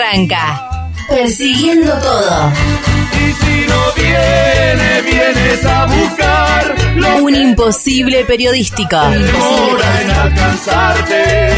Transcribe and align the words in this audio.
arranca. 0.00 0.90
Persiguiendo 1.08 1.92
todo. 1.98 2.52
Y 3.12 3.32
si 3.32 3.66
no 3.68 3.92
viene, 3.96 5.02
vienes 5.02 5.64
a 5.64 5.86
buscar 5.86 6.74
lo 6.96 7.24
Un 7.24 7.34
imposible 7.34 8.24
periodístico. 8.24 8.96
demora 9.10 10.00
en 10.02 10.10
alcanzarte. 10.10 11.52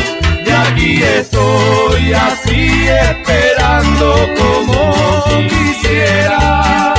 Y 0.45 0.51
aquí 0.51 1.03
estoy 1.03 2.13
así 2.13 2.89
esperando 2.89 4.29
como 4.37 5.25
quisiera. 5.49 6.92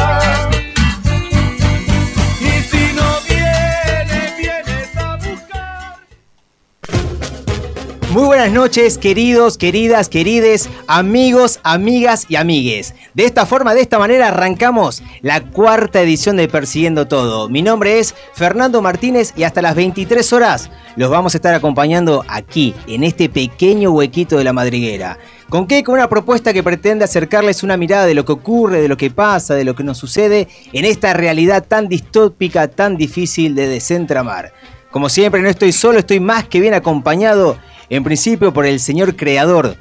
Muy 8.13 8.25
buenas 8.25 8.51
noches, 8.51 8.99
queridos, 8.99 9.57
queridas, 9.57 10.07
querides, 10.07 10.69
amigos, 10.85 11.59
amigas 11.63 12.27
y 12.29 12.35
amigues. 12.35 12.93
De 13.15 13.25
esta 13.25 13.47
forma, 13.47 13.73
de 13.73 13.81
esta 13.81 13.97
manera, 13.97 14.27
arrancamos 14.27 15.01
la 15.23 15.41
cuarta 15.41 15.99
edición 15.99 16.37
de 16.37 16.47
Persiguiendo 16.47 17.07
Todo. 17.07 17.49
Mi 17.49 17.63
nombre 17.63 17.97
es 17.97 18.13
Fernando 18.35 18.83
Martínez 18.83 19.33
y 19.35 19.45
hasta 19.45 19.63
las 19.63 19.73
23 19.73 20.31
horas 20.31 20.69
los 20.95 21.09
vamos 21.09 21.33
a 21.33 21.39
estar 21.39 21.55
acompañando 21.55 22.23
aquí, 22.27 22.75
en 22.85 23.03
este 23.03 23.29
pequeño 23.29 23.89
huequito 23.89 24.37
de 24.37 24.43
la 24.43 24.53
madriguera. 24.53 25.17
¿Con 25.49 25.65
qué? 25.65 25.83
Con 25.83 25.95
una 25.95 26.07
propuesta 26.07 26.53
que 26.53 26.61
pretende 26.61 27.05
acercarles 27.05 27.63
una 27.63 27.77
mirada 27.77 28.05
de 28.05 28.13
lo 28.13 28.25
que 28.25 28.33
ocurre, 28.33 28.79
de 28.79 28.89
lo 28.89 28.97
que 28.97 29.09
pasa, 29.09 29.55
de 29.55 29.63
lo 29.63 29.73
que 29.73 29.83
nos 29.83 29.97
sucede 29.97 30.47
en 30.71 30.85
esta 30.85 31.13
realidad 31.13 31.65
tan 31.67 31.87
distópica, 31.87 32.67
tan 32.67 32.95
difícil 32.95 33.55
de 33.55 33.67
desentramar. 33.67 34.53
Como 34.91 35.09
siempre, 35.09 35.41
no 35.41 35.49
estoy 35.49 35.71
solo, 35.71 35.97
estoy 35.97 36.19
más 36.19 36.47
que 36.47 36.59
bien 36.59 36.75
acompañado, 36.75 37.57
en 37.95 38.03
principio 38.03 38.51
por 38.53 38.65
el 38.65 38.79
Señor 38.79 39.15
Creador, 39.15 39.77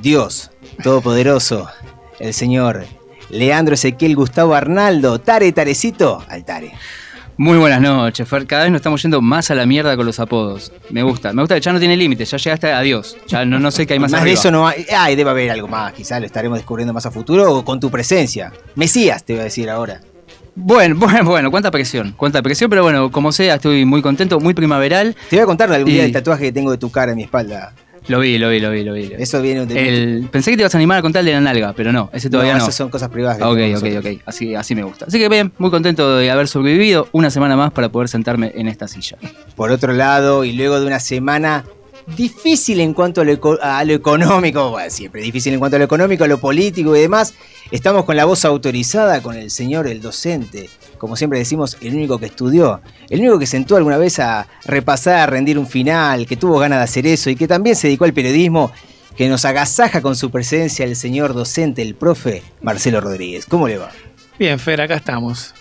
Dios 0.00 0.50
Todopoderoso, 0.82 1.68
el 2.18 2.32
Señor 2.32 2.86
Leandro 3.28 3.74
Ezequiel 3.74 4.16
Gustavo 4.16 4.54
Arnaldo, 4.54 5.18
Tare 5.18 5.52
Tarecito, 5.52 6.24
al 6.28 6.44
Tare. 6.46 6.72
Muy 7.38 7.58
buenas 7.58 7.82
noches, 7.82 8.26
Fer. 8.26 8.46
Cada 8.46 8.62
vez 8.62 8.72
nos 8.72 8.78
estamos 8.78 9.02
yendo 9.02 9.20
más 9.20 9.50
a 9.50 9.54
la 9.54 9.66
mierda 9.66 9.94
con 9.96 10.06
los 10.06 10.18
apodos. 10.18 10.72
Me 10.88 11.02
gusta. 11.02 11.34
Me 11.34 11.42
gusta 11.42 11.54
que 11.54 11.60
ya 11.60 11.70
no 11.74 11.78
tiene 11.78 11.94
límites. 11.94 12.30
Ya 12.30 12.38
llegaste 12.38 12.72
a 12.72 12.80
Dios. 12.80 13.18
Ya 13.26 13.44
no, 13.44 13.58
no 13.58 13.70
sé 13.70 13.86
qué 13.86 13.92
hay 13.92 13.98
más 13.98 14.12
Más 14.12 14.24
de 14.24 14.32
eso 14.32 14.50
no 14.50 14.66
hay. 14.66 14.86
Ay, 14.96 15.16
debe 15.16 15.28
haber 15.28 15.50
algo 15.50 15.68
más, 15.68 15.92
quizás 15.92 16.18
lo 16.20 16.26
estaremos 16.26 16.58
descubriendo 16.58 16.94
más 16.94 17.04
a 17.04 17.10
futuro 17.10 17.54
o 17.54 17.62
con 17.62 17.78
tu 17.78 17.90
presencia. 17.90 18.50
Mesías, 18.74 19.24
te 19.24 19.34
voy 19.34 19.40
a 19.40 19.44
decir 19.44 19.68
ahora. 19.68 20.00
Bueno, 20.56 20.96
bueno, 20.98 21.24
bueno. 21.24 21.50
Cuánta 21.50 21.70
presión. 21.70 22.14
Cuánta 22.16 22.42
presión, 22.42 22.70
pero 22.70 22.82
bueno, 22.82 23.10
como 23.12 23.30
sea, 23.30 23.54
estoy 23.56 23.84
muy 23.84 24.02
contento, 24.02 24.40
muy 24.40 24.54
primaveral. 24.54 25.14
Te 25.30 25.36
voy 25.36 25.42
a 25.42 25.46
contar 25.46 25.72
algún 25.72 25.92
día 25.92 26.04
el 26.04 26.12
tatuaje 26.12 26.44
que 26.46 26.52
tengo 26.52 26.70
de 26.72 26.78
tu 26.78 26.90
cara 26.90 27.12
en 27.12 27.16
mi 27.18 27.24
espalda. 27.24 27.72
Lo 28.08 28.20
vi, 28.20 28.38
lo 28.38 28.48
vi, 28.50 28.60
lo 28.60 28.70
vi, 28.70 28.84
lo 28.84 28.92
vi. 28.92 29.10
Eso 29.18 29.42
viene 29.42 29.66
de. 29.66 29.88
El- 29.88 30.28
pensé 30.30 30.52
que 30.52 30.56
te 30.56 30.62
ibas 30.62 30.72
a 30.74 30.78
animar 30.78 30.98
a 30.98 31.02
contar 31.02 31.20
el 31.20 31.26
de 31.26 31.32
la 31.32 31.40
nalga, 31.40 31.72
pero 31.72 31.92
no, 31.92 32.08
ese 32.12 32.30
todavía 32.30 32.52
no. 32.56 32.62
esas 32.62 32.74
son 32.76 32.88
cosas 32.88 33.08
privadas. 33.08 33.38
Ok, 33.42 33.48
ok, 33.58 33.58
nosotros. 33.72 33.96
ok. 34.06 34.22
Así, 34.24 34.54
así 34.54 34.76
me 34.76 34.84
gusta. 34.84 35.06
Así 35.06 35.18
que 35.18 35.28
bien, 35.28 35.52
muy 35.58 35.70
contento 35.70 36.16
de 36.16 36.30
haber 36.30 36.46
sobrevivido 36.46 37.08
una 37.10 37.30
semana 37.30 37.56
más 37.56 37.72
para 37.72 37.88
poder 37.88 38.08
sentarme 38.08 38.52
en 38.54 38.68
esta 38.68 38.86
silla. 38.86 39.16
Por 39.56 39.72
otro 39.72 39.92
lado, 39.92 40.44
y 40.44 40.52
luego 40.52 40.78
de 40.78 40.86
una 40.86 41.00
semana 41.00 41.64
difícil 42.06 42.80
en 42.80 42.94
cuanto 42.94 43.20
a 43.20 43.24
lo, 43.24 43.32
económico, 43.92 44.70
bueno, 44.70 44.90
siempre 44.90 45.22
difícil 45.22 45.54
en 45.54 45.58
cuanto 45.58 45.76
a 45.76 45.78
lo 45.78 45.84
económico, 45.84 46.24
a 46.24 46.28
lo 46.28 46.38
político 46.38 46.94
y 46.96 47.00
demás, 47.00 47.34
estamos 47.70 48.04
con 48.04 48.16
la 48.16 48.24
voz 48.24 48.44
autorizada, 48.44 49.22
con 49.22 49.36
el 49.36 49.50
señor, 49.50 49.88
el 49.88 50.00
docente, 50.00 50.70
como 50.98 51.16
siempre 51.16 51.38
decimos, 51.38 51.76
el 51.80 51.94
único 51.94 52.18
que 52.18 52.26
estudió, 52.26 52.80
el 53.10 53.20
único 53.20 53.38
que 53.38 53.46
sentó 53.46 53.76
alguna 53.76 53.98
vez 53.98 54.18
a 54.18 54.46
repasar, 54.64 55.18
a 55.18 55.26
rendir 55.26 55.58
un 55.58 55.66
final, 55.66 56.26
que 56.26 56.36
tuvo 56.36 56.58
ganas 56.58 56.78
de 56.78 56.84
hacer 56.84 57.06
eso 57.06 57.30
y 57.30 57.36
que 57.36 57.48
también 57.48 57.74
se 57.74 57.88
dedicó 57.88 58.04
al 58.04 58.14
periodismo, 58.14 58.70
que 59.16 59.28
nos 59.28 59.44
agasaja 59.44 60.02
con 60.02 60.14
su 60.14 60.30
presencia 60.30 60.84
el 60.84 60.94
señor 60.94 61.34
docente, 61.34 61.82
el 61.82 61.94
profe 61.94 62.42
Marcelo 62.60 63.00
Rodríguez. 63.00 63.46
¿Cómo 63.46 63.66
le 63.66 63.78
va? 63.78 63.90
Bien, 64.38 64.58
Fer, 64.58 64.80
acá 64.80 64.96
estamos. 64.96 65.54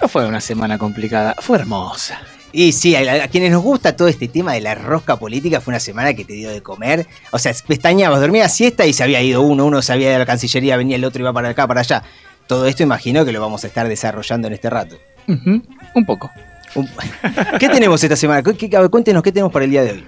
No 0.00 0.08
fue 0.08 0.26
una 0.26 0.40
semana 0.40 0.78
complicada, 0.78 1.34
fue 1.38 1.58
hermosa. 1.58 2.20
Y 2.58 2.72
sí, 2.72 2.96
a, 2.96 3.24
a 3.24 3.28
quienes 3.28 3.50
nos 3.52 3.62
gusta 3.62 3.94
todo 3.96 4.08
este 4.08 4.28
tema 4.28 4.54
de 4.54 4.62
la 4.62 4.74
rosca 4.74 5.16
política, 5.18 5.60
fue 5.60 5.72
una 5.72 5.80
semana 5.80 6.14
que 6.14 6.24
te 6.24 6.32
dio 6.32 6.48
de 6.50 6.62
comer. 6.62 7.06
O 7.30 7.38
sea, 7.38 7.52
pestañabas, 7.66 8.18
dormías 8.20 8.54
siesta 8.54 8.86
y 8.86 8.94
se 8.94 9.02
había 9.04 9.20
ido 9.20 9.42
uno, 9.42 9.66
uno 9.66 9.82
se 9.82 9.92
había 9.92 10.06
ido 10.08 10.16
a 10.16 10.20
la 10.20 10.26
Cancillería, 10.26 10.78
venía 10.78 10.96
el 10.96 11.04
otro, 11.04 11.20
iba 11.20 11.34
para 11.34 11.50
acá, 11.50 11.66
para 11.66 11.80
allá. 11.80 12.02
Todo 12.46 12.66
esto 12.66 12.82
imagino 12.82 13.26
que 13.26 13.32
lo 13.32 13.42
vamos 13.42 13.64
a 13.64 13.66
estar 13.66 13.86
desarrollando 13.88 14.48
en 14.48 14.54
este 14.54 14.70
rato. 14.70 14.96
Un 15.28 16.06
poco. 16.06 16.30
¿Qué 17.60 17.68
tenemos 17.68 18.02
esta 18.02 18.16
semana? 18.16 18.42
¿Qué- 18.42 18.70
cuéntenos 18.90 19.22
qué 19.22 19.32
tenemos 19.32 19.52
para 19.52 19.64
el 19.66 19.70
día 19.70 19.82
de 19.82 19.92
hoy. 19.92 20.06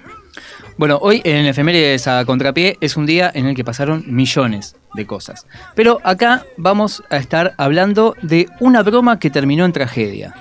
Bueno, 0.78 0.98
hoy 1.02 1.20
en 1.24 1.44
Efemérides 1.44 2.06
a 2.06 2.24
Contrapié 2.24 2.78
es 2.80 2.96
un 2.96 3.04
día 3.04 3.30
en 3.34 3.46
el 3.46 3.54
que 3.56 3.64
pasaron 3.64 4.04
millones 4.06 4.76
de 4.94 5.06
cosas. 5.06 5.46
Pero 5.74 6.00
acá 6.04 6.44
vamos 6.56 7.02
a 7.10 7.16
estar 7.18 7.54
hablando 7.58 8.14
de 8.22 8.48
una 8.60 8.82
broma 8.82 9.18
que 9.18 9.28
terminó 9.28 9.64
en 9.64 9.72
tragedia. 9.72 10.34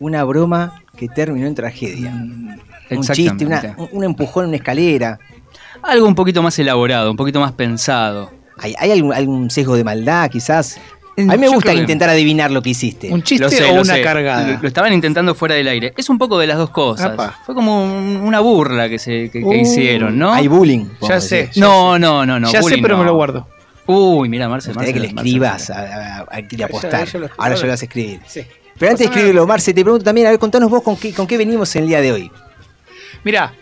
Una 0.00 0.24
broma 0.24 0.81
que 0.96 1.08
terminó 1.08 1.46
en 1.46 1.54
tragedia. 1.54 2.10
Un 2.90 3.02
chiste, 3.02 3.46
una- 3.46 3.76
un, 3.92 4.04
empujón 4.04 4.44
en 4.44 4.48
una 4.48 4.56
escalera. 4.56 5.18
Algo 5.82 6.06
un 6.06 6.14
poquito 6.14 6.42
más 6.42 6.58
elaborado, 6.58 7.10
un 7.10 7.16
poquito 7.16 7.40
más 7.40 7.52
pensado. 7.52 8.30
¿Hay, 8.58 8.74
hay 8.78 8.90
algún, 8.92 9.12
algún 9.14 9.50
sesgo 9.50 9.76
de 9.76 9.84
maldad, 9.84 10.30
quizás? 10.30 10.78
Mm, 11.16 11.30
A 11.30 11.32
mí 11.34 11.38
me 11.40 11.46
yo 11.46 11.52
gusta 11.54 11.72
que- 11.72 11.78
intentar 11.78 12.08
adivinar 12.08 12.50
lo 12.50 12.62
que 12.62 12.70
hiciste. 12.70 13.10
¿Un 13.12 13.22
chiste 13.22 13.44
Lo 13.44 13.50
sé, 13.50 13.64
o 13.64 13.74
lo 13.76 13.82
una 13.82 13.94
sé. 13.94 14.02
cargada? 14.02 14.46
Lo, 14.52 14.58
lo 14.62 14.68
estaban 14.68 14.92
intentando 14.92 15.34
fuera 15.34 15.54
del 15.54 15.68
aire. 15.68 15.92
Es 15.96 16.08
un 16.10 16.18
poco 16.18 16.38
de 16.38 16.46
las 16.46 16.58
dos 16.58 16.70
cosas. 16.70 17.12
Apa. 17.12 17.38
Fue 17.44 17.54
como 17.54 17.82
un- 17.84 18.16
una 18.18 18.40
burla 18.40 18.88
que, 18.88 18.98
se, 18.98 19.30
que, 19.30 19.40
que 19.40 19.44
Uh, 19.44 19.52
hicieron, 19.54 20.18
¿no? 20.18 20.32
Hay 20.32 20.46
bullying. 20.48 20.86
Ya 21.00 21.20
sé. 21.20 21.50
No, 21.56 21.98
no, 21.98 22.24
no, 22.26 22.38
no. 22.38 22.46
ya 22.50 22.58
sé, 22.60 22.62
bullying 22.62 22.82
pero 22.82 22.94
no. 22.96 23.00
me 23.02 23.06
lo 23.06 23.14
guardo. 23.14 23.48
Uy, 23.86 24.28
mira, 24.28 24.48
Marce, 24.48 24.68
Me 24.68 24.74
gustaría 24.74 24.92
que 24.94 25.00
le 25.00 25.12
Marce, 25.12 25.28
escribas 25.28 25.70
Marce. 25.70 25.72
a, 26.62 26.66
apostar. 26.66 27.06
ya. 27.08 27.18
Ahora 27.36 27.54
ya 27.56 27.62
lo 27.62 27.68
vas 27.68 27.82
a 27.82 27.84
escribir. 27.84 28.20
Sí. 28.26 28.42
Pero 28.78 28.90
antes 28.90 29.06
de 29.06 29.14
escribirlo, 29.14 29.46
Marce, 29.46 29.72
te 29.74 29.82
pregunto 29.82 30.04
también, 30.04 30.26
a 30.26 30.30
ver, 30.30 30.38
contanos 30.38 30.70
vos 30.70 30.82
con 30.82 30.96
qué, 30.96 31.12
con 31.12 31.26
qué 31.26 31.36
venimos 31.36 31.74
en 31.76 31.82
el 31.82 31.88
día 31.88 32.00
de 32.00 32.12
hoy. 32.12 32.30
Mira, 33.24 33.54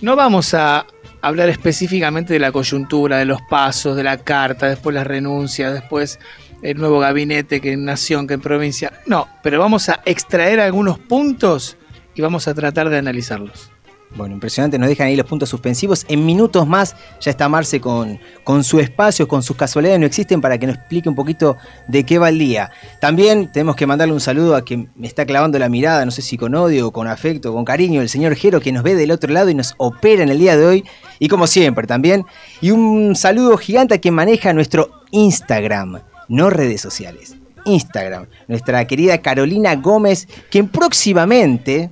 no 0.00 0.16
vamos 0.16 0.54
a 0.54 0.86
hablar 1.20 1.48
específicamente 1.48 2.34
de 2.34 2.38
la 2.38 2.52
coyuntura, 2.52 3.18
de 3.18 3.24
los 3.24 3.40
pasos, 3.42 3.96
de 3.96 4.04
la 4.04 4.18
carta, 4.18 4.68
después 4.68 4.94
las 4.94 5.06
renuncias, 5.06 5.72
después 5.72 6.20
el 6.62 6.78
nuevo 6.78 6.98
gabinete 6.98 7.60
que 7.60 7.72
en 7.72 7.84
nación, 7.84 8.26
que 8.26 8.34
en 8.34 8.40
provincia. 8.40 8.92
No, 9.06 9.28
pero 9.42 9.58
vamos 9.58 9.88
a 9.88 10.00
extraer 10.04 10.60
algunos 10.60 10.98
puntos 10.98 11.76
y 12.14 12.22
vamos 12.22 12.46
a 12.46 12.54
tratar 12.54 12.90
de 12.90 12.98
analizarlos. 12.98 13.70
Bueno, 14.16 14.34
impresionante, 14.34 14.78
nos 14.78 14.88
dejan 14.88 15.08
ahí 15.08 15.16
los 15.16 15.26
puntos 15.26 15.48
suspensivos. 15.48 16.06
En 16.08 16.24
minutos 16.24 16.68
más 16.68 16.94
ya 17.20 17.32
está 17.32 17.48
Marce 17.48 17.80
con, 17.80 18.20
con 18.44 18.62
su 18.62 18.78
espacio, 18.78 19.26
con 19.26 19.42
sus 19.42 19.56
casualidades 19.56 19.98
no 19.98 20.06
existen 20.06 20.40
para 20.40 20.56
que 20.56 20.68
nos 20.68 20.76
explique 20.76 21.08
un 21.08 21.16
poquito 21.16 21.56
de 21.88 22.04
qué 22.04 22.18
va 22.18 22.28
el 22.28 22.38
día. 22.38 22.70
También 23.00 23.50
tenemos 23.50 23.74
que 23.74 23.86
mandarle 23.86 24.14
un 24.14 24.20
saludo 24.20 24.54
a 24.54 24.62
quien 24.62 24.88
me 24.94 25.08
está 25.08 25.26
clavando 25.26 25.58
la 25.58 25.68
mirada, 25.68 26.04
no 26.04 26.12
sé 26.12 26.22
si 26.22 26.36
con 26.36 26.54
odio, 26.54 26.92
con 26.92 27.08
afecto, 27.08 27.52
con 27.52 27.64
cariño, 27.64 28.00
el 28.00 28.08
señor 28.08 28.36
Jero 28.36 28.60
que 28.60 28.70
nos 28.70 28.84
ve 28.84 28.94
del 28.94 29.10
otro 29.10 29.32
lado 29.32 29.50
y 29.50 29.54
nos 29.54 29.74
opera 29.78 30.22
en 30.22 30.28
el 30.28 30.38
día 30.38 30.56
de 30.56 30.64
hoy. 30.64 30.84
Y 31.18 31.26
como 31.28 31.48
siempre 31.48 31.86
también. 31.86 32.24
Y 32.60 32.70
un 32.70 33.16
saludo 33.16 33.56
gigante 33.56 33.94
a 33.94 33.98
quien 33.98 34.14
maneja 34.14 34.52
nuestro 34.52 34.90
Instagram, 35.10 36.02
no 36.28 36.50
redes 36.50 36.80
sociales. 36.80 37.34
Instagram, 37.64 38.26
nuestra 38.46 38.86
querida 38.86 39.18
Carolina 39.18 39.74
Gómez, 39.74 40.28
quien 40.50 40.68
próximamente 40.68 41.90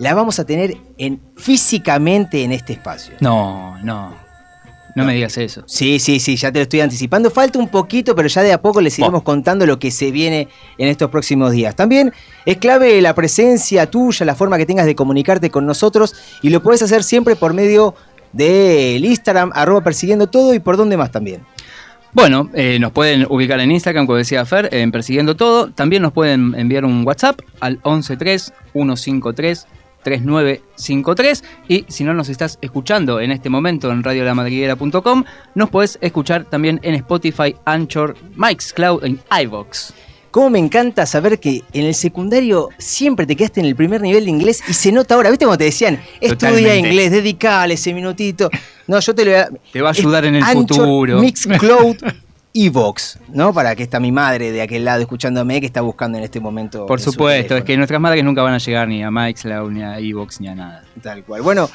la 0.00 0.14
vamos 0.14 0.38
a 0.38 0.46
tener 0.46 0.78
en, 0.96 1.20
físicamente 1.36 2.42
en 2.42 2.52
este 2.52 2.72
espacio. 2.72 3.14
No, 3.20 3.78
no. 3.84 4.14
No 4.96 5.04
me 5.04 5.14
digas 5.14 5.36
eso. 5.36 5.62
Sí, 5.66 6.00
sí, 6.00 6.18
sí, 6.18 6.36
ya 6.36 6.50
te 6.50 6.58
lo 6.58 6.62
estoy 6.62 6.80
anticipando. 6.80 7.30
Falta 7.30 7.58
un 7.58 7.68
poquito, 7.68 8.16
pero 8.16 8.26
ya 8.26 8.42
de 8.42 8.52
a 8.52 8.60
poco 8.60 8.80
les 8.80 8.98
iremos 8.98 9.22
contando 9.22 9.64
lo 9.66 9.78
que 9.78 9.90
se 9.90 10.10
viene 10.10 10.48
en 10.78 10.88
estos 10.88 11.10
próximos 11.10 11.52
días. 11.52 11.76
También 11.76 12.12
es 12.46 12.56
clave 12.56 13.00
la 13.00 13.14
presencia 13.14 13.86
tuya, 13.86 14.26
la 14.26 14.34
forma 14.34 14.56
que 14.56 14.66
tengas 14.66 14.86
de 14.86 14.94
comunicarte 14.94 15.50
con 15.50 15.66
nosotros 15.66 16.14
y 16.42 16.48
lo 16.48 16.62
puedes 16.62 16.82
hacer 16.82 17.04
siempre 17.04 17.36
por 17.36 17.52
medio 17.52 17.94
del 18.32 19.04
Instagram, 19.04 19.52
arroba 19.54 19.82
persiguiendo 19.82 20.28
todo 20.28 20.54
y 20.54 20.60
por 20.60 20.76
dónde 20.76 20.96
más 20.96 21.12
también. 21.12 21.42
Bueno, 22.12 22.50
eh, 22.54 22.78
nos 22.80 22.90
pueden 22.90 23.26
ubicar 23.28 23.60
en 23.60 23.70
Instagram, 23.70 24.06
como 24.06 24.16
decía 24.16 24.44
Fer, 24.44 24.70
en 24.72 24.90
Persiguiendo 24.90 25.36
Todo. 25.36 25.70
También 25.70 26.02
nos 26.02 26.12
pueden 26.12 26.54
enviar 26.56 26.84
un 26.84 27.06
WhatsApp 27.06 27.40
al 27.60 27.78
113-153-3953. 30.04 31.42
Y 31.68 31.84
si 31.88 32.04
no 32.04 32.14
nos 32.14 32.28
estás 32.28 32.58
escuchando 32.60 33.20
en 33.20 33.30
este 33.30 33.50
momento 33.50 33.90
en 33.90 34.02
radiolamadriguera.com, 34.02 35.24
nos 35.54 35.70
puedes 35.70 35.98
escuchar 36.00 36.44
también 36.44 36.80
en 36.82 36.94
Spotify, 36.94 37.54
Anchor, 37.64 38.16
Mixcloud, 38.36 39.04
en 39.04 39.20
iVox. 39.42 39.92
Cómo 40.30 40.50
me 40.50 40.60
encanta 40.60 41.06
saber 41.06 41.40
que 41.40 41.64
en 41.72 41.86
el 41.86 41.94
secundario 41.94 42.68
siempre 42.78 43.26
te 43.26 43.34
quedaste 43.34 43.58
en 43.60 43.66
el 43.66 43.74
primer 43.74 44.00
nivel 44.00 44.26
de 44.26 44.30
inglés 44.30 44.62
y 44.68 44.74
se 44.74 44.92
nota 44.92 45.16
ahora. 45.16 45.28
¿Viste 45.28 45.44
cómo 45.44 45.58
te 45.58 45.64
decían? 45.64 46.00
Estudia 46.20 46.50
Totalmente. 46.52 46.78
inglés, 46.78 47.10
dedicale 47.10 47.74
ese 47.74 47.92
minutito. 47.92 48.48
No, 48.86 49.00
yo 49.00 49.12
te 49.12 49.24
lo 49.24 49.32
voy 49.32 49.40
a... 49.40 49.48
Te 49.72 49.82
va 49.82 49.88
a 49.88 49.92
ayudar 49.92 50.24
en 50.26 50.36
el 50.36 50.44
Anchor, 50.44 50.76
futuro. 50.76 51.20
Mixcloud, 51.20 51.96
Evox, 52.52 53.18
¿no? 53.28 53.52
Para 53.54 53.76
que 53.76 53.82
está 53.82 54.00
mi 54.00 54.10
madre 54.10 54.50
de 54.50 54.62
aquel 54.62 54.84
lado 54.84 55.00
escuchándome 55.00 55.60
que 55.60 55.66
está 55.66 55.80
buscando 55.82 56.18
en 56.18 56.24
este 56.24 56.40
momento. 56.40 56.86
Por 56.86 57.00
su 57.00 57.12
supuesto, 57.12 57.56
es 57.56 57.64
que 57.64 57.76
nuestras 57.76 58.00
madres 58.00 58.24
nunca 58.24 58.42
van 58.42 58.54
a 58.54 58.58
llegar 58.58 58.88
ni 58.88 59.02
a 59.02 59.10
Mixcloud, 59.10 59.70
ni 59.70 59.82
a 59.82 59.98
Evox, 59.98 60.40
ni 60.40 60.48
a 60.48 60.54
nada. 60.54 60.84
Tal 61.02 61.22
cual. 61.24 61.42
Bueno, 61.42 61.70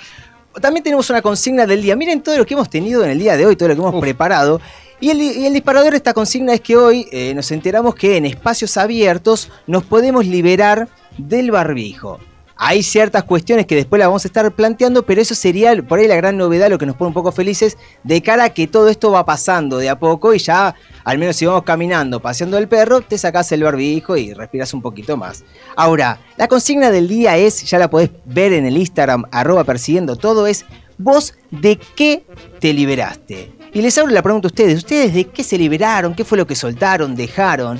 también 0.61 0.83
tenemos 0.83 1.09
una 1.09 1.21
consigna 1.21 1.65
del 1.65 1.81
día. 1.81 1.95
Miren 1.95 2.21
todo 2.21 2.37
lo 2.37 2.45
que 2.45 2.53
hemos 2.53 2.69
tenido 2.69 3.03
en 3.03 3.11
el 3.11 3.19
día 3.19 3.37
de 3.37 3.45
hoy, 3.45 3.55
todo 3.55 3.69
lo 3.69 3.75
que 3.75 3.81
hemos 3.81 3.95
Uf. 3.95 4.01
preparado. 4.01 4.59
Y 4.99 5.09
el, 5.09 5.21
y 5.21 5.45
el 5.45 5.53
disparador 5.53 5.91
de 5.91 5.97
esta 5.97 6.13
consigna 6.13 6.53
es 6.53 6.61
que 6.61 6.77
hoy 6.77 7.07
eh, 7.11 7.33
nos 7.33 7.51
enteramos 7.51 7.95
que 7.95 8.17
en 8.17 8.25
espacios 8.25 8.77
abiertos 8.77 9.51
nos 9.67 9.83
podemos 9.83 10.25
liberar 10.25 10.87
del 11.17 11.51
barbijo. 11.51 12.19
Hay 12.57 12.83
ciertas 12.83 13.23
cuestiones 13.23 13.65
que 13.65 13.75
después 13.75 13.99
las 13.99 14.07
vamos 14.07 14.23
a 14.23 14.29
estar 14.29 14.49
planteando, 14.53 15.05
pero 15.05 15.21
eso 15.21 15.35
sería 15.35 15.75
por 15.83 15.99
ahí 15.99 16.07
la 16.07 16.15
gran 16.15 16.37
novedad, 16.37 16.69
lo 16.69 16.77
que 16.77 16.85
nos 16.85 16.95
pone 16.95 17.09
un 17.09 17.13
poco 17.13 17.33
felices, 17.33 17.77
de 18.03 18.21
cara 18.21 18.45
a 18.45 18.49
que 18.49 18.67
todo 18.67 18.87
esto 18.87 19.11
va 19.11 19.25
pasando 19.25 19.77
de 19.77 19.89
a 19.89 19.99
poco 19.99 20.33
y 20.33 20.39
ya, 20.39 20.73
al 21.03 21.17
menos 21.17 21.35
si 21.35 21.45
vamos 21.45 21.63
caminando, 21.63 22.21
paseando 22.21 22.57
el 22.57 22.69
perro, 22.69 23.01
te 23.01 23.17
sacás 23.17 23.51
el 23.51 23.63
barbijo 23.63 24.15
y 24.15 24.33
respiras 24.33 24.73
un 24.73 24.81
poquito 24.81 25.17
más. 25.17 25.43
Ahora, 25.75 26.19
la 26.37 26.47
consigna 26.47 26.91
del 26.91 27.09
día 27.09 27.35
es, 27.35 27.63
ya 27.69 27.77
la 27.77 27.89
podés 27.89 28.11
ver 28.23 28.53
en 28.53 28.65
el 28.65 28.77
Instagram, 28.77 29.25
arroba 29.31 29.65
persiguiendo 29.65 30.15
todo, 30.15 30.47
es 30.47 30.65
vos 30.97 31.33
de 31.51 31.77
qué 31.95 32.25
te 32.59 32.73
liberaste. 32.73 33.51
Y 33.73 33.81
les 33.81 33.97
abro 33.97 34.13
la 34.13 34.21
pregunta 34.21 34.47
a 34.47 34.51
ustedes, 34.51 34.77
¿ustedes 34.77 35.13
de 35.13 35.25
qué 35.25 35.43
se 35.43 35.57
liberaron? 35.57 36.15
¿Qué 36.15 36.23
fue 36.23 36.37
lo 36.37 36.47
que 36.47 36.55
soltaron, 36.55 37.15
dejaron? 37.15 37.79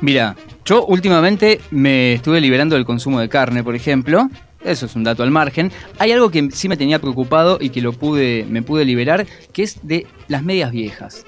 Mira, 0.00 0.36
yo 0.64 0.84
últimamente 0.86 1.60
me 1.70 2.14
estuve 2.14 2.40
liberando 2.40 2.74
del 2.76 2.84
consumo 2.84 3.20
de 3.20 3.28
carne, 3.28 3.64
por 3.64 3.74
ejemplo. 3.74 4.28
Eso 4.64 4.86
es 4.86 4.96
un 4.96 5.04
dato 5.04 5.22
al 5.22 5.30
margen. 5.30 5.70
Hay 5.98 6.10
algo 6.12 6.30
que 6.30 6.48
sí 6.52 6.68
me 6.68 6.76
tenía 6.76 6.98
preocupado 6.98 7.58
y 7.60 7.70
que 7.70 7.80
lo 7.80 7.92
pude, 7.92 8.44
me 8.48 8.62
pude 8.62 8.84
liberar, 8.84 9.26
que 9.52 9.62
es 9.62 9.78
de 9.86 10.06
las 10.28 10.42
medias 10.42 10.72
viejas. 10.72 11.24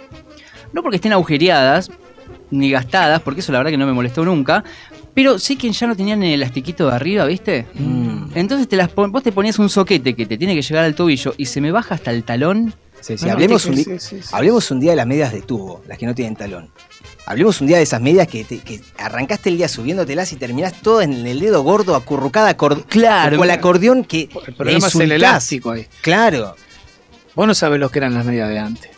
No 0.73 0.83
porque 0.83 0.97
estén 0.97 1.13
agujereadas 1.13 1.91
ni 2.51 2.71
gastadas, 2.71 3.21
porque 3.23 3.41
eso 3.41 3.53
la 3.53 3.59
verdad 3.59 3.71
que 3.71 3.77
no 3.79 3.87
me 3.87 3.93
molestó 3.93 4.25
nunca. 4.25 4.65
Pero 5.15 5.39
sí 5.39 5.57
que 5.57 5.71
ya 5.71 5.87
no 5.87 5.97
tenían 5.97 6.23
el 6.23 6.35
elastiquito 6.35 6.89
de 6.89 6.95
arriba, 6.95 7.25
¿viste? 7.27 7.67
Mm. 7.75 8.31
Entonces 8.35 8.69
te 8.69 8.77
las 8.77 8.89
pon- 8.89 9.11
vos 9.13 9.23
te 9.23 9.33
ponías 9.33 9.59
un 9.59 9.69
soquete 9.69 10.15
que 10.15 10.27
te 10.27 10.37
tiene 10.37 10.55
que 10.55 10.63
llegar 10.63 10.85
al 10.85 10.95
tobillo 10.95 11.35
y 11.37 11.47
se 11.47 11.61
me 11.61 11.71
baja 11.73 11.95
hasta 11.95 12.11
el 12.11 12.25
talón. 12.25 12.75
Sí, 13.01 13.17
sí, 13.17 13.25
No, 13.25 13.29
no, 13.29 13.33
hablemos, 13.35 13.63
sí, 13.63 13.69
un 13.71 13.75
di- 13.77 13.85
sí, 13.85 13.99
sí, 13.99 14.17
sí. 14.23 14.29
hablemos 14.33 14.71
un 14.73 14.81
día 14.81 14.91
de 14.91 14.97
las 14.97 15.07
medias 15.07 15.33
de 15.33 15.43
tubo, 15.43 15.83
las 15.87 15.97
que 15.99 16.07
no 16.07 16.15
tienen 16.15 16.35
talón. 16.37 16.71
Hablemos 17.31 17.61
un 17.61 17.67
día 17.67 17.77
de 17.77 17.83
esas 17.83 18.01
medias 18.01 18.27
que, 18.27 18.43
te- 18.45 18.61
que 18.61 18.81
arrancaste 18.97 19.51
el 19.51 19.59
día 19.59 19.69
subiéndotelas 19.69 20.33
y 20.33 20.37
terminás 20.37 20.81
todo 20.81 21.03
en 21.03 21.27
el 21.27 21.41
dedo 21.41 21.63
gordo, 21.63 21.95
acurrucada, 21.95 22.57
acor- 22.57 22.85
Claro. 22.87 23.37
con 23.37 23.45
el 23.45 23.51
acordeón 23.51 24.03
que 24.05 24.31
El 24.47 24.55
problema 24.55 24.81
la 24.81 24.87
es 24.89 24.95
el 24.95 25.13
elástico 25.13 25.73
ahí. 25.73 25.87
Claro. 26.01 26.57
Vos 27.35 27.47
no 27.47 27.55
sabés 27.55 27.81
lo 27.81 27.91
que 27.91 27.99
eran 27.99 28.15
las 28.15 28.25
medias 28.25 28.49
de 28.49 28.59
antes. 28.59 28.91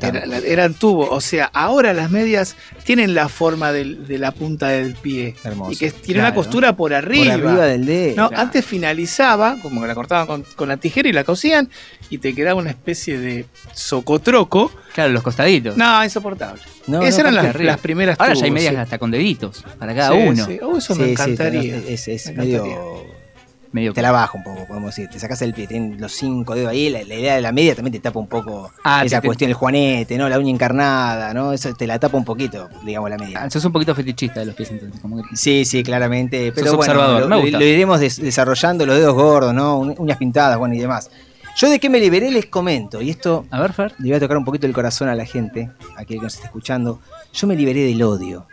Era- 0.00 0.38
eran 0.38 0.74
tubos. 0.74 1.08
O 1.10 1.20
sea, 1.20 1.46
ahora 1.52 1.92
las 1.92 2.10
medias 2.10 2.56
tienen 2.84 3.14
la 3.14 3.28
forma 3.28 3.72
del- 3.72 4.06
de 4.06 4.18
la 4.18 4.30
punta 4.32 4.68
del 4.68 4.94
pie. 4.94 5.34
Hermoso. 5.44 5.72
Y 5.72 5.76
que 5.76 5.90
tiene 5.90 6.20
Claro. 6.20 6.28
una 6.28 6.34
costura 6.34 6.76
por 6.76 6.94
arriba. 6.94 7.34
Por 7.36 7.48
arriba 7.48 7.66
del 7.66 7.86
dedo. 7.86 8.16
No, 8.16 8.28
Claro. 8.28 8.42
antes 8.42 8.64
finalizaba, 8.64 9.56
como 9.62 9.80
que 9.80 9.86
la 9.86 9.94
cortaban 9.94 10.26
con, 10.26 10.44
con 10.56 10.68
la 10.68 10.76
tijera 10.76 11.08
y 11.08 11.12
la 11.12 11.24
cosían, 11.24 11.68
y 12.10 12.18
te 12.18 12.34
quedaba 12.34 12.60
una 12.60 12.70
especie 12.70 13.18
de 13.18 13.46
socotroco. 13.72 14.70
Claro, 14.94 15.12
los 15.12 15.22
costaditos. 15.22 15.76
No, 15.76 16.02
insoportable. 16.04 16.60
No, 16.86 17.02
Esas 17.02 17.22
no, 17.24 17.30
eran 17.30 17.64
las, 17.66 17.78
primeras 17.78 18.18
Ahora 18.18 18.34
ya 18.34 18.44
hay 18.44 18.50
medias 18.50 18.72
sí. 18.74 18.76
hasta 18.80 18.98
con 18.98 19.10
deditos 19.10 19.64
para 19.78 19.94
cada 19.94 20.10
Sí, 20.12 20.18
uno. 20.28 20.46
sí. 20.46 20.58
Oh, 20.62 20.76
eso 20.78 20.94
me 20.96 21.10
encantaría. 21.12 21.76
es, 21.76 22.08
es 22.08 22.26
Me 22.26 22.32
encantaría. 22.32 22.62
Medio 22.62 23.04
Te 23.94 24.02
la 24.02 24.12
baja 24.12 24.36
un 24.36 24.44
poco, 24.44 24.66
podemos 24.66 24.94
decir. 24.94 25.08
Te 25.08 25.18
sacas 25.18 25.40
el 25.42 25.54
pie, 25.54 25.66
tienen 25.66 26.00
los 26.00 26.12
cinco 26.12 26.54
dedos 26.54 26.70
ahí. 26.70 26.90
La, 26.90 27.02
la 27.04 27.14
idea 27.14 27.34
de 27.36 27.40
la 27.40 27.52
media 27.52 27.74
también 27.74 27.92
te 27.92 28.00
tapa 28.00 28.18
un 28.20 28.26
poco 28.26 28.70
Ah, 28.84 29.02
esa 29.04 29.20
te- 29.20 29.26
cuestión, 29.26 29.48
el 29.50 29.54
juanete, 29.54 30.18
¿no? 30.18 30.28
La 30.28 30.38
uña 30.38 30.50
encarnada, 30.50 31.32
¿no? 31.32 31.52
Eso 31.52 31.72
te 31.74 31.86
la 31.86 31.98
tapa 31.98 32.16
un 32.18 32.24
poquito, 32.24 32.68
digamos, 32.84 33.08
la 33.08 33.16
media. 33.16 33.40
Ah, 33.42 33.50
sos 33.50 33.64
un 33.64 33.72
poquito 33.72 33.94
fetichista 33.94 34.40
de 34.40 34.46
los 34.46 34.54
pies 34.54 34.70
entonces. 34.72 35.00
Como 35.00 35.16
que- 35.22 35.36
Sí, 35.36 35.64
sí, 35.64 35.82
claramente. 35.82 36.52
Pero 36.54 36.66
Sos 36.68 36.76
bueno, 36.76 36.92
observador, 36.92 37.28
lo, 37.30 37.46
iremos 37.62 37.98
des- 38.00 38.20
desarrollando, 38.20 38.84
los 38.84 38.96
dedos 38.96 39.14
gordos, 39.14 39.54
¿no? 39.54 39.78
Uñas 39.78 40.18
pintadas, 40.18 40.58
bueno, 40.58 40.74
y 40.74 40.78
demás. 40.78 41.10
Yo 41.56 41.68
de 41.68 41.78
qué 41.78 41.90
me 41.90 42.00
liberé 42.00 42.30
les 42.30 42.46
comento, 42.46 43.02
y 43.02 43.10
esto 43.10 43.44
A 43.50 43.60
ver, 43.60 43.72
Fer. 43.74 43.92
le 43.98 44.08
voy 44.08 44.16
a 44.16 44.20
tocar 44.20 44.36
un 44.38 44.44
poquito 44.44 44.66
el 44.66 44.72
corazón 44.72 45.08
a 45.08 45.14
la 45.14 45.26
gente, 45.26 45.70
a 45.96 46.00
aquel 46.02 46.16
que 46.18 46.24
nos 46.24 46.34
está 46.34 46.46
escuchando. 46.46 47.00
Yo 47.34 47.46
me 47.46 47.54
liberé 47.56 47.80
del 47.84 48.02
odio, 48.02 48.46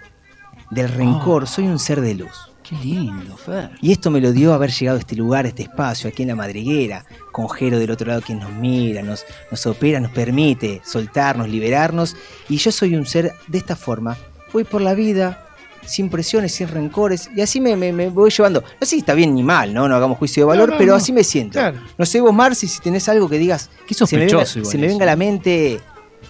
del 0.69 0.89
rencor, 0.89 1.47
soy 1.47 1.65
un 1.67 1.79
ser 1.79 2.01
de 2.01 2.15
luz. 2.15 2.48
Qué 2.69 2.75
lindo, 2.83 3.35
Fer. 3.35 3.71
Y 3.81 3.91
esto 3.91 4.11
me 4.11 4.21
lo 4.21 4.31
dio 4.31 4.53
haber 4.53 4.69
llegado 4.71 4.97
a 4.97 4.99
este 4.99 5.15
lugar, 5.15 5.45
a 5.45 5.47
este 5.47 5.63
espacio, 5.63 6.07
aquí 6.09 6.21
en 6.21 6.29
la 6.29 6.35
madriguera, 6.35 7.03
con 7.31 7.49
Jero 7.49 7.79
del 7.79 7.89
otro 7.89 8.07
lado 8.07 8.21
que 8.21 8.35
nos 8.35 8.51
mira, 8.51 9.01
nos, 9.01 9.25
nos 9.49 9.65
opera, 9.65 9.99
nos 9.99 10.11
permite 10.11 10.81
soltarnos, 10.85 11.49
liberarnos. 11.49 12.15
Y 12.47 12.57
yo 12.57 12.71
soy 12.71 12.95
un 12.95 13.07
ser 13.07 13.33
de 13.47 13.57
esta 13.57 13.75
forma. 13.75 14.17
Voy 14.53 14.65
por 14.65 14.81
la 14.81 14.93
vida, 14.93 15.47
sin 15.83 16.09
presiones, 16.11 16.53
sin 16.53 16.67
rencores, 16.67 17.31
y 17.35 17.41
así 17.41 17.59
me, 17.59 17.75
me- 17.75 17.91
me 17.91 18.09
voy 18.09 18.29
llevando. 18.29 18.61
No 18.61 18.67
sé 18.81 18.87
si 18.87 18.97
está 18.99 19.15
bien 19.15 19.33
ni 19.33 19.41
mal, 19.41 19.73
¿no? 19.73 19.87
No 19.87 19.95
hagamos 19.95 20.19
juicio 20.19 20.43
de 20.43 20.47
valor, 20.49 20.69
No, 20.69 20.73
no, 20.75 20.77
pero 20.77 20.91
no. 20.91 20.97
así 20.97 21.11
me 21.11 21.23
siento. 21.23 21.53
Claro. 21.53 21.79
No 21.97 22.05
sé 22.05 22.21
vos, 22.21 22.33
Marci, 22.33 22.67
si 22.67 22.79
tenés 22.81 23.09
algo 23.09 23.27
que 23.27 23.39
digas. 23.39 23.71
Qué 23.87 23.95
se 23.95 24.05
me 24.15 24.25
venga, 24.25 24.45
sospechoso 24.45 24.59
igual 24.59 24.71
se 24.71 24.77
me 24.77 24.87
venga 24.87 25.03
a 25.03 25.07
la 25.07 25.15
mente. 25.15 25.79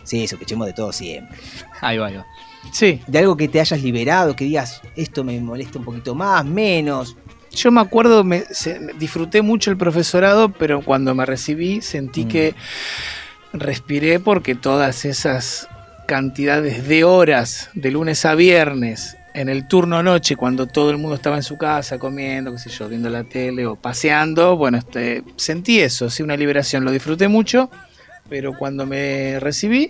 Sí, 0.03 0.25
sospechemos 0.27 0.67
de 0.67 0.73
todo 0.73 0.93
siempre. 0.93 1.37
Ahí 1.81 1.97
va, 1.97 2.07
ahí 2.07 2.15
va. 2.15 2.25
Sí, 2.71 3.01
De 3.07 3.19
algo 3.19 3.35
que 3.35 3.47
te 3.47 3.59
hayas 3.59 3.81
liberado, 3.81 4.35
que 4.35 4.45
digas, 4.45 4.81
esto 4.95 5.23
me 5.23 5.39
molesta 5.39 5.79
un 5.79 5.85
poquito 5.85 6.13
más, 6.15 6.45
menos. 6.45 7.15
yo 7.51 7.71
me 7.71 7.81
acuerdo, 7.81 8.23
me, 8.23 8.41
se- 8.51 8.79
disfruté 8.99 9.41
mucho 9.41 9.71
el 9.71 9.77
profesorado, 9.77 10.49
pero 10.51 10.81
cuando 10.83 11.15
me 11.15 11.25
recibí 11.25 11.81
sentí 11.81 12.25
Mm. 12.25 12.27
que 12.27 12.55
respiré 13.53 14.19
porque 14.19 14.55
todas 14.55 15.05
esas 15.05 15.67
cantidades 16.07 16.87
de 16.87 17.03
horas 17.03 17.69
de 17.73 17.91
lunes 17.91 18.25
a 18.25 18.35
viernes 18.35 19.15
en 19.33 19.47
el 19.49 19.67
turno 19.67 20.01
noche, 20.03 20.35
cuando 20.35 20.67
todo 20.67 20.89
el 20.91 20.97
mundo 20.97 21.15
estaba 21.15 21.37
en 21.37 21.43
su 21.43 21.57
casa 21.57 21.97
comiendo, 21.99 22.51
qué 22.51 22.59
sé 22.59 22.69
yo, 22.69 22.89
viendo 22.89 23.09
la 23.09 23.23
tele 23.23 23.65
o 23.65 23.75
paseando, 23.75 24.55
bueno, 24.57 24.77
este, 24.77 25.23
sentí 25.35 25.79
eso, 25.79 26.09
sí, 26.09 26.23
una 26.23 26.35
liberación, 26.35 26.83
lo 26.83 26.91
disfruté 26.91 27.27
mucho, 27.27 27.69
pero 28.27 28.53
cuando 28.57 28.85
me 28.85 29.39
recibí 29.39 29.89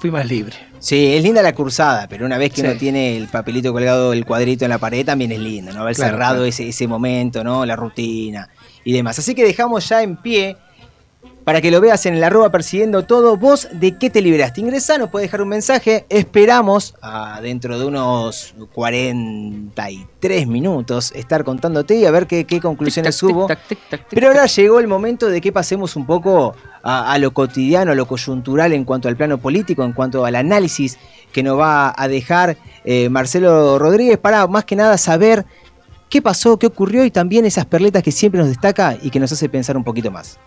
fui 0.00 0.10
más 0.10 0.26
libre. 0.26 0.56
Sí, 0.78 1.14
es 1.14 1.22
linda 1.22 1.42
la 1.42 1.54
cursada, 1.54 2.08
pero 2.08 2.24
una 2.26 2.38
vez 2.38 2.50
que 2.52 2.62
Sí. 2.62 2.66
uno 2.66 2.76
tiene 2.76 3.16
el 3.16 3.28
papelito 3.28 3.72
colgado, 3.72 4.12
el 4.14 4.24
cuadrito 4.24 4.64
en 4.64 4.70
la 4.70 4.78
pared, 4.78 5.04
también 5.04 5.30
es 5.30 5.38
lindo, 5.38 5.72
¿no? 5.72 5.82
Haber 5.82 5.94
Claro, 5.94 6.10
cerrado 6.12 6.34
claro. 6.36 6.44
Ese, 6.46 6.68
ese 6.68 6.88
momento, 6.88 7.44
¿no? 7.44 7.66
La 7.66 7.76
rutina 7.76 8.48
y 8.82 8.92
demás. 8.92 9.18
Así 9.18 9.34
que 9.34 9.44
dejamos 9.44 9.88
ya 9.88 10.02
en 10.02 10.16
pie 10.16 10.56
para 11.50 11.60
que 11.60 11.72
lo 11.72 11.80
veas 11.80 12.06
en 12.06 12.14
el 12.14 12.22
arroba 12.22 12.50
persiguiendo 12.50 13.06
todo. 13.06 13.36
Vos, 13.36 13.66
¿de 13.72 13.98
qué 13.98 14.08
te 14.08 14.22
liberaste? 14.22 14.60
Ingresá, 14.60 14.98
nos 14.98 15.10
puedes 15.10 15.26
dejar 15.26 15.42
un 15.42 15.48
mensaje. 15.48 16.06
Esperamos 16.08 16.94
a 17.02 17.40
dentro 17.40 17.76
de 17.76 17.86
unos 17.86 18.54
43 18.72 20.46
minutos 20.46 21.10
estar 21.12 21.42
contándote 21.42 21.96
y 21.96 22.04
a 22.04 22.12
ver 22.12 22.28
qué, 22.28 22.44
qué 22.44 22.60
conclusiones 22.60 23.20
hubo. 23.24 23.48
tic-tac, 23.48 23.66
tic-tac, 23.68 23.78
tic-tac. 23.90 24.06
Pero 24.10 24.28
ahora 24.28 24.46
llegó 24.46 24.78
el 24.78 24.86
momento 24.86 25.26
de 25.26 25.40
que 25.40 25.50
pasemos 25.50 25.96
un 25.96 26.06
poco 26.06 26.54
a, 26.84 27.12
a 27.12 27.18
lo 27.18 27.32
cotidiano, 27.32 27.90
a 27.90 27.94
lo 27.96 28.06
coyuntural 28.06 28.72
en 28.72 28.84
cuanto 28.84 29.08
al 29.08 29.16
plano 29.16 29.38
político, 29.38 29.82
en 29.82 29.92
cuanto 29.92 30.24
al 30.24 30.36
análisis 30.36 30.98
que 31.32 31.42
nos 31.42 31.58
va 31.58 31.92
a 31.96 32.06
dejar 32.06 32.58
eh, 32.84 33.08
Marcelo 33.08 33.76
Rodríguez 33.76 34.18
para 34.18 34.46
más 34.46 34.64
que 34.64 34.76
nada 34.76 34.96
saber 34.96 35.44
qué 36.08 36.22
pasó, 36.22 36.60
qué 36.60 36.68
ocurrió 36.68 37.04
y 37.04 37.10
también 37.10 37.44
esas 37.44 37.66
perletas 37.66 38.04
que 38.04 38.12
siempre 38.12 38.38
nos 38.38 38.46
destaca 38.46 38.96
y 39.02 39.10
que 39.10 39.18
nos 39.18 39.32
hace 39.32 39.48
pensar 39.48 39.76
un 39.76 39.82
poquito 39.82 40.12
más. 40.12 40.38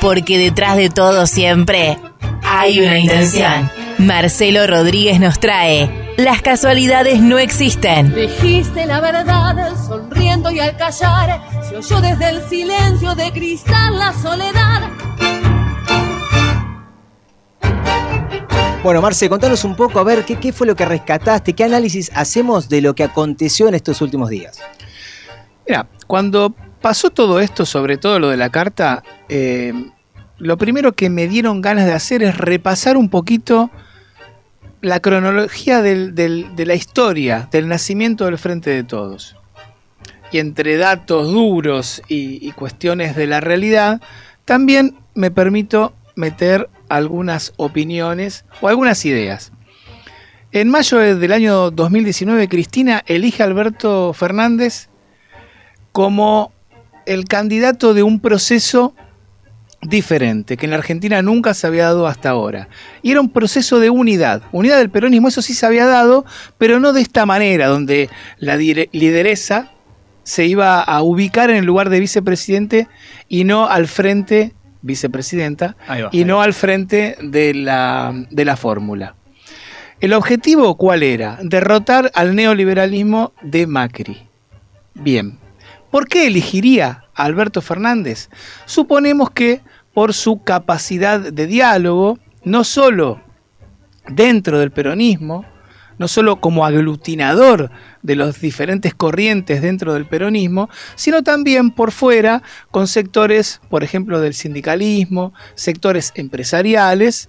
Porque 0.00 0.38
detrás 0.38 0.76
de 0.76 0.88
todo 0.88 1.26
siempre 1.26 1.98
hay 2.44 2.80
una 2.80 2.98
intención. 2.98 3.70
Marcelo 3.98 4.66
Rodríguez 4.66 5.18
nos 5.18 5.40
trae 5.40 6.14
Las 6.16 6.42
casualidades 6.42 7.20
no 7.20 7.38
existen. 7.38 8.14
Dijiste 8.14 8.86
la 8.86 9.00
verdad, 9.00 9.74
sonriendo 9.86 10.50
y 10.50 10.60
al 10.60 10.76
callar, 10.76 11.42
se 11.68 11.76
oyó 11.76 12.00
desde 12.00 12.28
el 12.28 12.48
silencio 12.48 13.14
de 13.14 13.32
cristal 13.32 13.98
la 13.98 14.12
soledad. 14.12 14.90
Bueno, 18.86 19.02
Marce, 19.02 19.28
contanos 19.28 19.64
un 19.64 19.74
poco 19.74 19.98
a 19.98 20.04
ver 20.04 20.24
qué, 20.24 20.52
fue 20.52 20.64
lo 20.64 20.76
que 20.76 20.84
rescataste, 20.84 21.54
qué 21.54 21.64
análisis 21.64 22.08
hacemos 22.14 22.68
de 22.68 22.80
lo 22.80 22.94
que 22.94 23.02
aconteció 23.02 23.66
en 23.66 23.74
estos 23.74 24.00
últimos 24.00 24.30
días. 24.30 24.62
Mira, 25.66 25.88
cuando 26.06 26.54
pasó 26.80 27.10
todo 27.10 27.40
esto, 27.40 27.66
sobre 27.66 27.96
todo 27.96 28.20
lo 28.20 28.28
de 28.28 28.36
la 28.36 28.50
carta, 28.50 29.02
eh, 29.28 29.72
lo 30.38 30.56
primero 30.56 30.92
que 30.92 31.10
me 31.10 31.26
dieron 31.26 31.62
ganas 31.62 31.86
de 31.86 31.94
hacer 31.94 32.22
es 32.22 32.38
repasar 32.38 32.96
un 32.96 33.08
poquito 33.08 33.72
la 34.82 35.00
cronología 35.00 35.82
de 35.82 36.46
la 36.56 36.74
historia 36.76 37.48
del 37.50 37.66
nacimiento 37.66 38.26
del 38.26 38.38
Frente 38.38 38.70
de 38.70 38.84
Todos. 38.84 39.34
Y 40.30 40.38
entre 40.38 40.76
datos 40.76 41.32
duros 41.32 42.02
y 42.06 42.52
cuestiones 42.52 43.16
de 43.16 43.26
la 43.26 43.40
realidad, 43.40 44.00
también 44.44 44.96
me 45.14 45.32
permito 45.32 45.92
meter 46.14 46.70
algunas 46.88 47.52
opiniones 47.56 48.44
o 48.60 48.68
algunas 48.68 49.04
ideas. 49.04 49.52
En 50.52 50.68
mayo 50.68 50.98
del 50.98 51.32
año 51.32 51.70
2019, 51.70 52.48
Cristina 52.48 53.02
elige 53.06 53.42
a 53.42 53.46
Alberto 53.46 54.12
Fernández 54.12 54.88
como 55.92 56.52
el 57.04 57.26
candidato 57.26 57.94
de 57.94 58.02
un 58.02 58.20
proceso 58.20 58.94
diferente, 59.82 60.56
que 60.56 60.66
en 60.66 60.70
la 60.70 60.78
Argentina 60.78 61.22
nunca 61.22 61.54
se 61.54 61.66
había 61.66 61.84
dado 61.84 62.06
hasta 62.06 62.30
ahora. 62.30 62.68
Y 63.02 63.12
era 63.12 63.20
un 63.20 63.30
proceso 63.30 63.80
de 63.80 63.90
unidad, 63.90 64.42
unidad 64.52 64.78
del 64.78 64.90
peronismo, 64.90 65.28
eso 65.28 65.42
sí 65.42 65.54
se 65.54 65.66
había 65.66 65.86
dado, 65.86 66.24
pero 66.58 66.80
no 66.80 66.92
de 66.92 67.02
esta 67.02 67.26
manera, 67.26 67.68
donde 67.68 68.08
la 68.38 68.56
lideresa 68.56 69.72
se 70.22 70.46
iba 70.46 70.82
a 70.82 71.02
ubicar 71.02 71.50
en 71.50 71.56
el 71.56 71.64
lugar 71.64 71.88
de 71.88 72.00
vicepresidente 72.00 72.88
y 73.28 73.44
no 73.44 73.68
al 73.68 73.86
frente, 73.86 74.54
vicepresidenta, 74.86 75.76
y 76.12 76.24
no 76.24 76.40
al 76.40 76.54
frente 76.54 77.16
de 77.20 77.52
la, 77.54 78.14
de 78.30 78.44
la 78.44 78.56
fórmula. 78.56 79.16
¿El 80.00 80.12
objetivo 80.12 80.76
cuál 80.76 81.02
era? 81.02 81.38
Derrotar 81.42 82.10
al 82.14 82.34
neoliberalismo 82.34 83.32
de 83.42 83.66
Macri. 83.66 84.28
Bien. 84.94 85.38
¿Por 85.90 86.06
qué 86.06 86.26
elegiría 86.26 87.04
a 87.14 87.24
Alberto 87.24 87.60
Fernández? 87.62 88.28
Suponemos 88.66 89.30
que 89.30 89.62
por 89.94 90.12
su 90.12 90.42
capacidad 90.42 91.20
de 91.20 91.46
diálogo, 91.46 92.18
no 92.44 92.64
solo 92.64 93.20
dentro 94.08 94.58
del 94.58 94.70
peronismo, 94.70 95.44
no 95.98 96.08
solo 96.08 96.40
como 96.40 96.64
aglutinador 96.64 97.70
de 98.02 98.16
las 98.16 98.40
diferentes 98.40 98.94
corrientes 98.94 99.62
dentro 99.62 99.94
del 99.94 100.06
peronismo, 100.06 100.68
sino 100.94 101.22
también 101.22 101.70
por 101.70 101.92
fuera 101.92 102.42
con 102.70 102.88
sectores, 102.88 103.60
por 103.68 103.84
ejemplo, 103.84 104.20
del 104.20 104.34
sindicalismo, 104.34 105.32
sectores 105.54 106.12
empresariales 106.14 107.28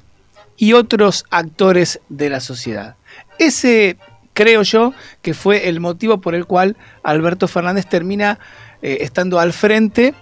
y 0.58 0.74
otros 0.74 1.26
actores 1.30 2.02
de 2.10 2.30
la 2.30 2.40
sociedad. 2.40 2.96
Ese 3.40 3.98
creo 4.34 4.64
yo 4.64 4.94
que 5.22 5.34
fue 5.34 5.68
el 5.70 5.80
motivo 5.80 6.22
por 6.22 6.36
el 6.36 6.46
cual 6.46 6.78
Alberto 7.04 7.48
Fernández 7.48 7.88
termina 7.88 8.40
eh, 8.82 9.00
estando 9.02 9.40
al 9.40 9.54
frente 9.54 10.14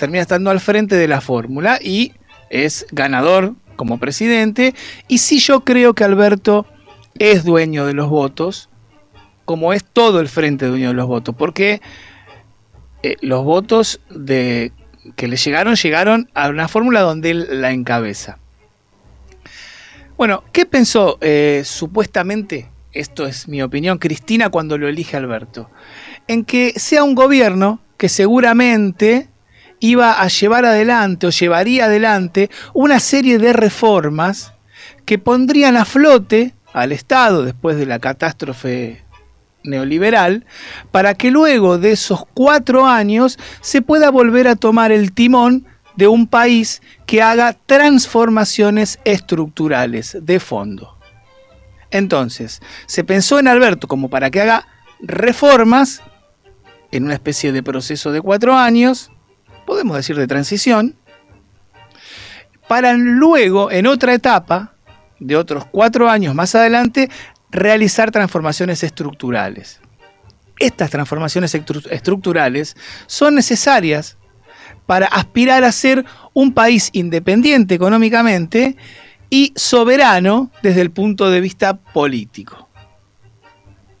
termina 0.00 0.22
estando 0.22 0.48
al 0.48 0.60
frente 0.60 0.96
de 0.96 1.06
la 1.06 1.20
fórmula 1.20 1.78
y 1.78 2.14
es 2.48 2.86
ganador 2.90 3.54
como 3.76 3.98
presidente. 3.98 4.74
Y 5.08 5.18
sí 5.18 5.38
yo 5.40 5.60
creo 5.60 5.92
que 5.92 6.04
Alberto 6.04 6.64
es 7.20 7.44
dueño 7.44 7.86
de 7.86 7.92
los 7.92 8.08
votos, 8.08 8.70
como 9.44 9.72
es 9.72 9.84
todo 9.84 10.20
el 10.20 10.28
frente 10.28 10.66
dueño 10.66 10.88
de 10.88 10.94
los 10.94 11.06
votos, 11.06 11.34
porque 11.36 11.82
eh, 13.02 13.16
los 13.20 13.44
votos 13.44 14.00
de, 14.08 14.72
que 15.16 15.28
le 15.28 15.36
llegaron 15.36 15.74
llegaron 15.76 16.30
a 16.34 16.48
una 16.48 16.66
fórmula 16.66 17.02
donde 17.02 17.30
él 17.30 17.60
la 17.60 17.72
encabeza. 17.72 18.38
Bueno, 20.16 20.44
¿qué 20.52 20.64
pensó 20.64 21.18
eh, 21.20 21.62
supuestamente, 21.64 22.70
esto 22.92 23.26
es 23.26 23.48
mi 23.48 23.62
opinión, 23.62 23.98
Cristina 23.98 24.48
cuando 24.48 24.78
lo 24.78 24.88
elige 24.88 25.18
Alberto? 25.18 25.70
En 26.26 26.44
que 26.44 26.72
sea 26.76 27.04
un 27.04 27.14
gobierno 27.14 27.80
que 27.98 28.08
seguramente 28.08 29.28
iba 29.78 30.22
a 30.22 30.28
llevar 30.28 30.64
adelante 30.64 31.26
o 31.26 31.30
llevaría 31.30 31.84
adelante 31.84 32.50
una 32.72 32.98
serie 32.98 33.38
de 33.38 33.52
reformas 33.52 34.54
que 35.04 35.18
pondrían 35.18 35.76
a 35.76 35.84
flote 35.84 36.54
al 36.72 36.92
Estado 36.92 37.44
después 37.44 37.76
de 37.76 37.86
la 37.86 37.98
catástrofe 37.98 39.04
neoliberal, 39.62 40.46
para 40.90 41.14
que 41.14 41.30
luego 41.30 41.78
de 41.78 41.92
esos 41.92 42.24
cuatro 42.34 42.86
años 42.86 43.38
se 43.60 43.82
pueda 43.82 44.10
volver 44.10 44.48
a 44.48 44.56
tomar 44.56 44.92
el 44.92 45.12
timón 45.12 45.66
de 45.96 46.08
un 46.08 46.26
país 46.26 46.82
que 47.06 47.22
haga 47.22 47.52
transformaciones 47.66 48.98
estructurales 49.04 50.16
de 50.22 50.40
fondo. 50.40 50.96
Entonces, 51.90 52.62
se 52.86 53.04
pensó 53.04 53.38
en 53.38 53.48
Alberto 53.48 53.88
como 53.88 54.08
para 54.08 54.30
que 54.30 54.40
haga 54.40 54.66
reformas 55.00 56.02
en 56.92 57.04
una 57.04 57.14
especie 57.14 57.52
de 57.52 57.62
proceso 57.62 58.12
de 58.12 58.20
cuatro 58.20 58.56
años, 58.56 59.10
podemos 59.66 59.96
decir 59.96 60.16
de 60.16 60.26
transición, 60.26 60.96
para 62.68 62.92
luego, 62.94 63.70
en 63.70 63.86
otra 63.86 64.14
etapa, 64.14 64.74
de 65.20 65.36
otros 65.36 65.64
cuatro 65.66 66.10
años 66.10 66.34
más 66.34 66.54
adelante, 66.54 67.08
realizar 67.50 68.10
transformaciones 68.10 68.82
estructurales. 68.82 69.80
Estas 70.58 70.90
transformaciones 70.90 71.54
estructurales 71.54 72.76
son 73.06 73.34
necesarias 73.34 74.16
para 74.86 75.06
aspirar 75.06 75.64
a 75.64 75.72
ser 75.72 76.04
un 76.34 76.52
país 76.52 76.90
independiente 76.92 77.74
económicamente 77.74 78.76
y 79.30 79.52
soberano 79.54 80.50
desde 80.62 80.80
el 80.80 80.90
punto 80.90 81.30
de 81.30 81.40
vista 81.40 81.74
político. 81.74 82.68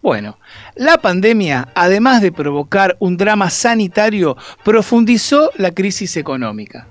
Bueno, 0.02 0.38
la 0.76 0.98
pandemia, 0.98 1.68
además 1.74 2.22
de 2.22 2.32
provocar 2.32 2.96
un 3.00 3.16
drama 3.16 3.50
sanitario, 3.50 4.36
profundizó 4.64 5.50
la 5.56 5.72
crisis 5.72 6.16
económica. 6.16 6.88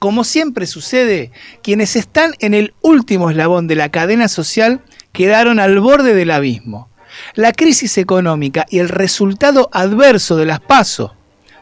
Como 0.00 0.24
siempre 0.24 0.66
sucede, 0.66 1.30
quienes 1.62 1.94
están 1.94 2.32
en 2.40 2.54
el 2.54 2.72
último 2.80 3.28
eslabón 3.28 3.66
de 3.66 3.76
la 3.76 3.90
cadena 3.90 4.28
social 4.28 4.80
quedaron 5.12 5.60
al 5.60 5.78
borde 5.78 6.14
del 6.14 6.30
abismo. 6.30 6.88
La 7.34 7.52
crisis 7.52 7.98
económica 7.98 8.64
y 8.70 8.78
el 8.78 8.88
resultado 8.88 9.68
adverso 9.72 10.36
de 10.36 10.46
las 10.46 10.58
PASO, 10.58 11.14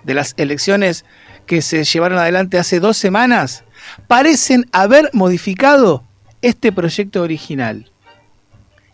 de 0.05 0.15
las 0.15 0.35
elecciones 0.37 1.05
que 1.47 1.63
se 1.63 1.83
llevaron 1.83 2.17
adelante 2.17 2.61
hace 2.61 2.79
dos 2.79 2.97
semanas, 2.97 3.65
parecen 4.07 4.67
haber 4.71 5.11
modificado 5.13 6.05
este 6.41 6.71
proyecto 6.71 7.23
original. 7.23 7.91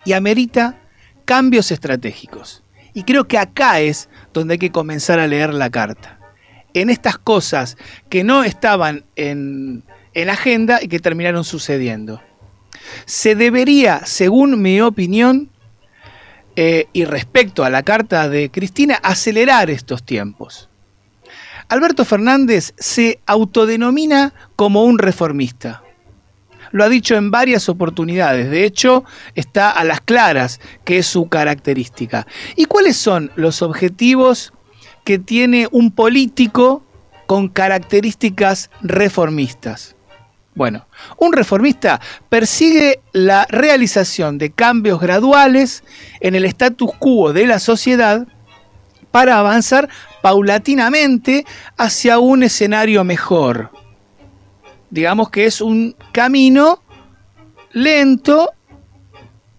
Y 0.06 0.14
amerita 0.14 0.78
cambios 1.26 1.70
estratégicos. 1.70 2.62
Y 2.94 3.02
creo 3.02 3.28
que 3.28 3.36
acá 3.36 3.80
es 3.80 4.08
donde 4.32 4.54
hay 4.54 4.58
que 4.58 4.72
comenzar 4.72 5.18
a 5.18 5.26
leer 5.26 5.52
la 5.52 5.68
carta. 5.68 6.13
En 6.75 6.90
estas 6.90 7.19
cosas 7.19 7.76
que 8.09 8.25
no 8.25 8.45
estaban 8.45 9.04
en, 9.16 9.85
en 10.12 10.28
agenda 10.28 10.81
y 10.83 10.88
que 10.88 11.00
terminaron 11.00 11.45
sucediendo. 11.45 12.21
Se 13.07 13.35
debería, 13.35 14.04
según 14.04 14.61
mi 14.61 14.81
opinión, 14.81 15.50
eh, 16.57 16.87
y 16.93 17.04
respecto 17.04 17.64
a 17.64 17.71
la 17.71 17.83
carta 17.83 18.28
de 18.28 18.50
Cristina, 18.50 18.97
acelerar 19.02 19.71
estos 19.71 20.04
tiempos. 20.04 20.69
Alberto 21.69 22.04
Fernández 22.04 22.75
se 22.76 23.21
autodenomina 23.26 24.35
como 24.54 24.85
un 24.85 24.99
reformista 24.99 25.85
lo 26.75 26.83
ha 26.83 26.88
dicho 26.88 27.14
en 27.14 27.31
varias 27.31 27.69
oportunidades. 27.69 28.50
De 28.50 28.64
hecho, 28.64 29.04
está 29.37 29.71
a 29.71 29.85
las 29.85 30.00
claras 30.00 30.61
que 30.85 30.99
es 30.99 31.07
su 31.07 31.28
característica. 31.28 32.26
¿Y 32.57 32.64
cuáles 32.64 32.97
son 32.97 33.31
los 33.37 33.62
objetivos 33.62 34.52
que 35.04 35.18
tiene 35.18 35.68
un 35.70 35.90
político 35.90 36.82
con 37.26 37.49
características 37.49 38.70
reformistas? 38.82 39.96
Bueno, 40.54 40.87
un 41.18 41.32
reformista 41.32 42.00
persigue 42.28 43.00
la 43.12 43.46
realización 43.49 44.38
de 44.38 44.50
cambios 44.50 45.00
graduales 45.00 45.82
en 46.20 46.34
el 46.34 46.44
status 46.44 46.92
quo 46.99 47.32
de 47.32 47.46
la 47.46 47.58
sociedad 47.58 48.26
para 49.11 49.38
avanzar 49.38 49.88
paulatinamente 50.23 51.44
hacia 51.76 52.18
un 52.18 52.44
escenario 52.44 53.04
mejor 53.04 53.70
digamos 54.94 55.28
que 55.28 55.44
es 55.44 55.61
un 55.61 55.96
camino 56.12 56.80
lento, 57.73 58.52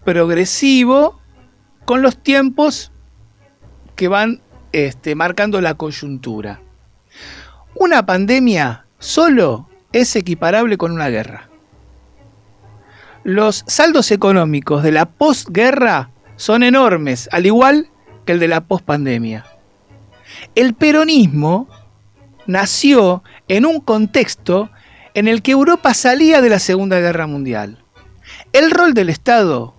progresivo, 0.02 1.20
con 1.84 2.00
los 2.00 2.16
tiempos 2.16 2.90
que 3.96 4.08
van 4.08 4.40
este, 4.76 5.14
marcando 5.14 5.62
la 5.62 5.72
coyuntura. 5.72 6.60
Una 7.74 8.04
pandemia 8.04 8.84
solo 8.98 9.70
es 9.90 10.14
equiparable 10.16 10.76
con 10.76 10.92
una 10.92 11.08
guerra. 11.08 11.48
Los 13.24 13.64
saldos 13.66 14.10
económicos 14.10 14.82
de 14.82 14.92
la 14.92 15.06
posguerra 15.06 16.10
son 16.36 16.62
enormes, 16.62 17.26
al 17.32 17.46
igual 17.46 17.88
que 18.26 18.32
el 18.32 18.38
de 18.38 18.48
la 18.48 18.60
pospandemia. 18.60 19.46
El 20.54 20.74
peronismo 20.74 21.68
nació 22.46 23.24
en 23.48 23.64
un 23.64 23.80
contexto 23.80 24.68
en 25.14 25.26
el 25.26 25.40
que 25.40 25.52
Europa 25.52 25.94
salía 25.94 26.42
de 26.42 26.50
la 26.50 26.58
Segunda 26.58 27.00
Guerra 27.00 27.26
Mundial. 27.26 27.82
El 28.52 28.70
rol 28.70 28.92
del 28.92 29.08
Estado, 29.08 29.74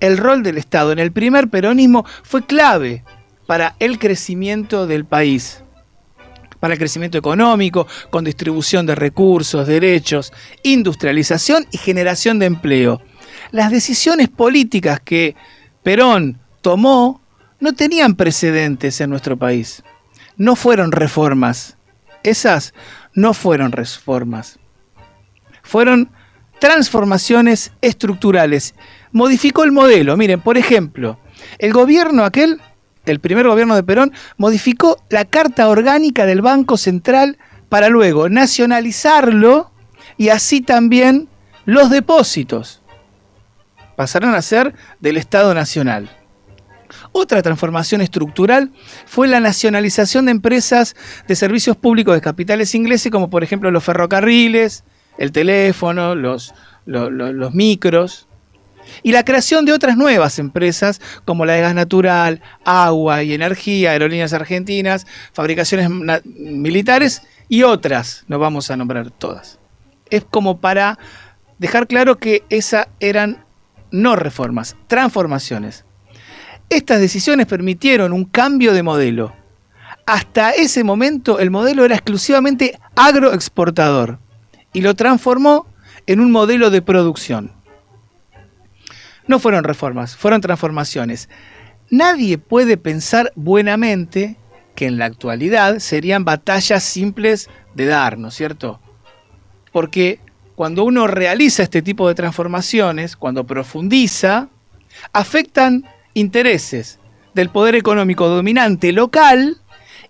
el 0.00 0.18
rol 0.18 0.42
del 0.42 0.58
Estado 0.58 0.90
en 0.90 0.98
el 0.98 1.12
primer 1.12 1.48
peronismo 1.48 2.04
fue 2.24 2.44
clave 2.44 3.04
para 3.46 3.76
el 3.78 3.98
crecimiento 3.98 4.86
del 4.86 5.04
país, 5.04 5.62
para 6.60 6.74
el 6.74 6.78
crecimiento 6.78 7.18
económico, 7.18 7.86
con 8.10 8.24
distribución 8.24 8.86
de 8.86 8.94
recursos, 8.94 9.66
derechos, 9.66 10.32
industrialización 10.62 11.66
y 11.70 11.78
generación 11.78 12.38
de 12.38 12.46
empleo. 12.46 13.02
Las 13.50 13.70
decisiones 13.70 14.28
políticas 14.28 15.00
que 15.00 15.36
Perón 15.82 16.38
tomó 16.60 17.20
no 17.60 17.74
tenían 17.74 18.14
precedentes 18.14 19.00
en 19.00 19.10
nuestro 19.10 19.36
país. 19.36 19.82
No 20.36 20.56
fueron 20.56 20.92
reformas. 20.92 21.76
Esas 22.22 22.72
no 23.14 23.34
fueron 23.34 23.72
reformas, 23.72 24.58
fueron 25.62 26.10
transformaciones 26.58 27.72
estructurales. 27.80 28.74
Modificó 29.10 29.64
el 29.64 29.72
modelo. 29.72 30.16
Miren, 30.16 30.40
por 30.40 30.56
ejemplo, 30.56 31.18
el 31.58 31.72
gobierno 31.72 32.24
aquel, 32.24 32.60
el 33.06 33.20
primer 33.20 33.46
gobierno 33.46 33.74
de 33.74 33.82
Perón, 33.82 34.12
modificó 34.36 34.96
la 35.10 35.24
carta 35.24 35.68
orgánica 35.68 36.26
del 36.26 36.42
Banco 36.42 36.76
Central 36.76 37.38
para 37.68 37.88
luego 37.88 38.28
nacionalizarlo 38.28 39.72
y 40.16 40.28
así 40.28 40.60
también 40.60 41.28
los 41.64 41.90
depósitos. 41.90 42.82
Pasaron 43.96 44.34
a 44.34 44.42
ser 44.42 44.74
del 45.00 45.16
Estado 45.16 45.54
Nacional. 45.54 46.10
Otra 47.12 47.42
transformación 47.42 48.00
estructural 48.00 48.70
fue 49.06 49.28
la 49.28 49.40
nacionalización 49.40 50.26
de 50.26 50.32
empresas 50.32 50.96
de 51.26 51.36
servicios 51.36 51.76
públicos 51.76 52.14
de 52.14 52.20
capitales 52.20 52.74
ingleses, 52.74 53.10
como 53.10 53.30
por 53.30 53.42
ejemplo 53.42 53.70
los 53.70 53.84
ferrocarriles, 53.84 54.84
el 55.18 55.32
teléfono, 55.32 56.14
los, 56.14 56.54
micros, 57.52 58.28
y 59.02 59.12
la 59.12 59.24
creación 59.24 59.64
de 59.64 59.72
otras 59.72 59.96
nuevas 59.96 60.38
empresas 60.38 61.00
como 61.24 61.44
la 61.44 61.54
de 61.54 61.60
gas 61.60 61.74
natural, 61.74 62.40
agua 62.64 63.22
y 63.22 63.34
energía, 63.34 63.92
aerolíneas 63.92 64.32
argentinas, 64.32 65.06
fabricaciones 65.32 65.88
militares 66.24 67.22
y 67.48 67.62
otras, 67.62 68.24
no 68.28 68.38
vamos 68.38 68.70
a 68.70 68.76
nombrar 68.76 69.10
todas. 69.10 69.58
Es 70.10 70.24
como 70.24 70.60
para 70.60 70.98
dejar 71.58 71.86
claro 71.86 72.18
que 72.18 72.44
esas 72.48 72.88
eran 73.00 73.44
no 73.90 74.16
reformas, 74.16 74.76
transformaciones. 74.88 75.84
Estas 76.70 77.00
decisiones 77.00 77.46
permitieron 77.46 78.12
un 78.12 78.24
cambio 78.24 78.72
de 78.72 78.82
modelo. 78.82 79.34
Hasta 80.06 80.50
ese 80.50 80.82
momento 80.82 81.38
el 81.38 81.50
modelo 81.50 81.84
era 81.84 81.94
exclusivamente 81.94 82.78
agroexportador 82.96 84.18
y 84.72 84.80
lo 84.80 84.94
transformó 84.94 85.66
en 86.06 86.20
un 86.20 86.32
modelo 86.32 86.70
de 86.70 86.82
producción. 86.82 87.52
No 89.26 89.38
fueron 89.38 89.64
reformas, 89.64 90.16
fueron 90.16 90.40
transformaciones. 90.40 91.28
Nadie 91.90 92.38
puede 92.38 92.76
pensar 92.76 93.32
buenamente 93.34 94.36
que 94.74 94.86
en 94.86 94.98
la 94.98 95.04
actualidad 95.04 95.78
serían 95.78 96.24
batallas 96.24 96.82
simples 96.82 97.50
de 97.74 97.86
dar, 97.86 98.18
¿no 98.18 98.28
es 98.28 98.34
cierto? 98.34 98.80
Porque 99.72 100.18
cuando 100.54 100.84
uno 100.84 101.06
realiza 101.06 101.62
este 101.62 101.82
tipo 101.82 102.08
de 102.08 102.14
transformaciones, 102.14 103.16
cuando 103.16 103.44
profundiza, 103.46 104.48
afectan 105.12 105.84
intereses 106.14 106.98
del 107.34 107.48
poder 107.48 107.74
económico 107.74 108.28
dominante 108.28 108.92
local 108.92 109.58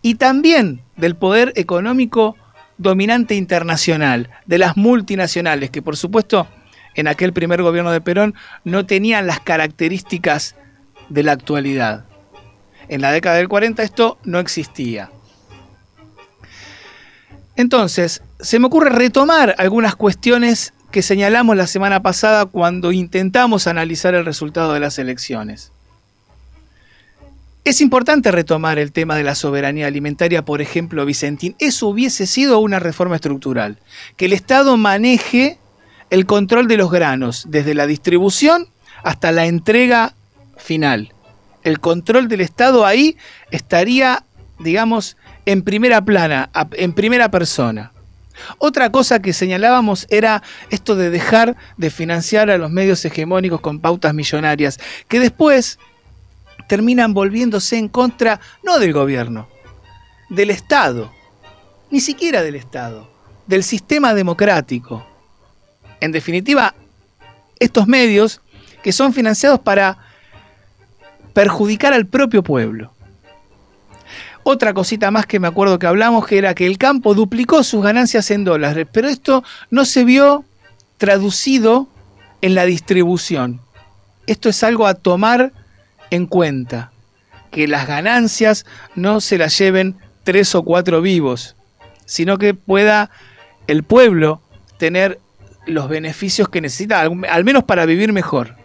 y 0.03 0.17
también 0.17 0.83
del 0.97 1.17
poder 1.17 1.53
económico 1.57 2.37
dominante 2.79 3.35
internacional, 3.37 4.31
de 4.47 4.59
las 4.59 4.77
multinacionales, 4.77 5.71
que 5.71 5.83
por 5.83 5.97
supuesto 5.97 6.49
en 6.95 7.09
aquel 7.09 7.33
primer 7.33 7.63
gobierno 7.63 7.91
de 7.91 8.01
Perón 8.01 8.35
no 8.65 8.87
tenían 8.87 9.27
las 9.27 9.41
características 9.41 10.57
de 11.09 11.23
la 11.23 11.33
actualidad. 11.33 12.05
En 12.89 13.01
la 13.01 13.13
década 13.13 13.37
del 13.37 13.49
40 13.49 13.83
esto 13.83 14.19
no 14.25 14.39
existía. 14.39 15.11
Entonces, 17.57 18.23
se 18.41 18.59
me 18.59 18.67
ocurre 18.67 18.91
retomar 18.91 19.55
algunas 19.59 19.95
cuestiones 19.95 20.73
que 20.91 21.03
señalamos 21.03 21.57
la 21.57 21.67
semana 21.67 22.03
pasada 22.03 22.47
cuando 22.47 22.93
intentamos 22.93 23.67
analizar 23.67 24.15
el 24.15 24.25
resultado 24.25 24.73
de 24.73 24.81
las 24.81 24.99
elecciones. 24.99 25.73
Es 27.65 27.81
importante 27.81 28.33
retomar 28.33 28.81
el 28.81 28.91
tema 28.91 29.17
de 29.17 29.23
la 29.23 29.37
soberanía 29.37 29.87
alimentaria, 29.87 30.45
por 30.45 30.61
ejemplo, 30.61 31.07
Vicentín. 31.07 31.55
Eso 31.61 31.87
hubiese 31.87 32.27
sido 32.27 32.59
una 32.59 32.81
reforma 32.81 33.15
estructural. 33.15 33.79
Que 34.17 34.25
el 34.25 34.33
Estado 34.33 34.77
maneje 34.77 35.59
el 36.13 36.27
control 36.27 36.69
de 36.69 36.77
los 36.77 36.91
granos, 36.91 37.47
desde 37.49 37.73
la 37.73 37.87
distribución 37.87 38.69
hasta 39.03 39.33
la 39.33 39.47
entrega 39.47 40.13
final. 40.59 41.15
El 41.63 41.81
control 41.81 42.29
del 42.29 42.43
Estado 42.43 42.85
ahí 42.85 43.17
estaría, 43.51 44.23
digamos, 44.59 45.17
en 45.47 45.63
primera 45.63 46.05
plana, 46.05 46.51
en 46.73 46.93
primera 46.93 47.31
persona. 47.31 47.93
Otra 48.59 48.93
cosa 48.93 49.23
que 49.23 49.33
señalábamos 49.33 50.07
era 50.11 50.43
esto 50.69 50.97
de 50.97 51.09
dejar 51.09 51.57
de 51.79 51.89
financiar 51.89 52.51
a 52.51 52.59
los 52.59 52.71
medios 52.71 53.03
hegemónicos 53.07 53.63
con 53.63 53.81
pautas 53.81 54.13
millonarias, 54.13 54.79
que 55.09 55.19
después 55.19 55.79
terminan 56.69 57.15
volviéndose 57.15 57.79
en 57.79 57.89
contra 57.89 58.39
no 58.63 58.79
del 58.79 58.93
gobierno, 58.93 59.49
del 60.29 60.51
Estado, 60.51 61.11
ni 61.91 62.01
siquiera 62.01 62.43
del 62.43 62.57
Estado, 62.57 63.09
del 63.47 63.65
sistema 63.65 64.13
democrático. 64.13 65.07
En 66.03 66.11
definitiva, 66.11 66.75
estos 67.61 67.87
medios 67.87 68.41
que 68.83 68.91
son 68.91 69.13
financiados 69.13 69.61
para 69.61 69.99
perjudicar 71.33 71.93
al 71.93 72.07
propio 72.07 72.43
pueblo. 72.43 72.93
Otra 74.43 74.75
cosita 74.75 75.13
más 75.13 75.27
que 75.27 75.39
me 75.39 75.47
acuerdo 75.47 75.79
que 75.79 75.87
hablamos, 75.87 76.27
que 76.27 76.39
era 76.39 76.57
que 76.57 76.67
el 76.67 76.77
campo 76.77 77.15
duplicó 77.15 77.63
sus 77.63 77.85
ganancias 77.85 78.33
en 78.33 78.43
dólares, 78.43 78.89
pero 78.91 79.09
esto 79.09 79.45
no 79.71 79.85
se 79.85 80.05
vio 80.05 80.45
traducido 80.99 81.87
en 82.41 82.57
la 82.57 82.65
distribución. 82.65 83.61
Esto 84.27 84.49
es 84.49 84.65
algo 84.65 84.89
a 84.89 84.95
tomar 84.95 85.53
en 86.11 86.27
cuenta 86.27 86.91
que 87.53 87.69
las 87.69 87.87
ganancias 87.87 88.67
no 88.97 89.21
se 89.21 89.39
las 89.39 89.57
lleven 89.57 89.95
tres 90.25 90.57
o 90.57 90.65
cuatro 90.65 91.01
vivos, 91.01 91.55
sino 92.07 92.39
que 92.39 92.55
pueda 92.55 93.11
el 93.69 93.85
pueblo 93.85 94.41
tener 94.79 95.21
los 95.67 95.89
beneficios 95.89 96.49
que 96.49 96.61
necesita, 96.61 97.01
al 97.01 97.45
menos 97.45 97.65
para 97.65 97.87
vivir 97.87 98.13
mejor. 98.13 98.57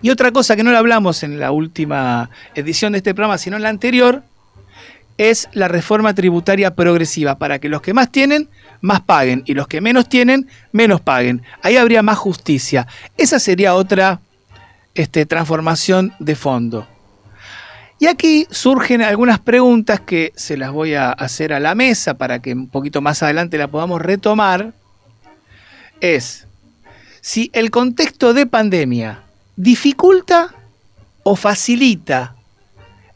Y 0.00 0.10
otra 0.10 0.32
cosa 0.32 0.56
que 0.56 0.62
no 0.62 0.70
le 0.70 0.78
hablamos 0.78 1.22
en 1.22 1.38
la 1.38 1.50
última 1.50 2.30
edición 2.54 2.92
de 2.92 2.98
este 2.98 3.14
programa, 3.14 3.38
sino 3.38 3.56
en 3.56 3.62
la 3.62 3.68
anterior, 3.68 4.22
es 5.18 5.48
la 5.52 5.68
reforma 5.68 6.14
tributaria 6.14 6.74
progresiva, 6.74 7.38
para 7.38 7.58
que 7.58 7.68
los 7.68 7.82
que 7.82 7.94
más 7.94 8.10
tienen, 8.12 8.48
más 8.80 9.00
paguen, 9.00 9.42
y 9.46 9.54
los 9.54 9.66
que 9.66 9.80
menos 9.80 10.08
tienen, 10.08 10.48
menos 10.72 11.00
paguen. 11.00 11.42
Ahí 11.62 11.76
habría 11.76 12.02
más 12.02 12.18
justicia. 12.18 12.86
Esa 13.16 13.38
sería 13.38 13.74
otra 13.74 14.20
este, 14.94 15.26
transformación 15.26 16.12
de 16.18 16.34
fondo. 16.34 16.86
Y 17.98 18.08
aquí 18.08 18.46
surgen 18.50 19.00
algunas 19.00 19.38
preguntas 19.38 20.00
que 20.00 20.32
se 20.36 20.58
las 20.58 20.70
voy 20.70 20.94
a 20.94 21.12
hacer 21.12 21.54
a 21.54 21.60
la 21.60 21.74
mesa 21.74 22.18
para 22.18 22.42
que 22.42 22.52
un 22.52 22.68
poquito 22.68 23.00
más 23.00 23.22
adelante 23.22 23.56
la 23.56 23.68
podamos 23.68 24.02
retomar. 24.02 24.74
Es 26.00 26.46
si 27.20 27.50
el 27.52 27.70
contexto 27.70 28.34
de 28.34 28.46
pandemia 28.46 29.22
dificulta 29.56 30.54
o 31.24 31.34
facilita 31.34 32.36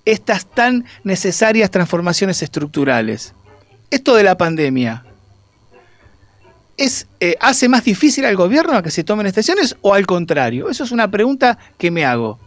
estas 0.04 0.46
tan 0.46 0.84
necesarias 1.04 1.70
transformaciones 1.70 2.42
estructurales. 2.42 3.34
Esto 3.90 4.16
de 4.16 4.24
la 4.24 4.36
pandemia, 4.36 5.04
eh, 7.20 7.36
hace 7.40 7.68
más 7.68 7.84
difícil 7.84 8.24
al 8.24 8.36
gobierno 8.36 8.72
a 8.72 8.82
que 8.82 8.90
se 8.90 9.04
tomen 9.04 9.26
decisiones 9.26 9.76
o 9.82 9.94
al 9.94 10.06
contrario? 10.06 10.70
Eso 10.70 10.82
es 10.82 10.90
una 10.90 11.10
pregunta 11.10 11.58
que 11.78 11.92
me 11.92 12.04
hago. 12.04 12.40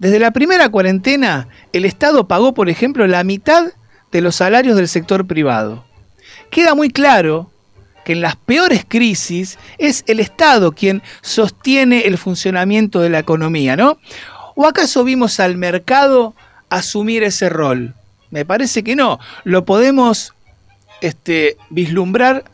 Desde 0.00 0.18
la 0.18 0.30
primera 0.30 0.70
cuarentena, 0.70 1.46
el 1.72 1.84
Estado 1.84 2.26
pagó, 2.26 2.54
por 2.54 2.68
ejemplo, 2.68 3.06
la 3.06 3.22
mitad 3.22 3.66
de 4.10 4.20
los 4.22 4.34
salarios 4.36 4.76
del 4.76 4.88
sector 4.88 5.26
privado. 5.26 5.84
Queda 6.50 6.74
muy 6.74 6.90
claro 6.90 7.51
que 8.04 8.12
en 8.12 8.20
las 8.20 8.36
peores 8.36 8.84
crisis 8.86 9.58
es 9.78 10.04
el 10.06 10.20
Estado 10.20 10.72
quien 10.72 11.02
sostiene 11.20 12.02
el 12.02 12.18
funcionamiento 12.18 13.00
de 13.00 13.10
la 13.10 13.18
economía, 13.18 13.76
¿no? 13.76 13.98
¿O 14.54 14.66
acaso 14.66 15.04
vimos 15.04 15.40
al 15.40 15.56
mercado 15.56 16.34
asumir 16.68 17.22
ese 17.22 17.48
rol? 17.48 17.94
Me 18.30 18.44
parece 18.44 18.82
que 18.82 18.96
no. 18.96 19.18
Lo 19.44 19.64
podemos 19.64 20.34
este, 21.00 21.56
vislumbrar 21.70 22.44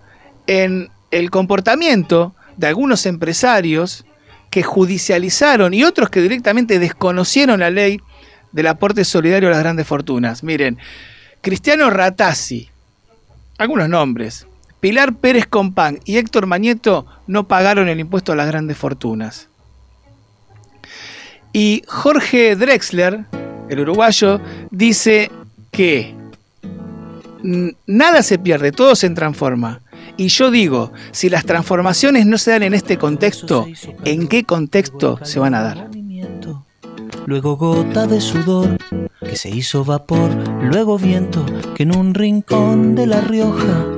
en 0.47 0.91
el 1.11 1.31
comportamiento 1.31 2.35
de 2.57 2.67
algunos 2.67 3.07
empresarios 3.07 4.05
que 4.51 4.63
judicializaron 4.63 5.75
y 5.75 5.85
otros 5.85 6.11
que 6.11 6.21
directamente 6.21 6.79
desconocieron 6.79 7.61
la 7.61 7.71
ley 7.71 8.01
del 8.53 8.67
aporte 8.67 9.05
solidario 9.05 9.49
a 9.49 9.53
las 9.53 9.61
grandes 9.61 9.87
fortunas. 9.87 10.43
Miren, 10.43 10.79
Cristiano 11.41 11.91
Ratazzi, 11.91 12.69
algunos 13.59 13.89
nombres, 13.89 14.48
Pilar 14.81 15.15
Pérez 15.15 15.47
Compán 15.47 16.01
y 16.05 16.19
Héctor 16.19 16.47
Mañeto 16.47 17.07
no 17.27 17.49
pagaron 17.49 17.89
el 17.89 18.01
impuesto 18.01 18.33
a 18.33 18.37
las 18.37 18.47
grandes 18.47 18.77
fortunas. 18.77 19.49
Y 21.53 21.83
Jorge 21.89 22.55
Drexler, 22.55 23.25
el 23.69 23.81
uruguayo, 23.81 24.41
dice 24.71 25.31
que 25.73 26.15
nada 27.87 28.23
se 28.23 28.39
pierde, 28.39 28.73
todo 28.73 28.95
se 28.95 29.11
transforma. 29.11 29.81
Y 30.17 30.29
yo 30.29 30.51
digo, 30.51 30.93
si 31.11 31.29
las 31.31 31.45
transformaciones 31.45 32.27
no 32.27 32.39
se 32.39 32.53
dan 32.53 32.63
en 32.65 32.75
este 32.75 32.99
contexto, 32.99 33.67
¿en 34.05 34.29
qué 34.29 34.45
contexto 34.45 35.19
se 35.25 35.39
van 35.39 35.55
a 35.55 35.63
dar? 35.63 35.89
Luego 37.27 37.57
gota 37.57 38.07
de 38.07 38.21
sudor 38.21 38.79
que 39.21 39.37
se 39.37 39.51
hizo 39.51 39.85
vapor, 39.85 40.31
luego 40.63 40.99
viento 40.99 41.45
que 41.75 41.83
en 41.83 41.95
un 41.95 42.15
rincón 42.15 42.95
de 42.95 43.07
La 43.07 43.21
Rioja 43.21 43.98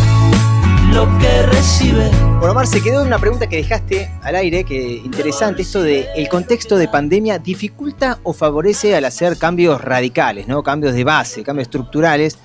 lo 0.91 1.07
que 1.19 1.43
recibe. 1.43 2.09
Bueno, 2.39 2.53
Mar, 2.53 2.67
se 2.67 2.81
quedó 2.81 3.03
una 3.03 3.19
pregunta 3.19 3.47
que 3.47 3.57
dejaste 3.57 4.09
al 4.21 4.35
aire, 4.35 4.63
que 4.63 4.97
interesante, 4.97 5.61
esto 5.61 5.81
de 5.81 6.07
el 6.15 6.27
contexto 6.27 6.77
de 6.77 6.87
pandemia 6.87 7.39
dificulta 7.39 8.19
o 8.23 8.33
favorece 8.33 8.95
al 8.95 9.05
hacer 9.05 9.37
cambios 9.37 9.81
radicales, 9.81 10.47
¿no? 10.47 10.63
Cambios 10.63 10.93
de 10.93 11.03
base, 11.03 11.43
cambios 11.43 11.67
estructurales. 11.67 12.37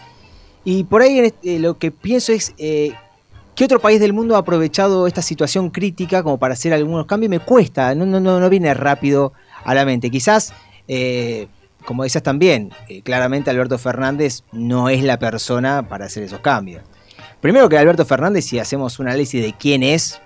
Y 0.64 0.84
por 0.84 1.02
ahí 1.02 1.18
este, 1.18 1.58
lo 1.58 1.78
que 1.78 1.90
pienso 1.90 2.32
es, 2.32 2.54
eh, 2.58 2.92
¿qué 3.54 3.64
otro 3.64 3.80
país 3.80 4.00
del 4.00 4.12
mundo 4.12 4.36
ha 4.36 4.38
aprovechado 4.38 5.06
esta 5.06 5.22
situación 5.22 5.70
crítica 5.70 6.22
como 6.22 6.38
para 6.38 6.54
hacer 6.54 6.72
algunos 6.72 7.06
cambios? 7.06 7.30
Me 7.30 7.40
cuesta, 7.40 7.94
no, 7.94 8.06
no, 8.06 8.20
no, 8.20 8.40
no 8.40 8.50
viene 8.50 8.72
rápido 8.74 9.32
a 9.64 9.74
la 9.74 9.84
mente. 9.84 10.10
Quizás 10.10 10.52
eh, 10.88 11.48
como 11.86 12.02
decías 12.02 12.22
también, 12.22 12.72
eh, 12.88 13.00
claramente 13.02 13.48
Alberto 13.48 13.78
Fernández 13.78 14.42
no 14.52 14.88
es 14.88 15.02
la 15.02 15.18
persona 15.18 15.88
para 15.88 16.06
hacer 16.06 16.24
esos 16.24 16.40
cambios. 16.40 16.82
Primero 17.40 17.68
que 17.68 17.78
Alberto 17.78 18.04
Fernández, 18.04 18.44
si 18.46 18.58
hacemos 18.58 18.98
un 18.98 19.08
análisis 19.08 19.42
de 19.42 19.52
quién 19.52 19.82
es, 19.82 20.20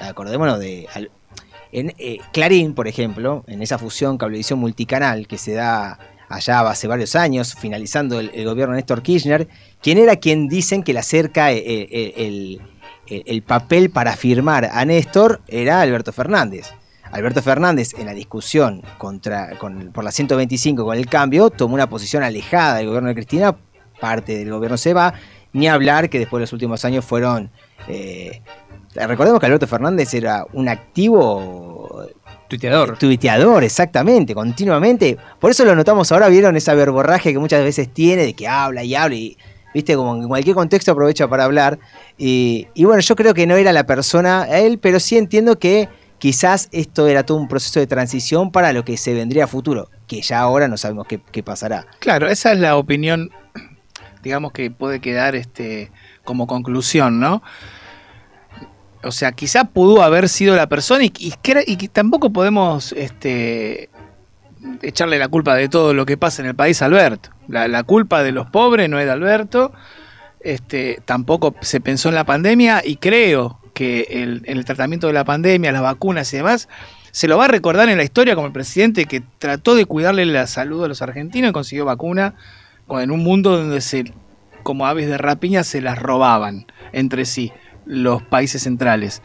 acordémonos 0.00 0.58
de 0.58 0.86
en, 1.72 1.92
eh, 1.98 2.18
Clarín, 2.32 2.74
por 2.74 2.86
ejemplo, 2.86 3.44
en 3.48 3.60
esa 3.60 3.78
fusión 3.78 4.16
cablevisión 4.16 4.60
multicanal 4.60 5.26
que 5.26 5.38
se 5.38 5.54
da 5.54 5.98
allá 6.28 6.60
hace 6.60 6.86
varios 6.86 7.16
años, 7.16 7.54
finalizando 7.58 8.20
el, 8.20 8.44
gobierno 8.44 8.74
de 8.74 8.78
Néstor 8.78 9.02
Kirchner, 9.02 9.48
¿quién 9.82 9.98
era 9.98 10.16
quien 10.16 10.48
dicen 10.48 10.82
que 10.84 10.92
le 10.92 11.00
acerca 11.00 11.52
eh, 11.52 11.58
eh, 11.66 12.14
el, 12.16 12.60
el- 13.08 13.22
el 13.26 13.42
papel 13.42 13.90
para 13.90 14.16
firmar 14.16 14.70
a 14.72 14.84
Néstor? 14.84 15.40
Era 15.48 15.80
Alberto 15.80 16.12
Fernández. 16.12 16.70
Alberto 17.10 17.42
Fernández 17.42 17.92
en 17.98 18.06
la 18.06 18.14
discusión 18.14 18.82
contra, 18.96 19.58
con- 19.58 19.92
por 19.92 20.04
la 20.04 20.12
125 20.12 20.84
con 20.84 20.96
el 20.96 21.06
cambio 21.06 21.50
tomó 21.50 21.74
una 21.74 21.88
posición 21.88 22.22
alejada 22.22 22.76
del 22.76 22.86
gobierno 22.86 23.08
de 23.08 23.14
Cristina, 23.16 23.54
parte 24.00 24.38
del 24.38 24.50
gobierno 24.50 24.76
se 24.76 24.94
va, 24.94 25.14
ni 25.54 25.66
hablar 25.68 26.10
que 26.10 26.18
después 26.18 26.40
de 26.40 26.42
los 26.42 26.52
últimos 26.52 26.84
años 26.84 27.04
fueron... 27.04 27.50
eh, 27.88 28.42
recordemos 28.94 29.40
que 29.40 29.46
Alberto 29.46 29.66
Fernández 29.66 30.12
era 30.14 30.44
un 30.52 30.68
activo 30.68 32.04
Tuiteador. 32.48 32.98
tuiteador, 32.98 33.64
exactamente, 33.64 34.34
continuamente. 34.34 35.16
Por 35.40 35.50
eso 35.50 35.64
lo 35.64 35.74
notamos 35.74 36.12
ahora, 36.12 36.28
vieron 36.28 36.56
esa 36.56 36.74
verborraje 36.74 37.32
que 37.32 37.38
muchas 37.38 37.64
veces 37.64 37.92
tiene 37.92 38.22
de 38.22 38.34
que 38.34 38.46
habla 38.46 38.84
y 38.84 38.94
habla 38.94 39.16
y, 39.16 39.36
viste, 39.72 39.96
como 39.96 40.14
en 40.14 40.28
cualquier 40.28 40.54
contexto 40.54 40.92
aprovecha 40.92 41.26
para 41.26 41.44
hablar. 41.44 41.78
Y, 42.18 42.68
y 42.74 42.84
bueno, 42.84 43.00
yo 43.00 43.16
creo 43.16 43.32
que 43.34 43.46
no 43.46 43.56
era 43.56 43.72
la 43.72 43.86
persona 43.86 44.42
a 44.42 44.58
él, 44.60 44.78
pero 44.78 45.00
sí 45.00 45.16
entiendo 45.16 45.58
que 45.58 45.88
quizás 46.18 46.68
esto 46.70 47.08
era 47.08 47.24
todo 47.24 47.38
un 47.38 47.48
proceso 47.48 47.80
de 47.80 47.86
transición 47.86 48.52
para 48.52 48.72
lo 48.72 48.84
que 48.84 48.96
se 48.96 49.14
vendría 49.14 49.44
a 49.44 49.46
futuro, 49.48 49.88
que 50.06 50.20
ya 50.22 50.40
ahora 50.40 50.68
no 50.68 50.76
sabemos 50.76 51.06
qué, 51.08 51.20
qué 51.32 51.42
pasará. 51.42 51.86
Claro, 51.98 52.28
esa 52.28 52.52
es 52.52 52.58
la 52.60 52.76
opinión, 52.76 53.30
digamos 54.24 54.52
que 54.52 54.70
puede 54.70 55.00
quedar 55.00 55.36
este 55.36 55.92
como 56.24 56.46
conclusión, 56.46 57.20
¿no? 57.20 57.42
O 59.04 59.12
sea, 59.12 59.32
quizá 59.32 59.64
pudo 59.64 60.02
haber 60.02 60.28
sido 60.28 60.56
la 60.56 60.66
persona 60.66 61.04
y, 61.04 61.12
y 61.14 61.88
tampoco 61.88 62.32
podemos 62.32 62.92
este, 62.92 63.90
echarle 64.82 65.18
la 65.18 65.28
culpa 65.28 65.54
de 65.54 65.68
todo 65.68 65.94
lo 65.94 66.06
que 66.06 66.16
pasa 66.16 66.42
en 66.42 66.48
el 66.48 66.54
país 66.54 66.82
a 66.82 66.86
Alberto. 66.86 67.30
La, 67.48 67.82
culpa 67.82 68.22
de 68.22 68.32
los 68.32 68.48
pobres 68.48 68.88
no 68.88 68.98
es 68.98 69.06
de 69.06 69.12
Alberto. 69.12 69.72
Este, 70.40 71.00
tampoco 71.04 71.54
se 71.60 71.80
pensó 71.80 72.08
en 72.08 72.14
la 72.14 72.24
pandemia 72.24 72.82
y 72.84 72.96
creo 72.96 73.60
que 73.74 74.06
el, 74.10 74.42
el 74.46 74.64
tratamiento 74.64 75.06
de 75.06 75.12
la 75.12 75.24
pandemia, 75.24 75.72
las 75.72 75.82
vacunas 75.82 76.32
y 76.32 76.38
demás, 76.38 76.68
se 77.10 77.28
lo 77.28 77.38
va 77.38 77.44
a 77.44 77.48
recordar 77.48 77.88
en 77.88 77.96
la 77.96 78.04
historia 78.04 78.34
como 78.34 78.46
el 78.46 78.52
presidente 78.52 79.04
que 79.04 79.22
trató 79.38 79.74
de 79.74 79.84
cuidarle 79.84 80.26
la 80.26 80.46
salud 80.46 80.84
a 80.84 80.88
los 80.88 81.00
argentinos 81.02 81.50
y 81.50 81.52
consiguió 81.52 81.84
vacuna 81.84 82.34
en 82.90 83.10
un 83.10 83.20
mundo 83.22 83.56
donde 83.56 83.80
se, 83.80 84.12
como 84.62 84.86
aves 84.86 85.08
de 85.08 85.18
rapiña 85.18 85.64
se 85.64 85.80
las 85.80 85.98
robaban 85.98 86.66
entre 86.92 87.24
sí 87.24 87.52
los 87.86 88.22
países 88.22 88.62
centrales. 88.62 89.22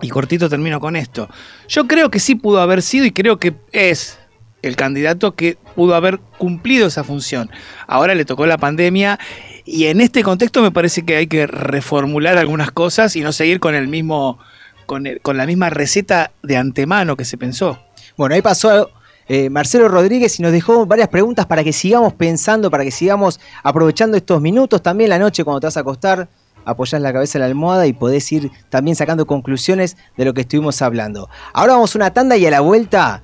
Y 0.00 0.08
cortito 0.08 0.48
termino 0.48 0.80
con 0.80 0.96
esto. 0.96 1.28
Yo 1.68 1.86
creo 1.86 2.10
que 2.10 2.18
sí 2.18 2.34
pudo 2.34 2.60
haber 2.60 2.82
sido 2.82 3.04
y 3.06 3.12
creo 3.12 3.38
que 3.38 3.54
es 3.72 4.18
el 4.62 4.76
candidato 4.76 5.34
que 5.34 5.56
pudo 5.74 5.94
haber 5.94 6.18
cumplido 6.38 6.86
esa 6.88 7.04
función. 7.04 7.50
Ahora 7.86 8.14
le 8.14 8.24
tocó 8.24 8.46
la 8.46 8.58
pandemia 8.58 9.18
y 9.64 9.86
en 9.86 10.00
este 10.00 10.22
contexto 10.22 10.62
me 10.62 10.70
parece 10.72 11.04
que 11.04 11.16
hay 11.16 11.26
que 11.26 11.46
reformular 11.46 12.38
algunas 12.38 12.70
cosas 12.70 13.14
y 13.16 13.20
no 13.20 13.32
seguir 13.32 13.60
con 13.60 13.74
el 13.74 13.88
mismo 13.88 14.38
con, 14.86 15.06
el- 15.06 15.20
con 15.20 15.36
la 15.38 15.46
misma 15.46 15.70
receta 15.70 16.32
de 16.42 16.56
antemano 16.58 17.16
que 17.16 17.24
se 17.24 17.38
pensó. 17.38 17.78
Bueno, 18.16 18.34
ahí 18.34 18.42
pasó 18.42 18.90
eh, 19.28 19.50
Marcelo 19.50 19.88
Rodríguez 19.88 20.38
y 20.38 20.42
nos 20.42 20.52
dejó 20.52 20.86
varias 20.86 21.08
preguntas 21.08 21.46
para 21.46 21.64
que 21.64 21.72
sigamos 21.72 22.12
pensando, 22.14 22.70
para 22.70 22.84
que 22.84 22.90
sigamos 22.90 23.40
aprovechando 23.62 24.16
estos 24.16 24.40
minutos. 24.40 24.82
También 24.82 25.10
la 25.10 25.18
noche 25.18 25.44
cuando 25.44 25.60
te 25.60 25.66
vas 25.66 25.76
a 25.76 25.80
acostar, 25.80 26.28
apoyás 26.64 27.00
la 27.00 27.12
cabeza 27.12 27.38
en 27.38 27.40
la 27.40 27.46
almohada 27.46 27.86
y 27.86 27.92
podés 27.92 28.30
ir 28.32 28.50
también 28.70 28.96
sacando 28.96 29.26
conclusiones 29.26 29.96
de 30.16 30.24
lo 30.24 30.34
que 30.34 30.42
estuvimos 30.42 30.82
hablando. 30.82 31.28
Ahora 31.52 31.74
vamos 31.74 31.94
a 31.94 31.98
una 31.98 32.12
tanda 32.12 32.36
y 32.36 32.46
a 32.46 32.50
la 32.50 32.60
vuelta 32.60 33.22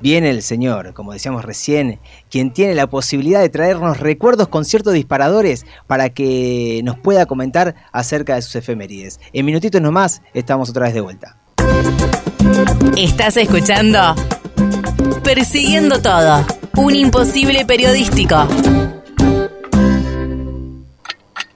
viene 0.00 0.30
el 0.30 0.42
señor, 0.42 0.92
como 0.92 1.12
decíamos 1.12 1.44
recién, 1.44 1.98
quien 2.30 2.52
tiene 2.52 2.74
la 2.74 2.86
posibilidad 2.86 3.40
de 3.40 3.48
traernos 3.48 4.00
recuerdos 4.00 4.48
con 4.48 4.64
ciertos 4.64 4.92
disparadores 4.92 5.64
para 5.86 6.10
que 6.10 6.82
nos 6.84 6.98
pueda 6.98 7.26
comentar 7.26 7.74
acerca 7.92 8.34
de 8.34 8.42
sus 8.42 8.56
efemérides. 8.56 9.20
En 9.32 9.46
minutitos 9.46 9.80
nomás 9.80 10.20
estamos 10.34 10.68
otra 10.70 10.84
vez 10.84 10.94
de 10.94 11.00
vuelta. 11.00 11.38
Estás 12.96 13.36
escuchando 13.38 14.14
Persiguiendo 15.22 16.00
todo, 16.00 16.46
un 16.76 16.94
imposible 16.94 17.64
periodístico. 17.64 18.46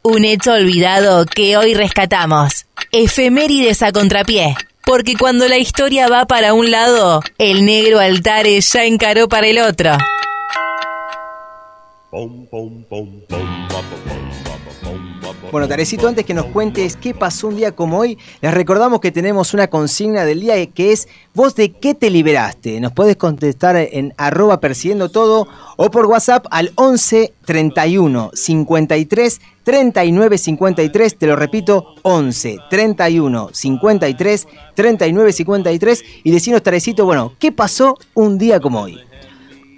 Un 0.02 0.24
hecho 0.24 0.52
olvidado 0.52 1.26
que 1.26 1.56
hoy 1.56 1.74
rescatamos. 1.74 2.66
Efemérides 2.92 3.82
a 3.82 3.92
contrapié. 3.92 4.54
Porque 4.84 5.16
cuando 5.16 5.48
la 5.48 5.58
historia 5.58 6.08
va 6.08 6.24
para 6.24 6.54
un 6.54 6.70
lado, 6.70 7.20
el 7.37 7.66
negro 7.66 8.00
Altares 8.00 8.72
ya 8.72 8.84
encaró 8.84 9.28
para 9.28 9.46
el 9.46 9.58
otro. 9.58 9.92
Pom, 12.11 12.46
pom, 12.46 12.84
pom, 12.88 13.20
Bueno, 15.50 15.66
Tarecito, 15.66 16.06
antes 16.06 16.26
que 16.26 16.34
nos 16.34 16.44
cuentes 16.46 16.94
qué 16.96 17.14
pasó 17.14 17.48
un 17.48 17.56
día 17.56 17.72
como 17.72 17.98
hoy, 17.98 18.18
les 18.42 18.52
recordamos 18.52 19.00
que 19.00 19.11
tenemos 19.11 19.54
una 19.54 19.68
consigna 19.68 20.26
del 20.26 20.40
día 20.40 20.66
que 20.66 20.92
es 20.92 21.08
¿Vos 21.34 21.54
de 21.54 21.72
qué 21.72 21.94
te 21.94 22.11
liberaste? 22.11 22.78
Nos 22.80 22.92
puedes 22.92 23.16
contestar 23.16 23.76
en 23.76 24.12
arroba 24.18 24.61
persiguiendo 24.61 25.08
todo 25.08 25.48
o 25.78 25.90
por 25.90 26.04
WhatsApp 26.04 26.44
al 26.50 26.72
11 26.74 27.32
31 27.46 28.30
53 28.34 29.40
39 29.62 30.38
53. 30.38 31.16
Te 31.16 31.26
lo 31.26 31.37
repito, 31.37 31.94
11 32.02 32.58
31 32.68 33.50
53 33.50 34.48
39 34.74 35.32
53. 35.32 36.04
Y 36.24 36.30
decinos, 36.30 36.62
Tarecito, 36.62 37.06
bueno, 37.06 37.32
¿qué 37.38 37.52
pasó 37.52 37.96
un 38.12 38.37
día 38.37 38.61
como 38.61 38.82
hoy? 38.82 38.98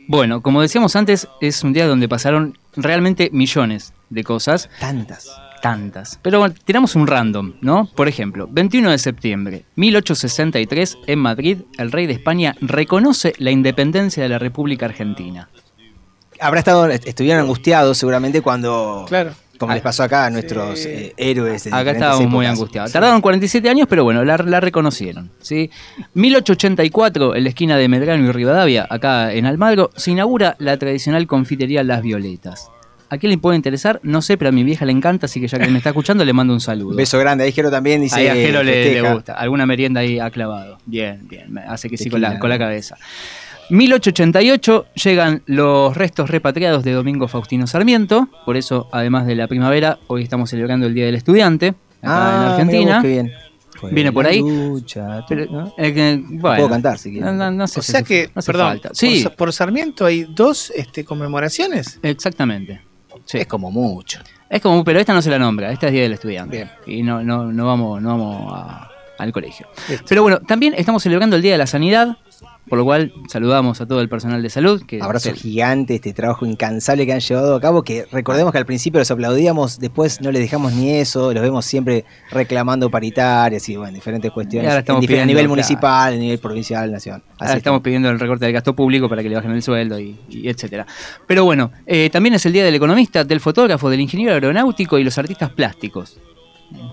Bueno, 0.08 0.42
como 0.42 0.62
decíamos 0.62 0.96
antes, 0.96 1.28
es 1.40 1.62
un 1.62 1.72
día 1.72 1.86
donde 1.86 2.08
pasaron 2.08 2.58
realmente 2.74 3.30
millones 3.32 3.92
de 4.08 4.24
cosas. 4.24 4.68
Tantas. 4.80 5.28
Tantas. 5.60 6.18
Pero 6.22 6.38
bueno, 6.38 6.54
tiramos 6.64 6.94
un 6.94 7.06
random, 7.06 7.54
¿no? 7.60 7.88
Por 7.94 8.08
ejemplo, 8.08 8.48
21 8.50 8.90
de 8.90 8.98
septiembre, 8.98 9.64
1863, 9.76 10.98
en 11.06 11.18
Madrid, 11.18 11.58
el 11.78 11.92
rey 11.92 12.06
de 12.06 12.14
España 12.14 12.56
reconoce 12.60 13.34
la 13.38 13.50
independencia 13.50 14.22
de 14.22 14.28
la 14.28 14.38
República 14.38 14.86
Argentina. 14.86 15.48
Habrá 16.40 16.60
estado, 16.60 16.88
estuvieron 16.88 17.42
angustiados 17.42 17.98
seguramente 17.98 18.40
cuando... 18.40 19.04
Claro. 19.08 19.32
Como 19.58 19.74
les 19.74 19.82
pasó 19.82 20.04
acá 20.04 20.24
a 20.24 20.30
nuestros 20.30 20.86
eh, 20.86 21.12
héroes. 21.18 21.64
de 21.64 21.70
Acá 21.70 21.90
estábamos 21.90 22.30
muy 22.30 22.46
angustiados. 22.46 22.92
Tardaron 22.92 23.20
47 23.20 23.68
años, 23.68 23.86
pero 23.90 24.04
bueno, 24.04 24.24
la, 24.24 24.38
la 24.38 24.58
reconocieron. 24.58 25.30
¿sí? 25.42 25.70
1884, 26.14 27.36
en 27.36 27.44
la 27.44 27.48
esquina 27.50 27.76
de 27.76 27.86
Medrano 27.86 28.24
y 28.26 28.32
Rivadavia, 28.32 28.86
acá 28.88 29.34
en 29.34 29.44
Almagro, 29.44 29.90
se 29.94 30.12
inaugura 30.12 30.56
la 30.58 30.78
tradicional 30.78 31.26
confitería 31.26 31.84
Las 31.84 32.00
Violetas. 32.00 32.70
¿A 33.12 33.18
quién 33.18 33.30
le 33.30 33.38
puede 33.38 33.56
interesar? 33.56 33.98
No 34.04 34.22
sé, 34.22 34.38
pero 34.38 34.50
a 34.50 34.52
mi 34.52 34.62
vieja 34.64 34.84
le 34.86 34.92
encanta, 34.92 35.26
así 35.26 35.40
que 35.40 35.48
ya 35.48 35.58
que 35.58 35.68
me 35.68 35.78
está 35.78 35.90
escuchando 35.90 36.24
le 36.24 36.32
mando 36.32 36.54
un 36.54 36.60
saludo. 36.60 36.94
Beso 36.96 37.18
grande. 37.18 37.42
Ahí 37.44 37.50
Jero 37.52 37.70
también 37.70 38.00
dice. 38.00 38.14
Ahí 38.16 38.28
a 38.28 38.34
Jero 38.34 38.62
le, 38.62 39.00
gusta. 39.12 39.34
Alguna 39.34 39.66
merienda 39.66 40.00
ahí 40.00 40.18
ha 40.20 40.30
clavado. 40.30 40.78
Bien, 40.86 41.26
bien. 41.28 41.58
Hace 41.58 41.90
que 41.90 41.98
sí 41.98 42.08
con 42.08 42.20
la, 42.20 42.38
con 42.38 42.48
la 42.48 42.58
cabeza. 42.58 42.96
1888 43.70 44.86
llegan 44.94 45.42
los 45.46 45.96
restos 45.96 46.30
repatriados 46.30 46.84
de 46.84 46.92
Domingo 46.92 47.28
Faustino 47.28 47.66
Sarmiento. 47.66 48.28
Por 48.44 48.56
eso, 48.56 48.88
además 48.92 49.26
de 49.26 49.34
la 49.34 49.46
primavera, 49.48 49.98
hoy 50.06 50.22
estamos 50.22 50.50
celebrando 50.50 50.86
el 50.86 50.94
Día 50.94 51.06
del 51.06 51.14
Estudiante 51.14 51.68
acá 51.68 51.76
Ah, 52.02 52.58
en 52.60 52.66
mira 52.68 52.94
Argentina. 52.94 52.94
vos, 52.96 53.02
qué 53.02 53.08
bien. 53.08 53.32
Viene 53.92 54.12
por 54.12 54.26
ahí. 54.26 54.40
lucha, 54.40 55.24
Pero, 55.28 55.46
¿no? 55.50 55.74
eh, 55.78 56.20
bueno, 56.28 56.56
Puedo 56.56 56.68
cantar 56.68 56.98
si 56.98 57.10
quieres. 57.12 57.26
No, 57.26 57.32
no- 57.32 57.50
no 57.50 57.66
sé 57.66 57.80
O 57.80 57.82
si 57.82 57.92
sea 57.92 58.00
hace- 58.00 58.06
que, 58.08 58.26
no 58.34 58.38
hace 58.40 58.46
perdón, 58.52 58.66
falta. 58.68 58.88
por 58.90 58.96
Sí, 58.96 59.22
Sa- 59.22 59.30
por, 59.30 59.52
Sarmiento 59.54 60.04
hay 60.04 60.26
dos 60.28 60.70
este, 60.76 61.04
conmemoraciones. 61.04 61.98
exactamente. 62.02 62.82
Sí. 63.30 63.38
Es 63.38 63.46
como 63.46 63.70
mucho. 63.70 64.18
Es 64.48 64.60
como, 64.60 64.82
pero 64.82 64.98
esta 64.98 65.12
no 65.12 65.22
se 65.22 65.30
la 65.30 65.38
nombra, 65.38 65.70
esta 65.70 65.86
es 65.86 65.92
Día 65.92 66.02
del 66.02 66.14
Estudiante. 66.14 66.56
Bien. 66.56 66.70
Y 66.98 67.02
no, 67.04 67.22
no, 67.22 67.52
no 67.52 67.66
vamos, 67.66 68.02
no 68.02 68.08
vamos 68.08 68.52
a- 68.52 68.90
al 69.18 69.32
colegio. 69.32 69.68
Listo. 69.88 70.06
Pero 70.08 70.22
bueno, 70.22 70.40
también 70.40 70.74
estamos 70.76 71.02
celebrando 71.02 71.36
el 71.36 71.42
Día 71.42 71.52
de 71.52 71.58
la 71.58 71.66
Sanidad, 71.66 72.16
por 72.70 72.78
lo 72.78 72.84
cual 72.84 73.12
saludamos 73.28 73.80
a 73.82 73.86
todo 73.86 74.00
el 74.00 74.08
personal 74.08 74.42
de 74.42 74.48
salud. 74.48 74.82
Que 74.86 75.02
Abrazo 75.02 75.28
se- 75.30 75.34
gigante, 75.34 75.96
este 75.96 76.14
trabajo 76.14 76.46
incansable 76.46 77.04
que 77.04 77.12
han 77.12 77.20
llevado 77.20 77.54
a 77.54 77.60
cabo, 77.60 77.82
que 77.82 78.06
recordemos 78.10 78.52
que 78.52 78.58
al 78.58 78.64
principio 78.64 79.00
los 79.00 79.10
aplaudíamos, 79.10 79.78
después 79.78 80.22
no 80.22 80.30
les 80.32 80.40
dejamos 80.40 80.72
ni 80.72 80.90
eso, 80.92 81.34
los 81.34 81.42
vemos 81.42 81.66
siempre 81.66 82.06
reclamando 82.30 82.88
paritarias 82.90 83.68
y 83.68 83.76
bueno, 83.76 83.92
diferentes 83.92 84.30
cuestiones 84.30 84.64
Y 84.64 84.68
ahora 84.68 84.78
en 84.78 84.82
estamos 84.82 85.02
difer- 85.02 85.04
a 85.04 85.08
pidiendo, 85.08 85.26
nivel 85.32 85.48
municipal, 85.48 86.14
a 86.14 86.16
nivel 86.16 86.38
provincial, 86.38 86.90
nación. 86.92 87.22
Ahora 87.38 87.50
Así 87.50 87.58
estamos 87.58 87.80
pidiendo 87.82 88.08
el 88.08 88.18
recorte 88.20 88.44
del 88.46 88.54
gasto 88.54 88.74
público 88.74 89.08
para 89.08 89.22
que 89.22 89.28
le 89.28 89.34
bajen 89.34 89.50
el 89.50 89.62
sueldo 89.62 89.98
y, 89.98 90.18
y 90.28 90.48
etcétera. 90.48 90.86
Pero 91.26 91.44
bueno, 91.44 91.72
eh, 91.86 92.08
también 92.12 92.34
es 92.36 92.46
el 92.46 92.52
día 92.52 92.64
del 92.64 92.76
economista, 92.76 93.24
del 93.24 93.40
fotógrafo, 93.40 93.90
del 93.90 94.00
ingeniero 94.00 94.32
aeronáutico 94.34 94.96
y 94.98 95.04
los 95.04 95.18
artistas 95.18 95.50
plásticos. 95.50 96.18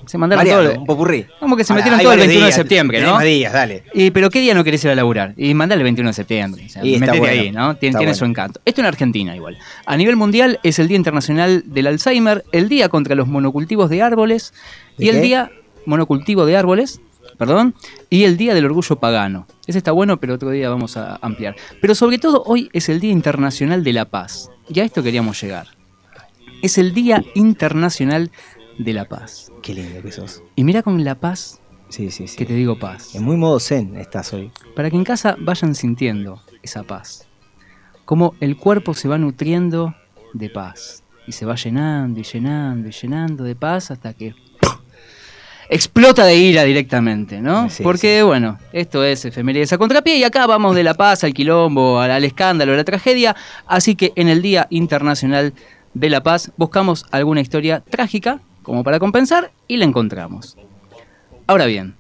Se 0.08 0.18
mandaron 0.18 0.40
Variado, 0.44 0.70
todo. 0.72 0.80
un 0.80 0.86
popurrí. 0.86 1.26
Como 1.40 1.56
que 1.56 1.64
se 1.64 1.74
Ahora, 1.74 1.84
metieron 1.84 2.00
todo 2.02 2.14
el 2.14 2.20
varios 2.20 2.28
21 2.28 2.46
de 2.48 2.52
septiembre, 2.54 3.02
¿no? 3.02 3.20
días, 3.20 3.54
dale. 3.54 3.84
Y, 3.94 4.12
pero 4.12 4.30
¿qué 4.30 4.40
día 4.40 4.54
no 4.54 4.64
querés 4.64 4.84
ir 4.86 4.92
a 4.92 4.96
laburar? 4.96 5.34
Y 5.38 5.54
mandale 5.54 5.82
el 5.82 5.84
21 5.84 6.10
de 6.10 6.14
septiembre. 6.14 6.64
O 6.66 6.70
sea, 6.70 6.86
Y 6.86 6.98
metete 6.98 7.20
bueno, 7.20 7.42
ahí, 7.42 7.52
¿no? 7.52 7.76
Tiene, 7.76 7.98
bueno. 7.98 8.14
su 8.16 8.26
encanto. 8.26 8.60
Esto 8.66 8.82
en 8.82 8.88
Argentina 8.88 9.36
igual. 9.36 9.58
A 9.86 9.98
nivel 9.98 10.16
mundial 10.16 10.60
es 10.64 10.80
el 10.80 10.88
Día 10.88 10.98
Internacional 10.98 11.64
del 11.66 11.88
Alzheimer, 11.88 12.44
el 12.52 12.70
Día 12.70 12.90
contra 12.90 13.16
los 13.16 13.28
monocultivos 13.28 13.90
de 13.90 14.02
árboles 14.02 14.54
y 14.98 15.06
¿De 15.06 15.12
el? 15.18 15.22
Día 15.22 15.52
monocultivo 15.86 16.46
de 16.46 16.58
árboles, 16.58 17.02
perdón, 17.38 17.76
y 18.10 18.24
el 18.24 18.38
Día 18.38 18.54
del 18.54 18.66
Orgullo 18.66 18.98
Pagano. 18.98 19.48
Ese 19.68 19.78
está 19.78 19.92
bueno, 19.92 20.18
pero 20.18 20.34
otro 20.34 20.50
día 20.50 20.70
vamos 20.70 20.98
a 20.98 21.18
ampliar. 21.22 21.56
Pero 21.82 21.96
sobre 21.96 22.18
todo 22.18 22.44
hoy 22.46 22.70
es 22.74 22.90
el 22.90 23.00
Día 23.00 23.12
Internacional 23.12 23.84
de 23.84 23.94
la 23.94 24.06
Paz. 24.06 24.50
Y 24.70 24.80
a 24.80 24.84
esto 24.84 25.04
queríamos 25.04 25.42
llegar. 25.42 25.68
Es 26.62 26.78
el 26.78 26.94
Día 26.94 27.24
Internacional 27.36 28.32
de 28.32 28.32
la 28.80 29.06
Paz. 29.06 29.52
Qué 29.62 29.74
lindo 29.74 30.02
que 30.02 30.12
sos. 30.12 30.44
Y 30.56 30.64
mira 30.64 30.82
con 30.84 31.04
la 31.04 31.16
paz 31.16 31.60
Sí, 31.90 32.12
sí, 32.12 32.28
sí. 32.28 32.36
que 32.38 32.46
te 32.46 32.54
digo 32.54 32.78
paz. 32.78 33.16
En 33.16 33.24
muy 33.24 33.38
modo 33.38 33.60
zen 33.60 33.96
estás 33.96 34.34
hoy. 34.34 34.52
Para 34.76 34.90
que 34.90 34.98
en 34.98 35.04
casa 35.06 35.36
vayan 35.40 35.74
sintiendo 35.74 36.42
esa 36.62 36.84
paz. 36.84 37.28
Como 38.06 38.36
el 38.42 38.58
cuerpo 38.58 38.94
se 38.94 39.08
va 39.08 39.18
nutriendo 39.18 39.96
de 40.34 40.50
paz. 40.50 41.04
Y 41.26 41.32
se 41.32 41.46
va 41.46 41.56
llenando 41.56 42.20
y 42.20 42.24
llenando 42.24 42.88
y 42.90 42.92
llenando 42.92 43.44
de 43.44 43.56
paz 43.56 43.92
hasta 43.92 44.14
que 44.14 44.34
explota 45.70 46.26
de 46.26 46.36
ira 46.38 46.64
directamente, 46.64 47.42
¿no? 47.42 47.70
Sí, 47.70 47.84
Porque, 47.84 48.24
bueno, 48.24 48.58
esto 48.72 49.04
es 49.04 49.26
efemérides 49.26 49.74
a 49.74 49.78
contrapié 49.78 50.18
y 50.18 50.24
acá 50.24 50.48
vamos 50.48 50.76
de 50.76 50.84
la 50.84 50.94
paz 50.94 51.24
al 51.24 51.34
quilombo, 51.34 52.00
al, 52.00 52.12
al 52.12 52.24
escándalo, 52.24 52.74
a 52.74 52.78
la 52.78 52.84
tragedia. 52.86 53.36
Así 53.66 53.96
que 53.96 54.14
en 54.16 54.30
el 54.30 54.42
Día 54.42 54.68
Internacional 54.70 55.54
de 55.94 56.10
la 56.10 56.22
Paz 56.24 56.52
buscamos 56.58 57.06
alguna 57.12 57.42
historia 57.42 57.82
trágica 57.82 58.40
como 58.68 58.84
para 58.84 59.00
compensar 59.00 59.54
y 59.66 59.78
la 59.78 59.86
encontramos. 59.86 60.58
Ahora 61.48 61.68
bien, 61.68 61.96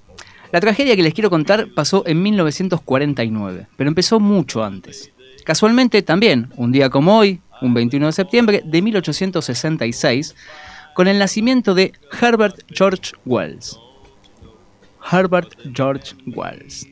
la 0.51 0.59
tragedia 0.59 0.97
que 0.97 1.01
les 1.01 1.13
quiero 1.13 1.29
contar 1.29 1.69
pasó 1.73 2.03
en 2.05 2.21
1949, 2.21 3.67
pero 3.77 3.87
empezó 3.87 4.19
mucho 4.19 4.65
antes. 4.65 5.13
Casualmente 5.45 6.01
también, 6.01 6.49
un 6.57 6.73
día 6.73 6.89
como 6.89 7.17
hoy, 7.17 7.39
un 7.61 7.73
21 7.73 8.07
de 8.07 8.11
septiembre 8.11 8.63
de 8.65 8.81
1866, 8.81 10.35
con 10.93 11.07
el 11.07 11.19
nacimiento 11.19 11.73
de 11.73 11.93
Herbert 12.21 12.57
George 12.69 13.13
Wells. 13.25 13.79
Herbert 15.09 15.53
George 15.73 16.15
Wells. 16.25 16.85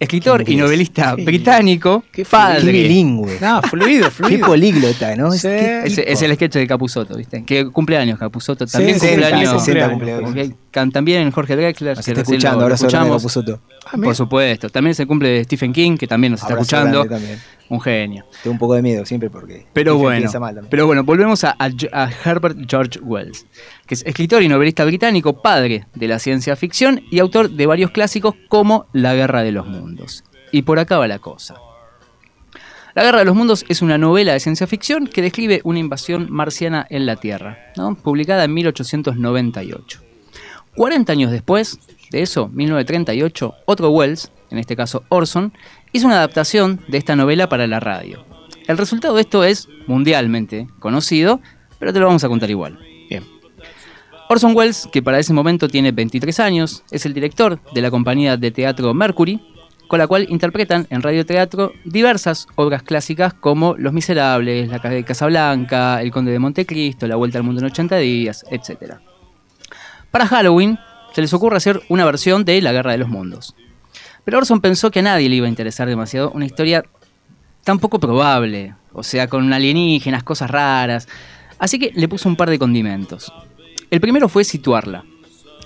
Escritor 0.00 0.42
Qué 0.44 0.52
y 0.52 0.56
novelista 0.56 1.14
Qué- 1.14 1.24
británico, 1.24 2.02
qué 2.10 2.22
Qué 2.22 2.28
padre. 2.28 2.72
bilingüe. 2.72 3.36
No, 3.40 3.60
fluido, 3.62 4.06
Qué 4.06 4.10
fluido. 4.10 4.46
políglota, 4.46 5.14
¿no? 5.14 5.32
Es- 5.32 5.42
Sí. 5.42 5.48
qué 5.48 5.82
Es, 5.84 5.94
tipo. 5.96 6.08
es 6.08 6.22
el 6.22 6.34
sketch 6.36 6.54
de 6.54 6.66
Capuzoto, 6.66 7.16
¿viste? 7.18 7.44
Que. 7.44 7.70
También 8.66 8.98
60, 8.98 9.28
cumpleaños. 9.28 9.62
60 9.62 9.90
cumpleaños. 9.90 10.22
cumpleaños. 10.22 10.54
Ok, 10.54 10.60
can- 10.70 10.90
También 10.90 11.30
Jorge 11.30 11.54
Drexler. 11.54 11.96
Nos 11.96 12.04
que 12.06 12.10
está 12.12 12.20
recién 12.22 12.36
escuchando, 12.38 12.62
ahora 12.64 12.76
se 12.78 12.86
escuchamos. 12.86 13.16
Capuzoto. 13.18 13.60
Ah. 13.86 13.96
Por 14.02 14.14
supuesto. 14.16 14.70
También 14.70 14.94
se 14.94 15.06
cumple 15.06 15.28
de 15.28 15.44
Stephen 15.44 15.72
King, 15.74 15.96
que 15.98 16.06
también 16.06 16.30
nos 16.32 16.40
está 16.40 16.54
Abrazo 16.54 16.76
escuchando. 16.76 17.04
Un 17.70 17.80
genio. 17.80 18.24
Tengo 18.42 18.52
un 18.52 18.58
poco 18.58 18.74
de 18.74 18.82
miedo 18.82 19.06
siempre 19.06 19.30
porque. 19.30 19.66
Pero 19.72 19.96
bueno, 19.96 20.28
mal 20.40 20.66
pero 20.68 20.86
bueno, 20.86 21.04
volvemos 21.04 21.44
a, 21.44 21.54
a- 21.58 21.70
a 21.92 22.10
Herbert 22.24 22.58
George 22.68 22.98
Wells, 23.00 23.46
que 23.86 23.94
es 23.94 24.02
escritor 24.04 24.42
y 24.42 24.48
novelista 24.48 24.84
británico, 24.84 25.40
padre 25.40 25.86
de 25.94 26.08
la 26.08 26.18
ciencia 26.18 26.56
ficción 26.56 27.00
y 27.10 27.20
autor 27.20 27.48
de 27.50 27.66
varios 27.66 27.92
clásicos 27.92 28.34
como 28.48 28.86
La 28.92 29.14
Guerra 29.14 29.42
de 29.42 29.52
los 29.52 29.66
Mundos. 29.66 30.24
Y 30.52 30.62
por 30.62 30.78
acá 30.80 30.98
va 30.98 31.06
la 31.06 31.20
cosa. 31.20 31.54
La 32.96 33.04
Guerra 33.04 33.20
de 33.20 33.24
los 33.24 33.36
Mundos 33.36 33.64
es 33.68 33.82
una 33.82 33.98
novela 33.98 34.32
de 34.32 34.40
ciencia 34.40 34.66
ficción 34.66 35.06
que 35.06 35.22
describe 35.22 35.60
una 35.62 35.78
invasión 35.78 36.26
marciana 36.28 36.84
en 36.90 37.06
la 37.06 37.14
Tierra, 37.16 37.56
¿no? 37.76 37.94
publicada 37.94 38.42
en 38.44 38.52
1898. 38.54 40.00
40 40.74 41.12
años 41.12 41.30
después 41.30 41.78
de 42.10 42.22
eso, 42.22 42.48
1938, 42.48 43.54
otro 43.66 43.90
Wells, 43.90 44.32
en 44.50 44.58
este 44.58 44.74
caso 44.74 45.04
Orson, 45.08 45.52
hizo 45.92 46.06
una 46.06 46.16
adaptación 46.16 46.80
de 46.88 46.98
esta 46.98 47.16
novela 47.16 47.48
para 47.48 47.66
la 47.66 47.80
radio. 47.80 48.24
El 48.66 48.78
resultado 48.78 49.14
de 49.14 49.22
esto 49.22 49.44
es 49.44 49.68
mundialmente 49.86 50.68
conocido, 50.78 51.40
pero 51.78 51.92
te 51.92 51.98
lo 51.98 52.06
vamos 52.06 52.24
a 52.24 52.28
contar 52.28 52.50
igual. 52.50 52.78
Bien. 53.08 53.24
Orson 54.28 54.54
Welles, 54.54 54.88
que 54.92 55.02
para 55.02 55.18
ese 55.18 55.32
momento 55.32 55.68
tiene 55.68 55.90
23 55.90 56.38
años, 56.40 56.84
es 56.90 57.04
el 57.04 57.14
director 57.14 57.60
de 57.74 57.82
la 57.82 57.90
compañía 57.90 58.36
de 58.36 58.52
teatro 58.52 58.94
Mercury, 58.94 59.40
con 59.88 59.98
la 59.98 60.06
cual 60.06 60.26
interpretan 60.28 60.86
en 60.90 61.02
radioteatro 61.02 61.72
diversas 61.84 62.46
obras 62.54 62.84
clásicas 62.84 63.34
como 63.34 63.74
Los 63.76 63.92
Miserables, 63.92 64.68
La 64.68 64.78
Casa 64.78 64.94
de 64.94 65.02
Casablanca, 65.02 66.00
El 66.00 66.12
Conde 66.12 66.30
de 66.30 66.38
Montecristo, 66.38 67.08
La 67.08 67.16
Vuelta 67.16 67.38
al 67.38 67.44
Mundo 67.44 67.60
en 67.60 67.66
80 67.66 67.96
días, 67.96 68.44
etc. 68.52 68.98
Para 70.12 70.28
Halloween 70.28 70.78
se 71.12 71.22
les 71.22 71.34
ocurre 71.34 71.56
hacer 71.56 71.80
una 71.88 72.04
versión 72.04 72.44
de 72.44 72.60
La 72.60 72.70
Guerra 72.70 72.92
de 72.92 72.98
los 72.98 73.08
Mundos. 73.08 73.56
Pero 74.24 74.38
Orson 74.38 74.60
pensó 74.60 74.90
que 74.90 75.00
a 75.00 75.02
nadie 75.02 75.28
le 75.28 75.36
iba 75.36 75.46
a 75.46 75.48
interesar 75.48 75.88
demasiado 75.88 76.30
una 76.32 76.46
historia 76.46 76.84
tan 77.64 77.78
poco 77.78 77.98
probable, 77.98 78.74
o 78.92 79.02
sea, 79.02 79.28
con 79.28 79.52
alienígenas, 79.52 80.22
cosas 80.22 80.50
raras. 80.50 81.08
Así 81.58 81.78
que 81.78 81.92
le 81.94 82.08
puso 82.08 82.28
un 82.28 82.36
par 82.36 82.50
de 82.50 82.58
condimentos. 82.58 83.32
El 83.90 84.00
primero 84.00 84.28
fue 84.28 84.44
situarla. 84.44 85.04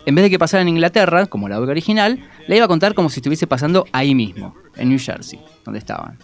En 0.07 0.15
vez 0.15 0.25
de 0.25 0.31
que 0.31 0.39
pasara 0.39 0.63
en 0.63 0.69
Inglaterra, 0.69 1.27
como 1.27 1.49
la 1.49 1.59
obra 1.59 1.71
original, 1.71 2.29
la 2.47 2.57
iba 2.57 2.65
a 2.65 2.69
contar 2.69 2.95
como 2.95 3.09
si 3.09 3.21
estuviese 3.21 3.47
pasando 3.47 3.87
ahí 3.93 4.15
mismo, 4.15 4.55
en 4.77 4.91
New 4.91 4.99
Jersey, 4.99 5.41
donde 5.65 5.79
estaban. 5.79 6.19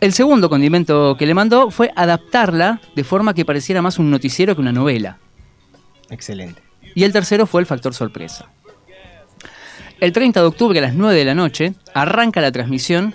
El 0.00 0.12
segundo 0.12 0.48
condimento 0.48 1.16
que 1.16 1.26
le 1.26 1.34
mandó 1.34 1.70
fue 1.70 1.90
adaptarla 1.96 2.80
de 2.94 3.04
forma 3.04 3.34
que 3.34 3.44
pareciera 3.44 3.82
más 3.82 3.98
un 3.98 4.10
noticiero 4.10 4.54
que 4.54 4.60
una 4.60 4.72
novela. 4.72 5.18
Excelente. 6.10 6.62
Y 6.94 7.04
el 7.04 7.12
tercero 7.12 7.46
fue 7.46 7.60
el 7.60 7.66
factor 7.66 7.94
sorpresa. 7.94 8.50
El 10.00 10.12
30 10.12 10.40
de 10.40 10.46
octubre 10.46 10.78
a 10.78 10.82
las 10.82 10.94
9 10.94 11.14
de 11.14 11.24
la 11.24 11.34
noche 11.34 11.72
arranca 11.94 12.42
la 12.42 12.52
transmisión 12.52 13.14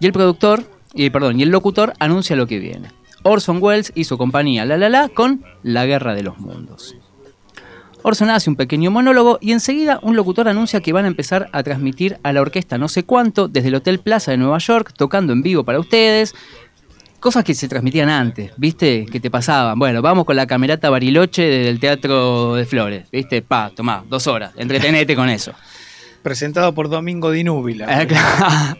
y 0.00 0.06
el 0.06 0.12
productor, 0.12 0.64
y, 0.94 1.10
perdón, 1.10 1.38
y 1.38 1.42
el 1.42 1.50
locutor 1.50 1.92
anuncia 1.98 2.36
lo 2.36 2.46
que 2.46 2.58
viene. 2.58 2.90
Orson 3.22 3.58
Welles 3.60 3.92
y 3.94 4.04
su 4.04 4.16
compañía 4.16 4.64
La 4.64 4.78
La 4.78 4.88
La 4.88 5.08
con 5.08 5.44
La 5.62 5.84
Guerra 5.84 6.14
de 6.14 6.22
los 6.22 6.38
Mundos. 6.38 6.96
Orson 8.02 8.30
hace 8.30 8.48
un 8.48 8.56
pequeño 8.56 8.90
monólogo 8.90 9.36
y 9.42 9.52
enseguida 9.52 9.98
un 10.02 10.16
locutor 10.16 10.48
anuncia 10.48 10.80
que 10.80 10.94
van 10.94 11.04
a 11.04 11.08
empezar 11.08 11.50
a 11.52 11.62
transmitir 11.62 12.18
a 12.22 12.32
la 12.32 12.40
orquesta 12.40 12.78
no 12.78 12.88
sé 12.88 13.02
cuánto 13.02 13.46
desde 13.46 13.68
el 13.68 13.74
Hotel 13.74 13.98
Plaza 13.98 14.30
de 14.30 14.38
Nueva 14.38 14.56
York, 14.56 14.94
tocando 14.96 15.34
en 15.34 15.42
vivo 15.42 15.64
para 15.64 15.78
ustedes. 15.78 16.34
Cosas 17.18 17.44
que 17.44 17.52
se 17.52 17.68
transmitían 17.68 18.08
antes, 18.08 18.52
¿viste? 18.56 19.04
Que 19.04 19.20
te 19.20 19.30
pasaban. 19.30 19.78
Bueno, 19.78 20.00
vamos 20.00 20.24
con 20.24 20.34
la 20.34 20.46
camerata 20.46 20.88
Bariloche 20.88 21.42
del 21.42 21.78
Teatro 21.78 22.54
de 22.54 22.64
Flores, 22.64 23.10
¿viste? 23.12 23.42
Pa, 23.42 23.70
tomá, 23.76 24.02
dos 24.08 24.26
horas, 24.26 24.52
entretenete 24.56 25.14
con 25.14 25.28
eso. 25.28 25.52
Presentado 26.22 26.74
por 26.74 26.88
Domingo 26.88 27.30
Di 27.30 27.44
Núbila. 27.44 28.02
Eh, 28.02 28.06
claro. 28.06 28.76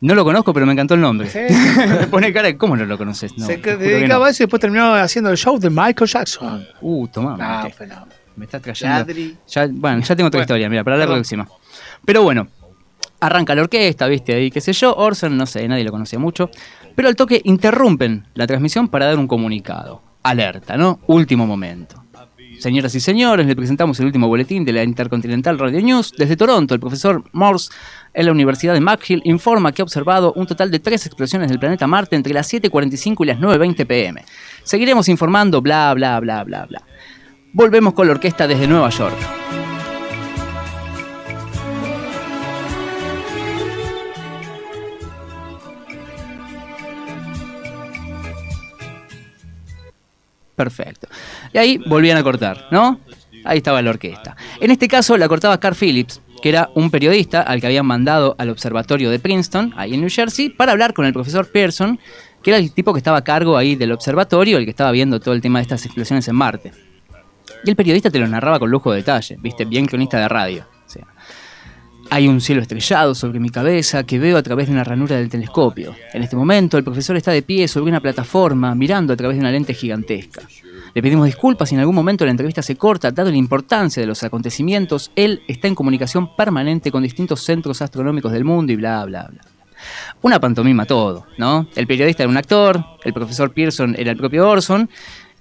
No 0.00 0.14
lo 0.14 0.24
conozco, 0.24 0.52
pero 0.54 0.64
me 0.64 0.72
encantó 0.72 0.94
el 0.94 1.00
nombre. 1.00 1.28
Sí. 1.28 1.38
Me 1.88 2.06
pone 2.06 2.32
cara 2.32 2.46
de, 2.48 2.56
¿cómo 2.56 2.76
no 2.76 2.84
lo 2.84 2.96
conoces? 2.96 3.36
No, 3.36 3.46
Se 3.46 3.56
dedicaba 3.56 4.20
no. 4.20 4.24
a 4.26 4.30
eso 4.30 4.42
y 4.42 4.46
después 4.46 4.60
terminó 4.60 4.94
haciendo 4.94 5.30
el 5.30 5.36
show 5.36 5.58
de 5.58 5.70
Michael 5.70 6.08
Jackson. 6.08 6.66
Uh, 6.80 7.08
tomá. 7.08 7.36
Ah, 7.40 7.68
fenómeno. 7.76 8.06
Me 8.36 8.44
está 8.44 8.60
trayendo. 8.60 8.96
Ladri. 8.96 9.36
Ya, 9.48 9.66
bueno, 9.68 10.00
ya 10.02 10.14
tengo 10.14 10.28
otra 10.28 10.38
Bueno, 10.38 10.42
historia, 10.44 10.68
mira, 10.68 10.84
para 10.84 10.96
la 10.96 11.02
perdón. 11.02 11.16
próxima. 11.18 11.48
Pero 12.04 12.22
bueno, 12.22 12.46
arranca 13.18 13.56
la 13.56 13.62
orquesta, 13.62 14.06
viste, 14.06 14.34
ahí 14.34 14.50
qué 14.52 14.60
sé 14.60 14.72
yo. 14.72 14.94
Orson, 14.94 15.36
no 15.36 15.46
sé, 15.46 15.66
nadie 15.66 15.82
lo 15.82 15.90
conocía 15.90 16.20
mucho. 16.20 16.48
Pero 16.94 17.08
al 17.08 17.16
toque 17.16 17.40
interrumpen 17.44 18.28
la 18.34 18.46
transmisión 18.46 18.86
para 18.86 19.06
dar 19.06 19.18
un 19.18 19.26
comunicado. 19.26 20.00
Alerta, 20.22 20.76
¿no? 20.76 21.00
Último 21.08 21.44
momento. 21.44 22.04
Señoras 22.58 22.92
y 22.96 23.00
señores, 23.00 23.46
le 23.46 23.54
presentamos 23.54 24.00
el 24.00 24.06
último 24.06 24.26
boletín 24.26 24.64
de 24.64 24.72
la 24.72 24.82
Intercontinental 24.82 25.58
Radio 25.60 25.80
News. 25.80 26.12
Desde 26.18 26.36
Toronto, 26.36 26.74
el 26.74 26.80
profesor 26.80 27.22
Morse 27.32 27.70
en 28.12 28.26
la 28.26 28.32
Universidad 28.32 28.74
de 28.74 28.80
McGill 28.80 29.22
informa 29.24 29.70
que 29.70 29.80
ha 29.80 29.84
observado 29.84 30.32
un 30.32 30.46
total 30.46 30.72
de 30.72 30.80
tres 30.80 31.06
explosiones 31.06 31.50
del 31.50 31.60
planeta 31.60 31.86
Marte 31.86 32.16
entre 32.16 32.34
las 32.34 32.52
7.45 32.52 33.16
y 33.20 33.26
las 33.26 33.38
9.20 33.38 33.86
pm. 33.86 34.24
Seguiremos 34.64 35.08
informando, 35.08 35.62
bla, 35.62 35.94
bla, 35.94 36.18
bla, 36.18 36.42
bla, 36.42 36.66
bla. 36.66 36.82
Volvemos 37.52 37.94
con 37.94 38.08
la 38.08 38.14
orquesta 38.14 38.48
desde 38.48 38.66
Nueva 38.66 38.90
York. 38.90 39.16
Perfecto. 50.58 51.06
Y 51.52 51.58
ahí 51.58 51.78
volvían 51.86 52.16
a 52.16 52.22
cortar, 52.22 52.66
¿no? 52.70 53.00
Ahí 53.44 53.58
estaba 53.58 53.80
la 53.82 53.90
orquesta. 53.90 54.36
En 54.60 54.70
este 54.70 54.88
caso 54.88 55.16
la 55.16 55.28
cortaba 55.28 55.58
Carl 55.58 55.76
Phillips, 55.76 56.20
que 56.42 56.48
era 56.48 56.70
un 56.74 56.90
periodista 56.90 57.42
al 57.42 57.60
que 57.60 57.66
habían 57.66 57.86
mandado 57.86 58.34
al 58.38 58.50
observatorio 58.50 59.10
de 59.10 59.18
Princeton, 59.18 59.72
ahí 59.76 59.94
en 59.94 60.00
New 60.00 60.10
Jersey, 60.10 60.50
para 60.50 60.72
hablar 60.72 60.94
con 60.94 61.04
el 61.04 61.12
profesor 61.12 61.50
Pearson, 61.50 61.98
que 62.42 62.50
era 62.50 62.58
el 62.58 62.72
tipo 62.72 62.92
que 62.92 62.98
estaba 62.98 63.18
a 63.18 63.24
cargo 63.24 63.56
ahí 63.56 63.74
del 63.74 63.92
observatorio, 63.92 64.58
el 64.58 64.64
que 64.64 64.70
estaba 64.70 64.92
viendo 64.92 65.20
todo 65.20 65.34
el 65.34 65.40
tema 65.40 65.58
de 65.58 65.62
estas 65.62 65.84
explosiones 65.84 66.28
en 66.28 66.36
Marte. 66.36 66.72
Y 67.64 67.70
el 67.70 67.76
periodista 67.76 68.10
te 68.10 68.18
lo 68.18 68.28
narraba 68.28 68.58
con 68.58 68.70
lujo 68.70 68.92
de 68.92 68.98
detalle, 68.98 69.36
viste, 69.40 69.64
bien 69.64 69.86
cronista 69.86 70.18
de 70.18 70.28
radio. 70.28 70.77
Hay 72.10 72.26
un 72.26 72.40
cielo 72.40 72.62
estrellado 72.62 73.14
sobre 73.14 73.38
mi 73.38 73.50
cabeza 73.50 74.04
que 74.04 74.18
veo 74.18 74.38
a 74.38 74.42
través 74.42 74.66
de 74.66 74.72
una 74.72 74.82
ranura 74.82 75.16
del 75.16 75.28
telescopio. 75.28 75.94
En 76.14 76.22
este 76.22 76.36
momento 76.36 76.78
el 76.78 76.84
profesor 76.84 77.16
está 77.16 77.32
de 77.32 77.42
pie 77.42 77.68
sobre 77.68 77.90
una 77.90 78.00
plataforma 78.00 78.74
mirando 78.74 79.12
a 79.12 79.16
través 79.16 79.36
de 79.36 79.40
una 79.40 79.50
lente 79.50 79.74
gigantesca. 79.74 80.42
Le 80.94 81.02
pedimos 81.02 81.26
disculpas 81.26 81.68
si 81.68 81.74
en 81.74 81.80
algún 81.80 81.94
momento 81.94 82.24
la 82.24 82.30
entrevista 82.30 82.62
se 82.62 82.76
corta, 82.76 83.10
dado 83.10 83.30
la 83.30 83.36
importancia 83.36 84.00
de 84.00 84.06
los 84.06 84.22
acontecimientos, 84.22 85.10
él 85.16 85.42
está 85.48 85.68
en 85.68 85.74
comunicación 85.74 86.34
permanente 86.34 86.90
con 86.90 87.02
distintos 87.02 87.42
centros 87.42 87.82
astronómicos 87.82 88.32
del 88.32 88.44
mundo 88.44 88.72
y 88.72 88.76
bla, 88.76 89.04
bla, 89.04 89.28
bla. 89.30 89.42
Una 90.22 90.40
pantomima 90.40 90.86
todo, 90.86 91.26
¿no? 91.36 91.68
El 91.76 91.86
periodista 91.86 92.22
era 92.22 92.30
un 92.30 92.38
actor, 92.38 92.82
el 93.04 93.12
profesor 93.12 93.52
Pearson 93.52 93.94
era 93.98 94.10
el 94.10 94.16
propio 94.16 94.48
Orson, 94.48 94.88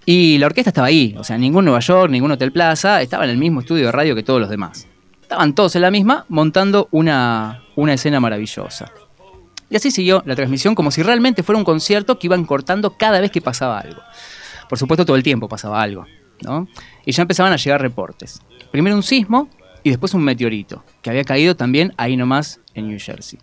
y 0.05 0.37
la 0.37 0.45
orquesta 0.47 0.69
estaba 0.69 0.87
ahí, 0.87 1.15
o 1.17 1.23
sea, 1.23 1.37
ningún 1.37 1.65
Nueva 1.65 1.79
York, 1.79 2.11
ningún 2.11 2.31
Hotel 2.31 2.51
Plaza, 2.51 3.01
estaba 3.01 3.23
en 3.23 3.31
el 3.31 3.37
mismo 3.37 3.61
estudio 3.61 3.85
de 3.85 3.91
radio 3.91 4.15
que 4.15 4.23
todos 4.23 4.39
los 4.39 4.49
demás. 4.49 4.87
Estaban 5.27 5.53
todos 5.55 5.75
en 5.75 5.81
la 5.81 5.91
misma, 5.91 6.23
montando 6.29 6.87
una, 6.89 7.61
una 7.75 7.95
escena 7.95 8.21
maravillosa. 8.21 8.93
Y 9.69 9.75
así 9.75 9.91
siguió 9.91 10.23
la 10.25 10.37
transmisión 10.37 10.73
como 10.73 10.89
si 10.89 11.03
realmente 11.03 11.43
fuera 11.43 11.59
un 11.59 11.65
concierto 11.65 12.17
que 12.17 12.27
iban 12.27 12.45
cortando 12.45 12.95
cada 12.95 13.19
vez 13.19 13.29
que 13.29 13.41
pasaba 13.41 13.77
algo. 13.77 14.01
Por 14.69 14.79
supuesto, 14.79 15.03
todo 15.03 15.17
el 15.17 15.23
tiempo 15.23 15.49
pasaba 15.49 15.81
algo, 15.81 16.05
¿no? 16.43 16.69
Y 17.05 17.11
ya 17.11 17.23
empezaban 17.23 17.51
a 17.51 17.57
llegar 17.57 17.81
reportes. 17.81 18.41
Primero 18.71 18.95
un 18.95 19.03
sismo 19.03 19.49
y 19.83 19.89
después 19.89 20.13
un 20.13 20.23
meteorito, 20.23 20.85
que 21.01 21.09
había 21.09 21.25
caído 21.25 21.57
también 21.57 21.93
ahí 21.97 22.15
nomás 22.15 22.61
en 22.73 22.87
New 22.87 22.97
Jersey. 22.97 23.37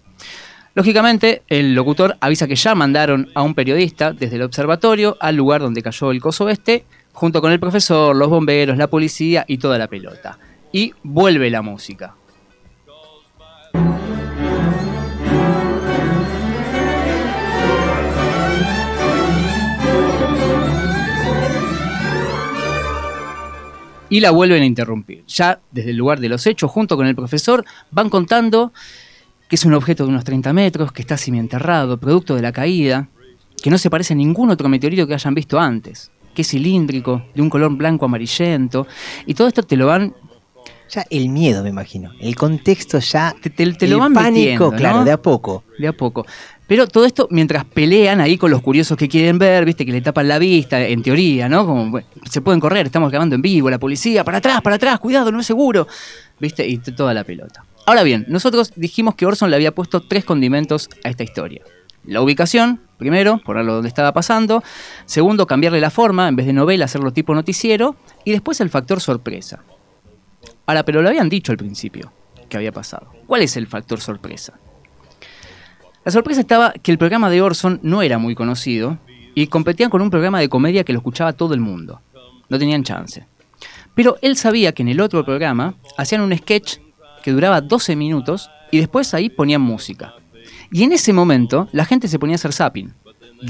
Lógicamente, 0.72 1.42
el 1.48 1.74
locutor 1.74 2.16
avisa 2.22 2.46
que 2.46 2.56
ya 2.56 2.74
mandaron 2.74 3.28
a 3.34 3.42
un 3.42 3.54
periodista 3.54 4.14
desde 4.14 4.36
el 4.36 4.42
observatorio 4.42 5.18
al 5.20 5.36
lugar 5.36 5.60
donde 5.60 5.82
cayó 5.82 6.12
el 6.12 6.22
coso 6.22 6.48
este, 6.48 6.86
junto 7.12 7.42
con 7.42 7.52
el 7.52 7.60
profesor, 7.60 8.16
los 8.16 8.30
bomberos, 8.30 8.78
la 8.78 8.86
policía 8.86 9.44
y 9.46 9.58
toda 9.58 9.76
la 9.76 9.86
pelota. 9.86 10.38
Y 10.74 10.92
vuelve 11.04 11.50
la 11.50 11.62
música. 11.62 12.16
y 24.10 24.20
la 24.20 24.32
vuelven 24.32 24.62
a 24.62 24.66
interrumpir. 24.66 25.24
Ya 25.26 25.60
desde 25.70 25.90
el 25.90 25.96
lugar 25.96 26.18
de 26.18 26.28
los 26.28 26.46
hechos, 26.46 26.70
junto 26.70 26.96
con 26.96 27.06
el 27.06 27.14
profesor, 27.14 27.64
van 27.92 28.10
contando 28.10 28.72
que 29.48 29.54
es 29.54 29.64
un 29.64 29.74
objeto 29.74 30.04
de 30.04 30.10
unos 30.10 30.24
30 30.24 30.52
metros, 30.52 30.90
que 30.90 31.02
está 31.02 31.16
semienterrado, 31.16 31.98
producto 31.98 32.34
de 32.34 32.42
la 32.42 32.50
caída, 32.50 33.08
que 33.62 33.70
no 33.70 33.78
se 33.78 33.90
parece 33.90 34.14
a 34.14 34.16
ningún 34.16 34.50
otro 34.50 34.68
meteorito 34.68 35.06
que 35.06 35.14
hayan 35.14 35.34
visto 35.34 35.58
antes, 35.58 36.10
que 36.34 36.42
es 36.42 36.48
cilíndrico, 36.48 37.24
de 37.32 37.42
un 37.42 37.50
color 37.50 37.76
blanco 37.76 38.06
amarillento, 38.06 38.88
y 39.26 39.34
todo 39.34 39.46
esto 39.48 39.62
te 39.62 39.76
lo 39.76 39.86
van 39.86 40.14
Ya 40.94 41.04
el 41.10 41.28
miedo, 41.28 41.62
me 41.62 41.70
imagino. 41.70 42.12
El 42.20 42.36
contexto 42.36 42.98
ya. 43.00 43.34
Te- 43.40 43.50
te- 43.50 43.72
te 43.72 43.88
lo 43.88 43.96
el 43.96 44.00
van 44.00 44.12
pánico, 44.12 44.34
metiendo, 44.34 44.70
¿no? 44.70 44.76
claro, 44.76 45.04
de 45.04 45.10
a 45.12 45.20
poco. 45.20 45.64
de 45.78 45.88
a 45.88 45.92
poco. 45.92 46.24
Pero 46.66 46.86
todo 46.86 47.04
esto 47.04 47.26
mientras 47.30 47.64
pelean 47.64 48.20
ahí 48.20 48.38
con 48.38 48.50
los 48.50 48.62
curiosos 48.62 48.96
que 48.96 49.08
quieren 49.08 49.38
ver, 49.38 49.64
viste, 49.64 49.84
que 49.84 49.92
le 49.92 50.00
tapan 50.00 50.28
la 50.28 50.38
vista, 50.38 50.80
en 50.86 51.02
teoría, 51.02 51.48
¿no? 51.48 51.66
Como, 51.66 51.90
bueno, 51.90 52.06
se 52.30 52.40
pueden 52.40 52.60
correr, 52.60 52.86
estamos 52.86 53.10
grabando 53.10 53.34
en 53.34 53.42
vivo, 53.42 53.68
la 53.70 53.78
policía, 53.78 54.24
para 54.24 54.38
atrás, 54.38 54.62
para 54.62 54.76
atrás, 54.76 54.98
cuidado, 54.98 55.30
no 55.32 55.40
es 55.40 55.46
seguro, 55.46 55.86
viste, 56.40 56.66
y 56.66 56.78
toda 56.78 57.12
la 57.12 57.24
pelota. 57.24 57.64
Ahora 57.86 58.02
bien, 58.02 58.24
nosotros 58.28 58.72
dijimos 58.76 59.14
que 59.14 59.26
Orson 59.26 59.50
le 59.50 59.56
había 59.56 59.74
puesto 59.74 60.00
tres 60.00 60.24
condimentos 60.24 60.88
a 61.04 61.10
esta 61.10 61.22
historia. 61.22 61.62
La 62.06 62.22
ubicación, 62.22 62.80
primero, 62.98 63.40
ponerlo 63.44 63.74
donde 63.74 63.88
estaba 63.88 64.12
pasando. 64.12 64.62
Segundo, 65.06 65.46
cambiarle 65.46 65.80
la 65.80 65.90
forma, 65.90 66.28
en 66.28 66.36
vez 66.36 66.46
de 66.46 66.52
novela, 66.54 66.84
hacerlo 66.86 67.12
tipo 67.12 67.34
noticiero. 67.34 67.96
Y 68.24 68.32
después 68.32 68.60
el 68.60 68.68
factor 68.70 69.00
sorpresa. 69.00 69.62
Ahora, 70.66 70.84
pero 70.84 71.02
lo 71.02 71.08
habían 71.08 71.28
dicho 71.28 71.52
al 71.52 71.58
principio 71.58 72.12
que 72.48 72.56
había 72.56 72.72
pasado. 72.72 73.08
¿Cuál 73.26 73.42
es 73.42 73.56
el 73.56 73.66
factor 73.66 74.00
sorpresa? 74.00 74.54
La 76.04 76.12
sorpresa 76.12 76.40
estaba 76.40 76.72
que 76.72 76.92
el 76.92 76.98
programa 76.98 77.30
de 77.30 77.40
Orson 77.40 77.80
no 77.82 78.02
era 78.02 78.18
muy 78.18 78.34
conocido 78.34 78.98
y 79.34 79.46
competían 79.46 79.90
con 79.90 80.02
un 80.02 80.10
programa 80.10 80.38
de 80.40 80.48
comedia 80.48 80.84
que 80.84 80.92
lo 80.92 80.98
escuchaba 80.98 81.32
todo 81.32 81.54
el 81.54 81.60
mundo. 81.60 82.00
No 82.48 82.58
tenían 82.58 82.84
chance. 82.84 83.26
Pero 83.94 84.16
él 84.22 84.36
sabía 84.36 84.72
que 84.72 84.82
en 84.82 84.88
el 84.88 85.00
otro 85.00 85.24
programa 85.24 85.74
hacían 85.96 86.20
un 86.20 86.36
sketch 86.36 86.78
que 87.22 87.30
duraba 87.32 87.60
12 87.60 87.96
minutos 87.96 88.50
y 88.70 88.78
después 88.78 89.14
ahí 89.14 89.30
ponían 89.30 89.62
música. 89.62 90.14
Y 90.70 90.82
en 90.82 90.92
ese 90.92 91.12
momento 91.12 91.68
la 91.72 91.84
gente 91.84 92.08
se 92.08 92.18
ponía 92.18 92.34
a 92.34 92.36
hacer 92.36 92.52
zapping. 92.52 92.92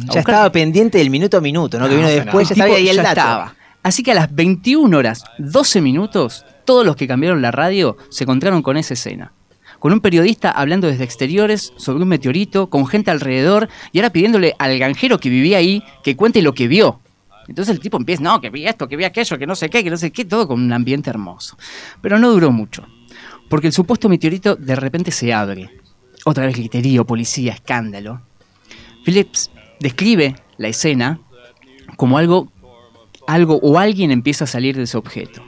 A 0.09 0.13
Ya 0.13 0.21
estaba 0.21 0.51
pendiente 0.53 0.99
del 0.99 1.11
minuto 1.11 1.39
a 1.39 1.41
minuto, 1.41 1.79
¿no? 1.79 1.89
Que 1.89 1.97
vino 1.97 2.07
No, 2.09 2.15
después, 2.15 2.49
ya 2.51 2.55
el 2.55 2.57
tipo 2.57 2.65
estaba 2.65 2.77
ahí 2.77 2.89
el 2.89 2.97
ya 2.97 3.03
dato. 3.03 3.21
estaba. 3.21 3.55
Así 3.83 4.03
que 4.03 4.13
a 4.13 4.15
las 4.15 4.35
21 4.35 4.97
horas, 4.97 5.25
12 5.39 5.81
minutos, 5.81 6.45
todos 6.65 6.85
los 6.85 6.97
que 6.97 7.07
cambiaron 7.07 7.43
la 7.43 7.51
radio 7.51 7.97
se 8.09 8.25
encontraron 8.25 8.63
con 8.63 8.77
esa 8.77 8.95
escena. 8.95 9.33
Con 9.79 9.93
un 9.93 10.01
periodista 10.01 10.51
hablando 10.51 10.87
desde 10.87 11.05
exteriores 11.05 11.73
sobre 11.77 12.03
un 12.03 12.09
meteorito, 12.09 12.71
con 12.71 12.87
gente 12.87 13.11
alrededor, 13.11 13.69
y 13.93 13.99
ahora 13.99 14.11
pidiéndole 14.11 14.55
al 14.59 14.79
granjero 14.79 15.19
que 15.19 15.29
vivía 15.29 15.59
ahí 15.59 15.83
que 16.03 16.17
cuente 16.17 16.41
lo 16.41 16.55
que 16.55 16.69
vio. 16.69 17.01
Entonces 17.49 17.75
el 17.75 17.81
tipo 17.81 17.99
empieza, 17.99 18.23
no, 18.23 18.41
que 18.41 18.51
vi 18.51 18.67
esto, 18.67 18.89
que 18.89 18.97
vi 18.97 19.05
aquello, 19.05 19.39
que 19.39 19.47
no 19.47 19.55
sé 19.55 19.69
qué, 19.69 19.85
que 19.85 19.91
no 19.91 19.97
sé 19.97 20.11
qué, 20.11 20.25
todo 20.25 20.49
con 20.49 20.63
un 20.63 20.73
ambiente 20.73 21.11
hermoso. 21.11 21.59
Pero 22.01 22.19
no 22.19 22.31
duró 22.31 22.51
mucho, 22.51 22.87
porque 23.51 23.67
el 23.67 23.73
supuesto 23.73 24.09
meteorito 24.09 24.57
de 24.57 24.77
repente 24.77 25.11
se 25.11 25.33
abre. 25.33 25.71
Otra 26.25 26.47
vez 26.47 26.57
griterío, 26.57 27.05
policía, 27.05 27.53
escándalo. 27.53 28.23
Phillips 29.05 29.51
describe 29.81 30.37
la 30.57 30.69
escena 30.69 31.21
como 31.97 32.17
algo, 32.17 32.51
algo 33.27 33.61
o 33.63 33.79
alguien 33.79 34.11
empieza 34.11 34.45
a 34.45 34.47
salir 34.47 34.77
de 34.77 34.85
ese 34.85 34.97
objeto. 34.97 35.45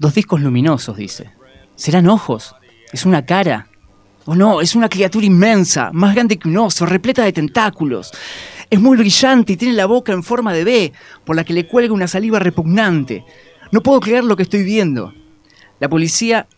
Dos 0.00 0.14
discos 0.14 0.40
luminosos, 0.40 0.96
dice. 0.96 1.30
¿Serán 1.76 2.08
ojos? 2.08 2.56
¿Es 2.90 3.04
una 3.04 3.26
cara? 3.26 3.68
¿O 4.24 4.34
no? 4.34 4.62
Es 4.62 4.74
una 4.74 4.88
criatura 4.88 5.26
inmensa, 5.26 5.90
más 5.92 6.14
grande 6.14 6.38
que 6.38 6.48
un 6.48 6.56
oso, 6.56 6.86
repleta 6.86 7.22
de 7.22 7.34
tentáculos. 7.34 8.10
Es 8.70 8.80
muy 8.80 8.96
brillante 8.96 9.52
y 9.52 9.56
tiene 9.58 9.74
la 9.74 9.84
boca 9.84 10.14
en 10.14 10.22
forma 10.22 10.54
de 10.54 10.64
B, 10.64 10.92
por 11.22 11.36
la 11.36 11.44
que 11.44 11.52
le 11.52 11.66
cuelga 11.66 11.92
una 11.92 12.08
saliva 12.08 12.38
repugnante. 12.38 13.26
No 13.72 13.82
puedo 13.82 14.00
creer 14.00 14.24
lo 14.24 14.36
que 14.36 14.44
estoy 14.44 14.64
viendo. 14.64 15.12
La 15.78 15.90
policía... 15.90 16.48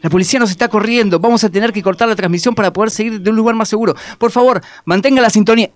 La 0.00 0.08
policía 0.08 0.40
nos 0.40 0.50
está 0.50 0.68
corriendo. 0.68 1.18
Vamos 1.18 1.44
a 1.44 1.50
tener 1.50 1.74
que 1.74 1.82
cortar 1.82 2.08
la 2.08 2.16
transmisión 2.16 2.54
para 2.54 2.72
poder 2.72 2.90
seguir 2.90 3.20
de 3.20 3.28
un 3.28 3.36
lugar 3.36 3.54
más 3.54 3.68
seguro. 3.68 3.94
Por 4.16 4.30
favor, 4.30 4.62
mantenga 4.86 5.20
la 5.20 5.28
sintonía. 5.28 5.70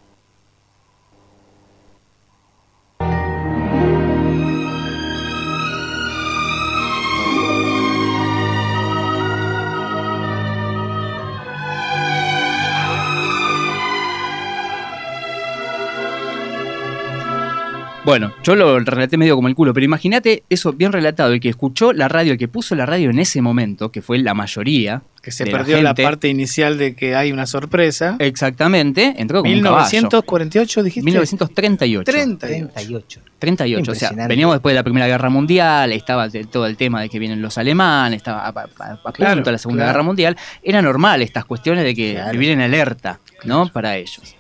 Bueno, 18.05 18.32
yo 18.42 18.57
lo 18.57 18.80
relaté 18.80 19.16
medio 19.16 19.36
como 19.36 19.46
el 19.46 19.55
culo, 19.55 19.72
pero 19.72 19.84
imagínate 19.84 20.42
eso 20.50 20.72
bien 20.72 20.90
relatado, 20.90 21.32
el 21.32 21.38
que 21.38 21.48
escuchó 21.48 21.92
la 21.92 22.09
radio, 22.09 22.32
el 22.32 22.38
que 22.38 22.48
puso 22.48 22.74
la 22.74 22.84
radio 22.84 23.11
en 23.11 23.20
ese 23.20 23.40
momento, 23.40 23.92
que 23.92 24.03
fue 24.03 24.18
la 24.18 24.34
mayoría. 24.34 25.03
Que 25.22 25.30
se 25.30 25.44
de 25.44 25.53
perdió 25.53 25.80
la, 25.80 25.90
gente. 25.90 26.03
parte 26.03 26.26
inicial 26.28 26.78
de 26.78 26.96
que 26.96 27.14
hay 27.14 27.30
una 27.30 27.46
sorpresa. 27.46 28.16
Exactamente, 28.18 29.14
entró 29.18 29.40
como 29.42 29.55
un 29.55 29.61
caballo. 29.62 29.84
1948 29.86 30.82
dijiste. 30.82 31.05
1938. 31.05 32.11
30. 32.11 32.46
38. 32.48 33.20
38, 33.38 33.92
o 33.92 33.94
sea, 33.94 34.11
veníamos 34.26 34.57
después 34.57 34.72
de 34.72 34.80
la 34.80 34.82
Primera 34.82 35.07
Guerra 35.07 35.30
Mundial, 35.30 35.92
estaba 35.92 36.28
todo 36.50 36.66
el 36.66 36.76
tema 36.76 37.00
de 37.03 37.09
que 37.09 37.20
vienen 37.20 37.40
los 37.40 37.57
alemanes, 37.57 38.16
estaba 38.16 38.46
a, 38.48 38.48
a- 38.48 39.12
Claro, 39.12 39.42
de 39.42 39.53
la 39.53 39.59
Segunda 39.59 39.84
claro. 39.84 39.92
Guerra 39.94 40.03
Mundial, 40.03 40.36
era 40.64 40.82
normal 40.82 41.22
estas 41.22 41.44
cuestiones 41.44 41.84
de 41.84 41.94
que 41.94 42.14
Claro. 42.14 42.32
vivir 42.32 42.50
en 42.50 42.61
alerta, 42.62 43.20
¿no? 43.44 43.68
Para 43.68 43.96
ellos. 43.96 44.34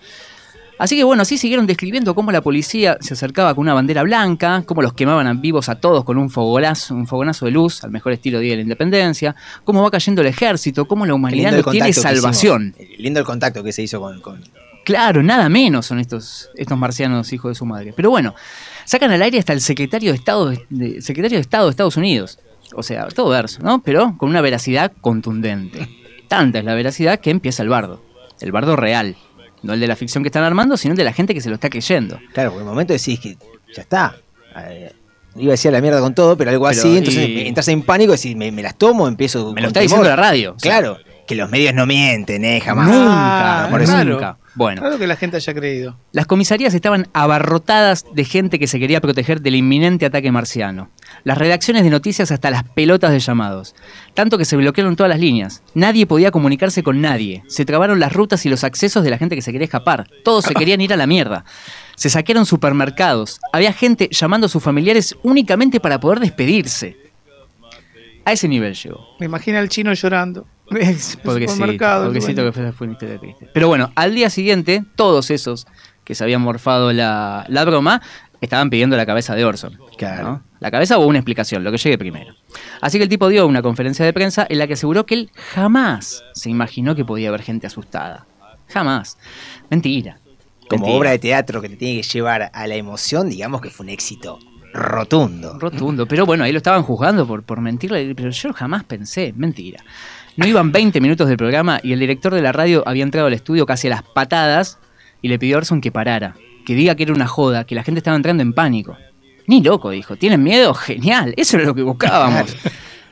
Así 0.82 0.96
que 0.96 1.04
bueno, 1.04 1.22
así 1.22 1.38
siguieron 1.38 1.66
describiendo 1.66 2.12
cómo 2.14 2.32
la 2.32 2.40
policía 2.40 2.98
se 3.00 3.14
acercaba 3.14 3.54
con 3.54 3.62
una 3.62 3.72
bandera 3.74 4.02
blanca, 4.02 4.64
cómo 4.66 4.82
los 4.82 4.94
quemaban 4.94 5.28
a 5.28 5.34
vivos 5.34 5.68
a 5.68 5.76
todos 5.76 6.02
con 6.04 6.18
un 6.18 6.28
fogonazo, 6.28 6.94
un 6.94 7.06
fogonazo 7.06 7.44
de 7.46 7.52
luz, 7.52 7.84
al 7.84 7.92
mejor 7.92 8.12
estilo 8.12 8.40
Día 8.40 8.50
de 8.50 8.56
la 8.56 8.62
Independencia, 8.62 9.36
cómo 9.62 9.80
va 9.82 9.90
cayendo 9.92 10.22
el 10.22 10.26
ejército, 10.28 10.86
cómo 10.88 11.06
la 11.06 11.14
humanidad 11.14 11.50
no 11.58 11.62
tiene 11.72 11.86
salvación. 12.02 12.74
Lindo 12.98 13.20
el 13.20 13.26
contacto 13.26 13.62
que 13.62 13.72
se 13.72 13.82
hizo 13.82 14.00
con. 14.00 14.20
con- 14.20 14.42
Claro, 14.84 15.22
nada 15.22 15.48
menos 15.48 15.86
son 15.86 16.00
estos, 16.00 16.50
estos 16.56 16.76
marcianos 16.76 17.32
hijos 17.32 17.52
de 17.52 17.54
su 17.54 17.64
madre. 17.64 17.92
Pero 17.94 18.10
bueno, 18.10 18.34
sacan 18.84 19.12
al 19.12 19.22
aire 19.22 19.38
hasta 19.38 19.52
el 19.52 19.60
secretario 19.60 20.10
de 20.10 20.18
Estado 20.18 20.50
de, 20.50 20.66
de- 20.70 21.00
secretario 21.00 21.36
de 21.38 21.42
Estado 21.42 21.66
de 21.66 21.70
Estados 21.70 21.96
Unidos. 21.96 22.40
O 22.74 22.82
sea, 22.82 23.06
todo 23.06 23.28
verso, 23.28 23.60
¿no? 23.62 23.80
Pero 23.84 24.16
con 24.18 24.28
una 24.30 24.40
veracidad 24.40 24.90
contundente. 25.00 25.88
Tanta 26.26 26.58
es 26.58 26.64
la 26.64 26.74
veracidad 26.74 27.20
que 27.20 27.30
empieza 27.30 27.62
el 27.62 27.68
bardo. 27.68 28.02
El 28.40 28.50
bardo 28.50 28.74
real. 28.74 29.14
No 29.62 29.72
el 29.74 29.80
de 29.80 29.86
la 29.86 29.96
ficción 29.96 30.22
que 30.22 30.28
están 30.28 30.42
armando, 30.44 30.76
sino 30.76 30.92
el 30.92 30.98
de 30.98 31.04
la 31.04 31.12
gente 31.12 31.34
que 31.34 31.40
se 31.40 31.48
lo 31.48 31.54
está 31.54 31.70
creyendo. 31.70 32.18
Claro, 32.32 32.50
porque 32.50 32.62
en 32.62 32.68
el 32.68 32.72
momento 32.74 32.92
decís 32.92 33.18
que 33.20 33.36
ya 33.74 33.82
está. 33.82 34.16
Eh, 34.56 34.92
iba 35.36 35.50
a 35.50 35.52
decir 35.52 35.68
a 35.70 35.72
la 35.72 35.80
mierda 35.80 36.00
con 36.00 36.14
todo, 36.14 36.36
pero 36.36 36.50
algo 36.50 36.66
Pero, 36.68 36.80
así. 36.80 36.96
Entonces 36.98 37.28
y- 37.28 37.46
entras 37.46 37.68
en 37.68 37.82
pánico 37.82 38.12
y 38.12 38.16
decís, 38.16 38.36
me, 38.36 38.50
me 38.52 38.62
las 38.62 38.76
tomo, 38.76 39.08
empiezo. 39.08 39.52
Me 39.52 39.60
lo 39.62 39.68
está 39.68 39.80
temor. 39.80 39.88
diciendo 39.98 40.08
la 40.08 40.16
radio. 40.16 40.54
o 40.56 40.58
sea, 40.58 40.78
Claro, 40.80 40.98
que 41.26 41.34
los 41.36 41.48
medios 41.50 41.72
no 41.74 41.86
mienten, 41.86 42.44
¿eh? 42.44 42.60
Jamás. 42.60 42.88
Nunca, 42.88 43.64
Ah, 43.64 43.68
por 43.70 43.80
eso- 43.82 43.92
claro. 43.92 44.10
nunca. 44.14 44.36
Bueno. 44.54 44.82
Claro 44.82 44.98
que 44.98 45.06
la 45.06 45.16
gente 45.16 45.36
haya 45.38 45.54
creído. 45.54 45.96
Las 46.12 46.26
comisarías 46.26 46.74
estaban 46.74 47.08
abarrotadas 47.14 48.04
de 48.14 48.24
gente 48.24 48.58
que 48.58 48.66
se 48.66 48.78
quería 48.78 49.00
proteger 49.00 49.40
del 49.40 49.54
inminente 49.54 50.04
ataque 50.04 50.30
marciano. 50.30 50.90
Las 51.24 51.38
redacciones 51.38 51.84
de 51.84 51.90
noticias 51.90 52.30
hasta 52.32 52.50
las 52.50 52.64
pelotas 52.64 53.12
de 53.12 53.20
llamados. 53.20 53.74
Tanto 54.14 54.38
que 54.38 54.44
se 54.44 54.56
bloquearon 54.56 54.96
todas 54.96 55.10
las 55.10 55.20
líneas. 55.20 55.62
Nadie 55.74 56.06
podía 56.06 56.30
comunicarse 56.30 56.82
con 56.82 57.00
nadie. 57.00 57.44
Se 57.46 57.64
trabaron 57.64 58.00
las 58.00 58.12
rutas 58.12 58.44
y 58.44 58.48
los 58.48 58.64
accesos 58.64 59.04
de 59.04 59.10
la 59.10 59.18
gente 59.18 59.36
que 59.36 59.42
se 59.42 59.52
quería 59.52 59.66
escapar. 59.66 60.08
Todos 60.24 60.44
se 60.44 60.54
querían 60.54 60.80
ir 60.80 60.92
a 60.92 60.96
la 60.96 61.06
mierda. 61.06 61.44
Se 61.94 62.10
saquearon 62.10 62.46
supermercados. 62.46 63.40
Había 63.52 63.72
gente 63.72 64.08
llamando 64.10 64.46
a 64.46 64.50
sus 64.50 64.62
familiares 64.62 65.16
únicamente 65.22 65.78
para 65.78 66.00
poder 66.00 66.20
despedirse. 66.20 66.96
A 68.24 68.32
ese 68.32 68.48
nivel 68.48 68.74
llegó. 68.74 69.06
Me 69.18 69.26
imagino 69.26 69.58
al 69.58 69.68
chino 69.68 69.92
llorando. 69.92 70.46
Pobrecito, 70.68 71.22
pobrecito 71.22 72.42
dueño. 72.42 72.52
que 72.52 72.52
fue, 72.52 72.72
fue 72.72 72.86
una 72.86 72.94
historia 72.94 73.18
triste. 73.18 73.48
Pero 73.52 73.68
bueno, 73.68 73.92
al 73.94 74.14
día 74.14 74.30
siguiente, 74.30 74.82
todos 74.96 75.30
esos 75.30 75.66
que 76.04 76.14
se 76.14 76.24
habían 76.24 76.40
morfado 76.40 76.92
la, 76.92 77.44
la 77.48 77.64
broma 77.64 78.00
estaban 78.42 78.68
pidiendo 78.68 78.96
la 78.96 79.06
cabeza 79.06 79.34
de 79.34 79.44
Orson. 79.44 79.78
Claro. 79.96 80.22
¿no? 80.24 80.42
La 80.60 80.70
cabeza 80.70 80.98
o 80.98 81.06
una 81.06 81.18
explicación, 81.18 81.64
lo 81.64 81.72
que 81.72 81.78
llegue 81.78 81.96
primero. 81.96 82.34
Así 82.80 82.98
que 82.98 83.04
el 83.04 83.08
tipo 83.08 83.28
dio 83.28 83.46
una 83.46 83.62
conferencia 83.62 84.04
de 84.04 84.12
prensa 84.12 84.46
en 84.48 84.58
la 84.58 84.66
que 84.66 84.74
aseguró 84.74 85.06
que 85.06 85.14
él 85.14 85.30
jamás 85.54 86.22
se 86.34 86.50
imaginó 86.50 86.94
que 86.94 87.04
podía 87.04 87.28
haber 87.28 87.42
gente 87.42 87.66
asustada. 87.66 88.26
Jamás. 88.68 89.16
Mentira. 89.70 90.18
Como 90.68 90.84
Mentira. 90.84 90.98
obra 90.98 91.10
de 91.10 91.18
teatro 91.18 91.60
que 91.60 91.68
te 91.68 91.76
tiene 91.76 92.00
que 92.00 92.08
llevar 92.08 92.50
a 92.52 92.66
la 92.66 92.74
emoción, 92.74 93.28
digamos 93.28 93.60
que 93.60 93.70
fue 93.70 93.84
un 93.84 93.90
éxito 93.90 94.38
rotundo. 94.72 95.58
Rotundo. 95.58 96.06
Pero 96.06 96.26
bueno, 96.26 96.44
ahí 96.44 96.52
lo 96.52 96.58
estaban 96.58 96.82
juzgando 96.82 97.26
por, 97.26 97.42
por 97.42 97.60
mentirle. 97.60 98.14
Pero 98.14 98.30
yo 98.30 98.52
jamás 98.52 98.84
pensé, 98.84 99.32
mentira. 99.36 99.84
No 100.36 100.46
iban 100.46 100.72
20 100.72 101.00
minutos 101.00 101.28
del 101.28 101.36
programa 101.36 101.78
y 101.82 101.92
el 101.92 102.00
director 102.00 102.34
de 102.34 102.40
la 102.40 102.52
radio 102.52 102.82
había 102.86 103.02
entrado 103.02 103.26
al 103.26 103.34
estudio 103.34 103.66
casi 103.66 103.88
a 103.88 103.90
las 103.90 104.02
patadas 104.02 104.78
y 105.20 105.28
le 105.28 105.38
pidió 105.38 105.56
a 105.56 105.58
Orson 105.58 105.80
que 105.80 105.92
parara. 105.92 106.34
Que 106.64 106.74
diga 106.74 106.94
que 106.94 107.02
era 107.04 107.12
una 107.12 107.26
joda, 107.26 107.64
que 107.64 107.74
la 107.74 107.82
gente 107.82 107.98
estaba 107.98 108.16
entrando 108.16 108.42
en 108.42 108.52
pánico. 108.52 108.96
Ni 109.46 109.62
loco, 109.62 109.90
dijo. 109.90 110.16
¿Tienen 110.16 110.42
miedo? 110.42 110.74
Genial. 110.74 111.34
Eso 111.36 111.56
era 111.56 111.66
lo 111.66 111.74
que 111.74 111.82
buscábamos. 111.82 112.54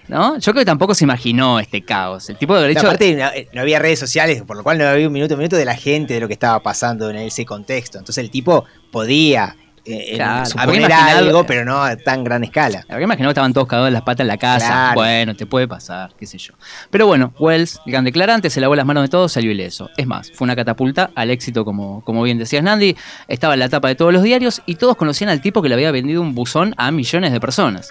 ¿No? 0.08 0.38
Yo 0.38 0.52
creo 0.52 0.62
que 0.62 0.66
tampoco 0.66 0.92
se 0.94 1.04
imaginó 1.04 1.60
este 1.60 1.82
caos. 1.82 2.28
El 2.30 2.36
tipo 2.36 2.54
de 2.54 2.60
haber 2.60 2.70
hecho. 2.72 2.86
Aparte, 2.86 3.14
no, 3.14 3.28
eh, 3.28 3.48
no 3.52 3.60
había 3.60 3.78
redes 3.78 4.00
sociales, 4.00 4.42
por 4.42 4.56
lo 4.56 4.64
cual 4.64 4.78
no 4.78 4.84
había 4.84 5.06
un 5.06 5.12
minuto 5.12 5.34
a 5.34 5.36
minuto 5.36 5.56
de 5.56 5.64
la 5.64 5.76
gente 5.76 6.14
de 6.14 6.20
lo 6.20 6.26
que 6.26 6.34
estaba 6.34 6.60
pasando 6.62 7.08
en 7.10 7.16
ese 7.16 7.44
contexto. 7.44 7.98
Entonces 7.98 8.24
el 8.24 8.30
tipo 8.30 8.64
podía 8.90 9.56
eh, 9.84 10.12
Claro, 10.16 10.32
habría 10.32 10.44
suponer 10.46 10.76
imaginado- 10.80 11.18
algo, 11.18 11.46
pero 11.46 11.64
no 11.64 11.82
a 11.82 11.96
tan 11.96 12.24
gran 12.24 12.44
escala. 12.44 12.84
La 12.88 12.94
verdad 12.94 13.04
imaginó 13.06 13.28
que 13.28 13.32
estaban 13.32 13.52
todos 13.52 13.66
cagados 13.68 13.88
en 13.88 13.94
las 13.94 14.02
patas 14.02 14.20
en 14.24 14.28
la 14.28 14.36
casa. 14.36 14.66
Claro. 14.66 14.94
Bueno, 14.94 15.34
te 15.36 15.46
puede 15.46 15.66
pasar, 15.68 16.12
qué 16.18 16.26
sé 16.26 16.38
yo. 16.38 16.54
Pero 16.90 17.06
bueno, 17.06 17.32
Wells, 17.38 17.80
el 17.86 17.92
gran 17.92 18.04
declarante, 18.04 18.50
se 18.50 18.60
lavó 18.60 18.74
las 18.76 18.86
manos 18.86 19.02
de 19.02 19.08
todos, 19.08 19.32
salió 19.32 19.50
ileso. 19.50 19.90
Es 19.96 20.06
más, 20.06 20.30
fue 20.32 20.44
una 20.44 20.56
catapulta 20.56 21.10
al 21.14 21.30
éxito, 21.30 21.64
como, 21.64 22.02
como 22.04 22.22
bien 22.22 22.38
decías, 22.38 22.62
Nandi. 22.62 22.96
Estaba 23.28 23.54
en 23.54 23.60
la 23.60 23.68
tapa 23.68 23.88
de 23.88 23.94
todos 23.94 24.12
los 24.12 24.22
diarios 24.22 24.62
y 24.66 24.74
todos 24.76 24.96
conocían 24.96 25.30
al 25.30 25.40
tipo 25.40 25.62
que 25.62 25.68
le 25.68 25.74
había 25.74 25.90
vendido 25.90 26.20
un 26.22 26.34
buzón 26.34 26.74
a 26.76 26.90
millones 26.90 27.32
de 27.32 27.40
personas. 27.40 27.90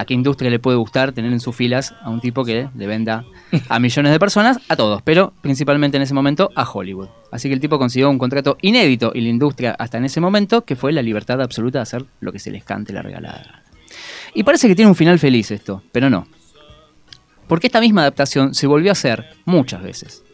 ¿A 0.00 0.06
qué 0.06 0.14
industria 0.14 0.50
le 0.50 0.58
puede 0.58 0.78
gustar 0.78 1.12
tener 1.12 1.30
en 1.30 1.40
sus 1.40 1.54
filas 1.54 1.94
a 2.00 2.08
un 2.08 2.22
tipo 2.22 2.42
que 2.42 2.70
le 2.74 2.86
venda 2.86 3.26
a 3.68 3.78
millones 3.78 4.12
de 4.12 4.18
personas? 4.18 4.58
A 4.70 4.74
todos, 4.74 5.02
pero 5.02 5.34
principalmente 5.42 5.98
en 5.98 6.02
ese 6.02 6.14
momento 6.14 6.48
a 6.54 6.62
Hollywood. 6.66 7.10
Así 7.30 7.48
que 7.48 7.54
el 7.54 7.60
tipo 7.60 7.78
consiguió 7.78 8.08
un 8.08 8.16
contrato 8.16 8.56
inédito 8.62 9.12
y 9.14 9.20
la 9.20 9.28
industria 9.28 9.76
hasta 9.78 9.98
en 9.98 10.06
ese 10.06 10.22
momento, 10.22 10.64
que 10.64 10.74
fue 10.74 10.92
la 10.92 11.02
libertad 11.02 11.42
absoluta 11.42 11.80
de 11.80 11.82
hacer 11.82 12.06
lo 12.20 12.32
que 12.32 12.38
se 12.38 12.50
les 12.50 12.64
cante 12.64 12.94
la 12.94 13.02
regalada. 13.02 13.62
Y 14.32 14.42
parece 14.42 14.68
que 14.68 14.74
tiene 14.74 14.88
un 14.88 14.96
final 14.96 15.18
feliz 15.18 15.50
esto, 15.50 15.82
pero 15.92 16.08
no. 16.08 16.26
Porque 17.46 17.66
esta 17.66 17.82
misma 17.82 18.00
adaptación 18.00 18.54
se 18.54 18.66
volvió 18.66 18.90
a 18.90 18.92
hacer 18.92 19.26
muchas 19.44 19.82
veces. 19.82 20.24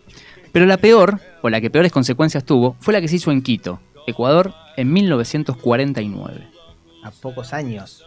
Pero 0.52 0.66
la 0.66 0.76
peor, 0.76 1.18
o 1.42 1.50
la 1.50 1.60
que 1.60 1.70
peores 1.70 1.90
consecuencias 1.90 2.44
tuvo, 2.44 2.76
fue 2.78 2.94
la 2.94 3.00
que 3.00 3.08
se 3.08 3.16
hizo 3.16 3.32
en 3.32 3.42
Quito, 3.42 3.80
Ecuador, 4.06 4.54
en 4.76 4.92
1949. 4.92 6.46
A 7.02 7.10
pocos 7.10 7.52
años. 7.52 8.04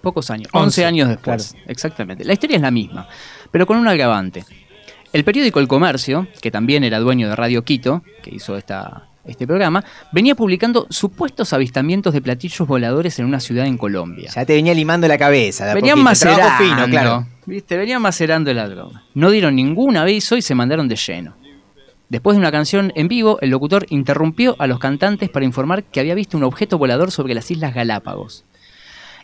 Pocos 0.00 0.30
años, 0.30 0.48
11, 0.52 0.64
11 0.64 0.84
años 0.84 1.08
después. 1.08 1.56
Exactamente. 1.66 2.24
La 2.24 2.32
historia 2.32 2.56
es 2.56 2.62
la 2.62 2.70
misma, 2.70 3.08
pero 3.50 3.66
con 3.66 3.76
un 3.76 3.88
agravante. 3.88 4.44
El 5.12 5.24
periódico 5.24 5.58
El 5.58 5.68
Comercio, 5.68 6.28
que 6.40 6.50
también 6.50 6.84
era 6.84 6.98
dueño 7.00 7.28
de 7.28 7.36
Radio 7.36 7.64
Quito, 7.64 8.02
que 8.22 8.34
hizo 8.34 8.56
esta, 8.56 9.08
este 9.24 9.46
programa, 9.46 9.84
venía 10.12 10.34
publicando 10.34 10.86
supuestos 10.90 11.52
avistamientos 11.52 12.12
de 12.12 12.20
platillos 12.20 12.68
voladores 12.68 13.18
en 13.18 13.24
una 13.24 13.40
ciudad 13.40 13.66
en 13.66 13.78
Colombia. 13.78 14.30
Ya 14.34 14.44
te 14.44 14.54
venía 14.54 14.74
limando 14.74 15.08
la 15.08 15.18
cabeza. 15.18 15.66
de 15.66 15.74
Venían 15.74 15.98
macerando, 16.00 16.42
Trabajo 16.42 16.64
fino, 16.64 16.86
claro. 16.88 17.26
¿viste? 17.46 17.76
Venían 17.76 18.02
macerando 18.02 18.52
la 18.52 18.68
droga. 18.68 19.02
No 19.14 19.30
dieron 19.30 19.56
ningún 19.56 19.96
aviso 19.96 20.36
y 20.36 20.42
se 20.42 20.54
mandaron 20.54 20.88
de 20.88 20.96
lleno. 20.96 21.36
Después 22.08 22.36
de 22.36 22.40
una 22.40 22.50
canción 22.50 22.90
en 22.94 23.08
vivo, 23.08 23.38
el 23.42 23.50
locutor 23.50 23.86
interrumpió 23.90 24.56
a 24.58 24.66
los 24.66 24.78
cantantes 24.78 25.28
para 25.28 25.44
informar 25.44 25.84
que 25.84 26.00
había 26.00 26.14
visto 26.14 26.38
un 26.38 26.44
objeto 26.44 26.78
volador 26.78 27.10
sobre 27.10 27.34
las 27.34 27.50
Islas 27.50 27.74
Galápagos. 27.74 28.44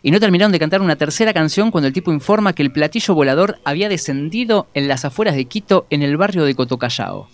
Y 0.01 0.11
no 0.11 0.19
terminaron 0.19 0.51
de 0.51 0.59
cantar 0.59 0.81
una 0.81 0.95
tercera 0.95 1.33
canción 1.33 1.71
cuando 1.71 1.87
el 1.87 1.93
tipo 1.93 2.11
informa 2.11 2.53
que 2.53 2.63
el 2.63 2.71
platillo 2.71 3.13
volador 3.13 3.59
había 3.63 3.89
descendido 3.89 4.67
en 4.73 4.87
las 4.87 5.05
afueras 5.05 5.35
de 5.35 5.45
Quito, 5.45 5.87
en 5.89 6.01
el 6.01 6.17
barrio 6.17 6.45
de 6.45 6.55
Cotocallao. 6.55 7.27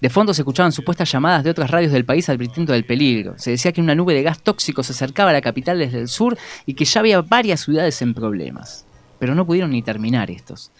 De 0.00 0.10
fondo 0.10 0.32
se 0.32 0.42
escuchaban 0.42 0.70
supuestas 0.70 1.10
llamadas 1.10 1.42
de 1.42 1.50
otras 1.50 1.70
radios 1.70 1.92
del 1.92 2.04
país 2.04 2.28
advirtiendo 2.28 2.72
del 2.72 2.84
peligro. 2.84 3.34
Se 3.36 3.50
decía 3.50 3.72
que 3.72 3.80
una 3.80 3.96
nube 3.96 4.14
de 4.14 4.22
gas 4.22 4.40
tóxico 4.40 4.82
se 4.82 4.92
acercaba 4.92 5.30
a 5.30 5.32
la 5.32 5.40
capital 5.40 5.78
desde 5.78 5.98
el 5.98 6.08
sur 6.08 6.38
y 6.66 6.74
que 6.74 6.84
ya 6.84 7.00
había 7.00 7.20
varias 7.20 7.60
ciudades 7.60 8.00
en 8.02 8.14
problemas. 8.14 8.86
Pero 9.18 9.34
no 9.34 9.44
pudieron 9.44 9.70
ni 9.70 9.82
terminar 9.82 10.30
estos. 10.30 10.70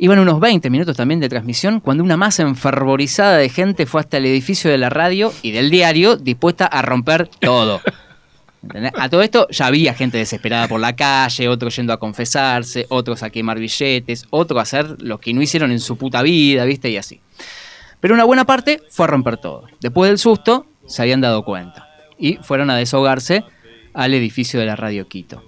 Iban 0.00 0.18
unos 0.18 0.40
20 0.40 0.70
minutos 0.70 0.96
también 0.96 1.20
de 1.20 1.28
transmisión 1.28 1.80
cuando 1.80 2.02
una 2.02 2.16
masa 2.16 2.42
enfervorizada 2.42 3.36
de 3.36 3.48
gente 3.48 3.86
fue 3.86 4.00
hasta 4.00 4.16
el 4.16 4.26
edificio 4.26 4.70
de 4.70 4.78
la 4.78 4.90
radio 4.90 5.32
y 5.42 5.52
del 5.52 5.70
diario 5.70 6.16
dispuesta 6.16 6.66
a 6.66 6.82
romper 6.82 7.28
todo. 7.28 7.80
A 8.96 9.08
todo 9.08 9.22
esto 9.22 9.46
ya 9.50 9.66
había 9.66 9.94
gente 9.94 10.18
desesperada 10.18 10.66
por 10.66 10.80
la 10.80 10.96
calle, 10.96 11.48
otros 11.48 11.76
yendo 11.76 11.92
a 11.92 11.98
confesarse, 11.98 12.86
otros 12.88 13.22
a 13.22 13.30
quemar 13.30 13.58
billetes, 13.58 14.26
otros 14.30 14.58
a 14.58 14.62
hacer 14.62 15.00
lo 15.00 15.18
que 15.18 15.32
no 15.32 15.40
hicieron 15.40 15.70
en 15.70 15.80
su 15.80 15.96
puta 15.96 16.22
vida, 16.22 16.64
¿viste? 16.64 16.90
Y 16.90 16.96
así. 16.96 17.20
Pero 18.00 18.14
una 18.14 18.24
buena 18.24 18.44
parte 18.44 18.82
fue 18.90 19.04
a 19.04 19.08
romper 19.08 19.36
todo. 19.36 19.64
Después 19.80 20.10
del 20.10 20.18
susto, 20.18 20.66
se 20.86 21.02
habían 21.02 21.20
dado 21.20 21.44
cuenta. 21.44 21.88
Y 22.18 22.36
fueron 22.36 22.70
a 22.70 22.76
deshogarse 22.76 23.44
al 23.94 24.14
edificio 24.14 24.58
de 24.58 24.66
la 24.66 24.76
Radio 24.76 25.08
Quito. 25.08 25.44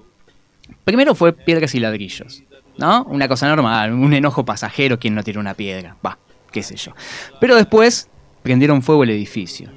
Primero 0.85 1.15
fue 1.15 1.33
piedras 1.33 1.75
y 1.75 1.81
ladrillos. 1.81 2.45
¿No? 2.79 3.05
Una 3.05 3.29
cosa 3.29 3.49
normal, 3.49 3.93
un 3.93 4.15
enojo 4.15 4.45
pasajero, 4.45 4.99
quien 4.99 5.15
no 5.15 5.23
tiene 5.23 5.41
una 5.41 5.55
piedra. 5.55 5.97
Va, 6.05 6.19
qué 6.51 6.63
sé 6.63 6.77
yo. 6.77 6.93
Pero 7.41 7.57
después 7.57 8.09
prendieron 8.43 8.83
fuego 8.83 9.05
el 9.05 9.11
edificio. 9.11 9.71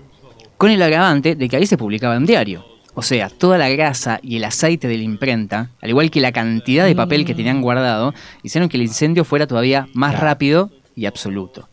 Con 0.58 0.72
el 0.72 0.82
agravante 0.82 1.36
de 1.36 1.50
que 1.50 1.58
ahí 1.58 1.66
se 1.66 1.78
publicaba 1.78 2.16
un 2.16 2.26
diario. 2.26 2.73
O 2.96 3.02
sea, 3.02 3.30
toda 3.30 3.58
la 3.58 3.70
grasa 3.70 4.20
y 4.22 4.38
el 4.38 4.44
aceite 4.44 4.88
de 4.88 4.98
la 4.98 5.04
imprenta, 5.04 5.70
al 5.82 5.90
igual 5.90 6.12
que 6.12 6.22
la 6.22 6.32
cantidad 6.32 6.86
de 6.86 6.96
papel 6.96 7.26
que 7.26 7.34
tenían 7.34 7.62
guardado, 7.62 8.14
hicieron 8.44 8.70
que 8.70 8.78
el 8.78 8.84
incendio 8.84 9.26
fuera 9.26 9.48
todavía 9.48 9.88
más 9.94 10.20
rápido 10.20 10.70
y 10.96 11.06
absoluto. 11.06 11.68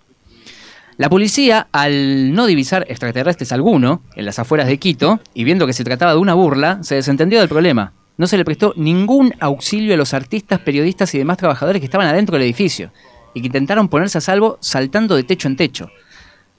La 0.97 1.09
policía, 1.09 1.69
al 1.73 2.35
no 2.35 2.47
divisar 2.47 2.85
extraterrestres 2.89 3.53
alguno 3.53 4.03
en 4.17 4.25
las 4.25 4.39
afueras 4.39 4.67
de 4.67 4.79
Quito, 4.79 5.21
y 5.35 5.45
viendo 5.45 5.67
que 5.67 5.73
se 5.73 5.85
trataba 5.85 6.13
de 6.13 6.19
una 6.19 6.35
burla, 6.35 6.83
se 6.83 6.95
desentendió 6.95 7.39
del 7.39 7.49
problema. 7.49 7.93
No 8.19 8.27
se 8.27 8.37
le 8.37 8.45
prestó 8.45 8.75
ningún 8.77 9.35
auxilio 9.41 9.95
a 9.95 9.97
los 9.97 10.13
artistas, 10.13 10.61
periodistas 10.61 11.15
y 11.15 11.19
demás 11.19 11.39
trabajadores 11.39 11.81
que 11.81 11.87
estaban 11.87 12.07
adentro 12.07 12.35
del 12.35 12.45
edificio, 12.45 12.93
y 13.33 13.41
que 13.41 13.47
intentaron 13.47 13.89
ponerse 13.89 14.19
a 14.19 14.21
salvo 14.21 14.59
saltando 14.61 15.17
de 15.17 15.23
techo 15.23 15.49
en 15.49 15.57
techo. 15.57 15.91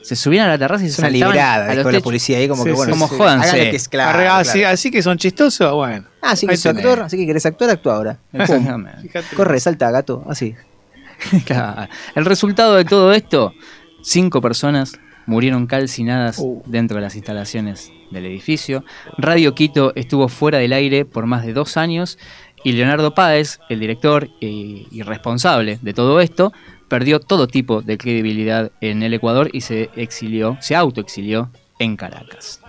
Se 0.03 0.15
subían 0.15 0.47
a 0.47 0.49
la 0.49 0.57
terraza 0.57 0.83
y 0.83 0.87
se 0.87 0.93
Es 0.93 0.99
una 0.99 1.09
saltaban 1.09 1.33
librada 1.35 1.65
a 1.65 1.69
ahí 1.69 1.75
los 1.75 1.83
con 1.83 1.93
la 1.93 1.99
policía 2.01 2.37
ahí 2.37 2.47
como 2.47 2.63
Sí, 2.63 2.69
que 2.69 2.75
sí, 2.75 2.77
bueno. 2.77 2.91
como 2.93 3.07
sí, 3.07 3.51
que 3.51 3.75
es 3.75 3.87
claro, 3.89 4.17
Arre- 4.19 4.27
así, 4.41 4.59
claro. 4.59 4.73
así 4.73 4.91
que 4.91 5.01
son 5.03 5.17
chistosos, 5.17 5.71
bueno. 5.73 6.05
Ah, 6.21 6.35
sí 6.35 6.47
que 6.47 6.57
sos 6.57 6.75
actor, 6.75 7.01
así 7.01 7.17
que 7.17 7.25
querés 7.25 7.45
actuar, 7.45 7.69
actúa 7.71 7.95
ahora. 7.95 8.19
Corre, 9.35 9.59
salta, 9.59 9.91
gato, 9.91 10.23
así. 10.27 10.55
Claro. 11.45 11.87
El 12.15 12.25
resultado 12.25 12.75
de 12.75 12.85
todo 12.85 13.13
esto, 13.13 13.53
cinco 14.01 14.41
personas 14.41 14.93
murieron 15.27 15.67
calcinadas 15.67 16.39
Uh. 16.39 16.63
dentro 16.65 16.95
de 16.97 17.01
las 17.03 17.15
instalaciones 17.15 17.91
del 18.09 18.25
edificio. 18.25 18.83
Radio 19.19 19.53
Quito 19.53 19.93
estuvo 19.95 20.27
fuera 20.29 20.57
del 20.57 20.73
aire 20.73 21.05
por 21.05 21.27
más 21.27 21.45
de 21.45 21.53
dos 21.53 21.77
años 21.77 22.17
y 22.63 22.71
Leonardo 22.73 23.13
Páez, 23.13 23.59
el 23.69 23.79
director 23.79 24.29
y, 24.39 24.87
y 24.91 25.03
responsable 25.03 25.77
de 25.81 25.93
todo 25.93 26.19
esto, 26.21 26.53
perdió 26.91 27.21
todo 27.21 27.47
tipo 27.47 27.81
de 27.81 27.97
credibilidad 27.97 28.69
en 28.81 29.01
el 29.01 29.13
Ecuador 29.13 29.49
y 29.53 29.61
se 29.61 29.89
exilió, 29.95 30.57
se 30.59 30.75
autoexilió 30.75 31.49
en 31.79 31.95
Caracas. 31.95 32.59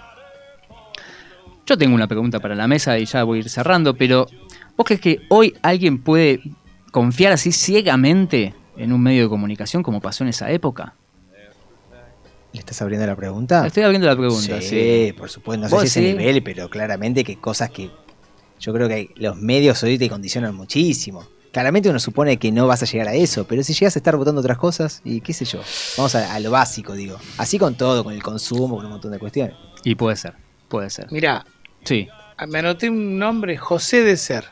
Yo 1.67 1.77
tengo 1.77 1.97
una 1.97 2.07
pregunta 2.07 2.39
para 2.39 2.55
la 2.55 2.69
mesa 2.69 3.01
y 3.01 3.05
ya 3.05 3.25
voy 3.25 3.39
a 3.39 3.41
ir 3.41 3.49
cerrando, 3.49 3.97
pero 3.97 4.29
¿vos 4.77 4.87
crees 4.87 5.01
que 5.01 5.23
hoy 5.29 5.57
alguien 5.61 6.01
puede 6.01 6.41
confiar 6.93 7.33
así 7.33 7.51
ciegamente 7.51 8.55
en 8.77 8.93
un 8.93 9.03
medio 9.03 9.25
de 9.25 9.29
comunicación 9.29 9.83
como 9.83 10.01
pasó 10.01 10.23
en 10.23 10.31
esa 10.31 10.53
época? 10.53 10.95
¿Le 12.53 12.61
estás 12.61 12.81
abriendo 12.81 13.09
la 13.09 13.17
pregunta? 13.17 13.67
Estoy 13.67 13.83
abriendo 13.83 14.07
la 14.07 14.17
pregunta, 14.17 14.61
sí. 14.61 14.69
sí, 14.69 15.15
por 15.19 15.31
supuesto. 15.31 15.65
No 15.65 15.69
sé 15.69 15.75
¿Vos 15.75 15.83
si 15.83 15.89
ese 15.89 16.01
sí? 16.01 16.17
nivel, 16.17 16.45
pero 16.45 16.71
claramente 16.71 17.25
que 17.25 17.39
cosas 17.39 17.71
que 17.71 17.91
yo 18.61 18.73
creo 18.73 18.87
que 18.89 19.11
los 19.17 19.35
medios 19.35 19.83
hoy 19.83 19.99
te 19.99 20.09
condicionan 20.09 20.55
muchísimo. 20.55 21.27
Claramente 21.53 21.89
uno 21.91 22.01
supone 22.01 22.39
que 22.39 22.51
no 22.51 22.67
vas 22.67 22.83
a 22.83 22.87
llegar 22.87 23.09
a 23.09 23.15
eso, 23.15 23.47
pero 23.47 23.63
si 23.63 23.75
llegas 23.75 23.95
a 23.97 23.99
estar 23.99 24.17
votando 24.17 24.41
otras 24.41 24.59
cosas, 24.59 25.01
y 25.05 25.21
qué 25.21 25.33
sé 25.33 25.45
yo, 25.45 25.61
vamos 25.97 26.15
a, 26.15 26.35
a 26.35 26.41
lo 26.41 26.51
básico, 26.51 26.95
digo. 26.95 27.19
Así 27.39 27.59
con 27.59 27.75
todo, 27.77 28.03
con 28.03 28.15
el 28.15 28.23
consumo, 28.23 28.77
con 28.77 28.87
un 28.87 28.93
montón 28.93 29.13
de 29.13 29.19
cuestiones. 29.19 29.55
Y 29.85 29.95
puede 29.95 30.17
ser, 30.17 30.35
puede 30.69 30.89
ser. 30.91 31.13
Mirá, 31.13 31.45
Sí, 31.85 32.09
me 32.49 32.59
anoté 32.61 32.89
un 32.89 33.19
nombre, 33.19 33.57
José 33.57 34.03
de 34.03 34.17
Ser. 34.17 34.45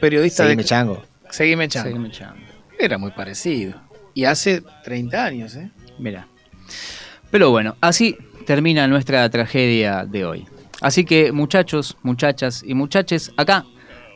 Periodista 0.00 0.44
Seguime 0.44 0.62
de... 0.62 0.68
chango. 0.68 1.02
Seguime 1.30 1.68
Chango. 1.68 1.88
seguime 1.88 2.08
echando. 2.08 2.40
Era 2.78 2.98
muy 2.98 3.10
parecido. 3.12 3.80
Y 4.14 4.24
hace 4.24 4.62
30 4.84 5.24
años, 5.24 5.54
¿eh? 5.54 5.70
Mira. 5.98 6.26
Pero 7.30 7.50
bueno, 7.50 7.76
así 7.80 8.16
termina 8.46 8.88
nuestra 8.88 9.28
tragedia 9.30 10.04
de 10.04 10.24
hoy. 10.24 10.46
Así 10.80 11.04
que 11.04 11.30
muchachos, 11.32 11.96
muchachas 12.02 12.62
y 12.66 12.74
muchaches, 12.74 13.32
acá, 13.36 13.66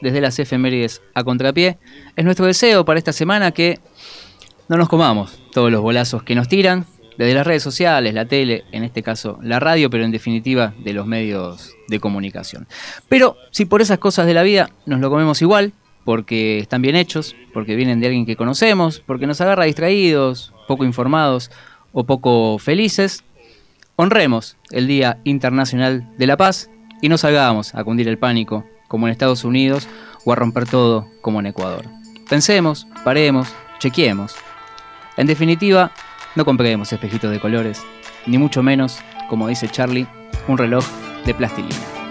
desde 0.04 0.20
las 0.20 0.38
efemérides 0.38 1.02
a 1.14 1.24
contrapié, 1.24 1.78
es 2.14 2.24
nuestro 2.24 2.44
deseo 2.44 2.84
para 2.84 2.98
esta 2.98 3.12
semana 3.12 3.52
que 3.52 3.80
no 4.68 4.76
nos 4.76 4.88
comamos 4.88 5.40
todos 5.52 5.72
los 5.72 5.80
bolazos 5.80 6.22
que 6.22 6.34
nos 6.34 6.46
tiran, 6.46 6.86
desde 7.16 7.32
las 7.32 7.46
redes 7.46 7.62
sociales, 7.62 8.12
la 8.12 8.26
tele, 8.26 8.64
en 8.72 8.84
este 8.84 9.02
caso 9.02 9.38
la 9.42 9.60
radio, 9.60 9.88
pero 9.88 10.04
en 10.04 10.10
definitiva 10.10 10.74
de 10.84 10.92
los 10.92 11.06
medios 11.06 11.74
de 11.88 12.00
comunicación. 12.00 12.66
Pero 13.08 13.36
si 13.50 13.64
por 13.64 13.80
esas 13.80 13.98
cosas 13.98 14.26
de 14.26 14.34
la 14.34 14.42
vida 14.42 14.70
nos 14.84 15.00
lo 15.00 15.08
comemos 15.10 15.40
igual, 15.40 15.72
porque 16.04 16.58
están 16.58 16.82
bien 16.82 16.96
hechos, 16.96 17.34
porque 17.54 17.76
vienen 17.76 18.00
de 18.00 18.08
alguien 18.08 18.26
que 18.26 18.36
conocemos, 18.36 19.00
porque 19.00 19.26
nos 19.26 19.40
agarra 19.40 19.64
distraídos, 19.64 20.52
poco 20.68 20.84
informados 20.84 21.50
o 21.92 22.04
poco 22.04 22.58
felices, 22.58 23.24
honremos 23.96 24.58
el 24.70 24.86
Día 24.86 25.18
Internacional 25.24 26.12
de 26.18 26.26
la 26.26 26.36
Paz 26.36 26.68
y 27.00 27.08
no 27.08 27.16
salgamos 27.16 27.74
a 27.74 27.84
cundir 27.84 28.08
el 28.08 28.18
pánico 28.18 28.66
como 28.94 29.08
en 29.08 29.10
Estados 29.10 29.42
Unidos 29.42 29.88
o 30.24 30.32
a 30.32 30.36
romper 30.36 30.68
todo 30.68 31.08
como 31.20 31.40
en 31.40 31.46
Ecuador. 31.46 31.86
Pensemos, 32.30 32.86
paremos, 33.02 33.48
chequeemos. 33.80 34.36
En 35.16 35.26
definitiva, 35.26 35.90
no 36.36 36.44
compremos 36.44 36.92
espejitos 36.92 37.32
de 37.32 37.40
colores, 37.40 37.82
ni 38.24 38.38
mucho 38.38 38.62
menos, 38.62 39.00
como 39.28 39.48
dice 39.48 39.68
Charlie, 39.68 40.06
un 40.46 40.58
reloj 40.58 40.84
de 41.26 41.34
plastilina. 41.34 42.03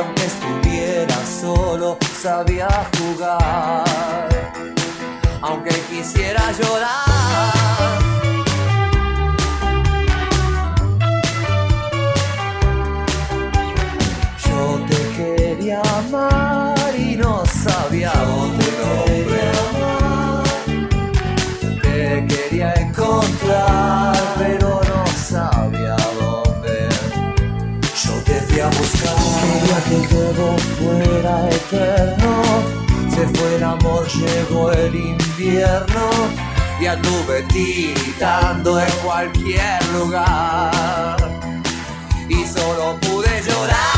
Aunque 0.00 0.24
estuviera 0.24 1.16
solo, 1.40 1.98
sabía 2.22 2.68
jugar 2.98 4.30
aunque 5.42 5.70
quisiera 5.90 6.52
llorar. 6.52 7.98
Yo 14.44 14.86
te 14.88 15.00
quería 15.16 15.80
amar 15.80 16.94
y 16.96 17.16
no 17.16 17.44
sabía 17.46 18.12
dónde 18.12 18.66
quería 19.06 19.52
amar. 19.70 20.44
Te 21.82 22.26
quería 22.26 22.74
encontrar, 22.74 24.16
pero 24.38 24.80
no 24.88 25.06
sabía 25.16 25.96
dónde. 26.20 26.88
Yo 28.04 28.12
te 28.24 28.34
fui 28.42 28.60
a 28.60 28.66
buscar. 28.66 29.09
Quería 29.40 29.78
que 29.88 29.98
todo 30.08 30.46
fuera 30.78 31.48
eterno. 31.48 32.32
Se 33.14 33.26
fue 33.28 33.56
el 33.56 33.64
amor, 33.64 34.06
llegó 34.08 34.70
el 34.72 34.94
invierno. 34.94 36.10
Y 36.80 36.86
anduve 36.86 37.42
tiritando 37.48 38.80
en 38.80 38.92
cualquier 39.04 39.84
lugar. 39.92 41.16
Y 42.28 42.44
solo 42.46 42.98
pude 43.00 43.42
llorar. 43.42 43.90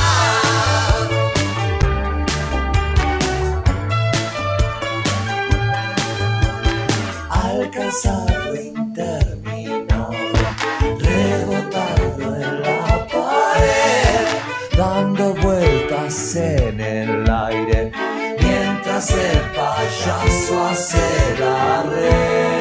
Alcanzar 7.30 8.30
lo 8.47 8.55
interminable, 8.57 9.31
mientras 19.03 19.34
el 19.34 19.40
payaso 19.50 20.64
hace 20.64 21.38
la 21.38 21.82
red. 21.82 22.51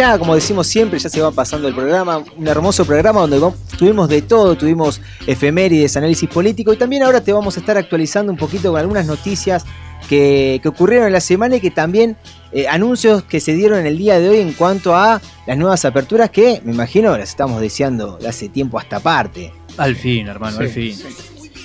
Ya, 0.00 0.18
como 0.18 0.34
decimos 0.34 0.66
siempre, 0.66 0.98
ya 0.98 1.10
se 1.10 1.20
va 1.20 1.30
pasando 1.30 1.68
el 1.68 1.74
programa. 1.74 2.24
Un 2.34 2.48
hermoso 2.48 2.86
programa 2.86 3.20
donde 3.20 3.38
tuvimos 3.76 4.08
de 4.08 4.22
todo. 4.22 4.56
Tuvimos 4.56 4.98
efemérides, 5.26 5.94
análisis 5.94 6.26
político. 6.26 6.72
Y 6.72 6.78
también 6.78 7.02
ahora 7.02 7.20
te 7.20 7.34
vamos 7.34 7.58
a 7.58 7.60
estar 7.60 7.76
actualizando 7.76 8.32
un 8.32 8.38
poquito 8.38 8.70
con 8.70 8.80
algunas 8.80 9.04
noticias 9.04 9.66
que, 10.08 10.58
que 10.62 10.68
ocurrieron 10.70 11.06
en 11.08 11.12
la 11.12 11.20
semana 11.20 11.56
y 11.56 11.60
que 11.60 11.70
también 11.70 12.16
eh, 12.50 12.66
anuncios 12.66 13.24
que 13.24 13.40
se 13.40 13.52
dieron 13.52 13.78
en 13.78 13.86
el 13.86 13.98
día 13.98 14.18
de 14.18 14.30
hoy 14.30 14.38
en 14.38 14.54
cuanto 14.54 14.96
a 14.96 15.20
las 15.46 15.58
nuevas 15.58 15.84
aperturas 15.84 16.30
que, 16.30 16.62
me 16.64 16.72
imagino, 16.72 17.14
las 17.18 17.28
estamos 17.28 17.60
deseando 17.60 18.16
de 18.16 18.28
hace 18.28 18.48
tiempo 18.48 18.78
hasta 18.78 19.00
parte. 19.00 19.52
Al 19.76 19.96
fin, 19.96 20.28
hermano, 20.28 20.60
al 20.60 20.68
fin. 20.70 20.96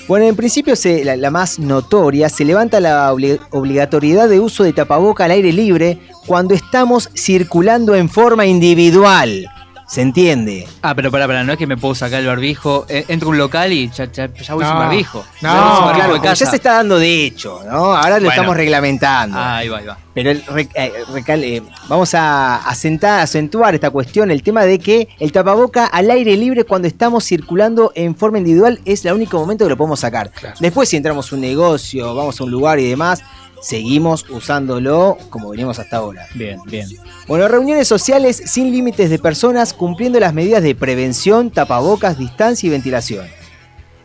Bueno, 0.08 0.28
en 0.28 0.36
principio 0.36 0.76
se- 0.76 1.04
la, 1.04 1.16
la 1.16 1.32
más 1.32 1.58
notoria, 1.58 2.30
se 2.30 2.46
levanta 2.46 2.80
la 2.80 3.12
obli- 3.12 3.40
obligatoriedad 3.52 4.30
de 4.30 4.40
uso 4.40 4.64
de 4.64 4.72
tapaboca 4.74 5.26
al 5.26 5.32
aire 5.32 5.52
libre 5.52 6.00
cuando 6.28 6.54
estamos 6.54 7.10
circulando 7.16 7.96
en 7.96 8.08
forma 8.08 8.46
individual. 8.46 9.48
¿Se 9.88 10.02
entiende? 10.02 10.68
Ah, 10.82 10.96
pero 10.96 11.12
para, 11.12 11.28
para, 11.28 11.44
no 11.44 11.52
es 11.54 11.60
que 11.60 11.68
me 11.68 11.78
puedo 11.78 11.94
sacar 11.94 12.20
el 12.20 12.26
barbijo. 12.28 12.86
Eh, 12.90 13.06
entro 13.08 13.28
a 13.30 13.32
un 13.32 13.38
local 13.38 13.72
y 13.72 13.90
ya, 13.92 14.12
ya, 14.12 14.28
ya 14.34 14.54
voy 14.56 14.64
No. 14.64 14.70
sin 14.72 14.80
barbijo. 14.80 15.26
No, 15.42 15.54
Ya 15.54 15.62
voy 15.62 15.62
sin 15.62 15.86
barbijo 15.86 15.94
claro, 15.94 16.04
de 16.04 16.10
porque 16.20 16.28
casa. 16.30 16.46
ya 16.46 16.50
se 16.50 16.56
está 16.58 16.74
dando 16.74 16.98
de 16.98 17.26
hecho, 17.26 17.60
¿no? 17.70 17.96
Ahora 17.96 18.10
lo 18.18 18.26
Bueno. 18.26 18.30
estamos 18.32 18.58
reglamentando. 18.58 19.38
Ah, 19.38 19.58
ahí 19.58 19.70
va, 19.70 19.78
ahí 19.78 19.86
va. 19.86 19.98
Pero 20.16 20.32
el 20.32 20.44
re- 20.46 20.70
eh, 20.74 20.92
recal- 21.14 21.44
eh, 21.44 21.62
vamos 21.88 22.14
a 22.16 22.56
asentar, 22.68 23.20
acentuar 23.20 23.76
esta 23.76 23.90
cuestión, 23.92 24.32
el 24.32 24.42
tema 24.42 24.64
de 24.64 24.80
que 24.80 25.08
el 25.20 25.32
tapaboca 25.32 25.86
al 25.86 26.10
aire 26.10 26.36
libre 26.36 26.64
cuando 26.64 26.88
estamos 26.88 27.24
circulando 27.26 27.92
en 27.96 28.16
forma 28.16 28.38
individual 28.40 28.80
es 28.86 29.06
el 29.06 29.14
único 29.14 29.38
momento 29.38 29.66
que 29.66 29.70
lo 29.70 29.78
podemos 29.78 30.00
sacar. 30.00 30.32
Claro. 30.32 30.56
Después 30.60 30.90
si 30.90 30.98
entramos 30.98 31.32
a 31.32 31.36
un 31.36 31.42
negocio, 31.42 32.16
vamos 32.16 32.40
a 32.40 32.44
un 32.44 32.50
lugar 32.52 32.80
y 32.80 32.90
demás, 32.90 33.22
seguimos 33.62 34.30
usándolo 34.30 35.18
como 35.30 35.50
venimos 35.50 35.80
hasta 35.80 35.98
ahora. 35.98 36.28
Bien, 36.34 36.60
bien. 36.66 36.88
Bueno, 37.28 37.48
reuniones 37.48 37.88
sociales 37.88 38.42
sin 38.46 38.72
límites 38.72 39.10
de 39.10 39.20
personas 39.20 39.74
cumpliendo 39.74 40.20
las 40.20 40.34
medidas 40.34 40.64
de 40.64 40.76
prevención, 40.76 41.52
tapabocas, 41.52 42.18
distancia 42.18 42.68
y 42.68 42.70
ventilación. 42.70 43.26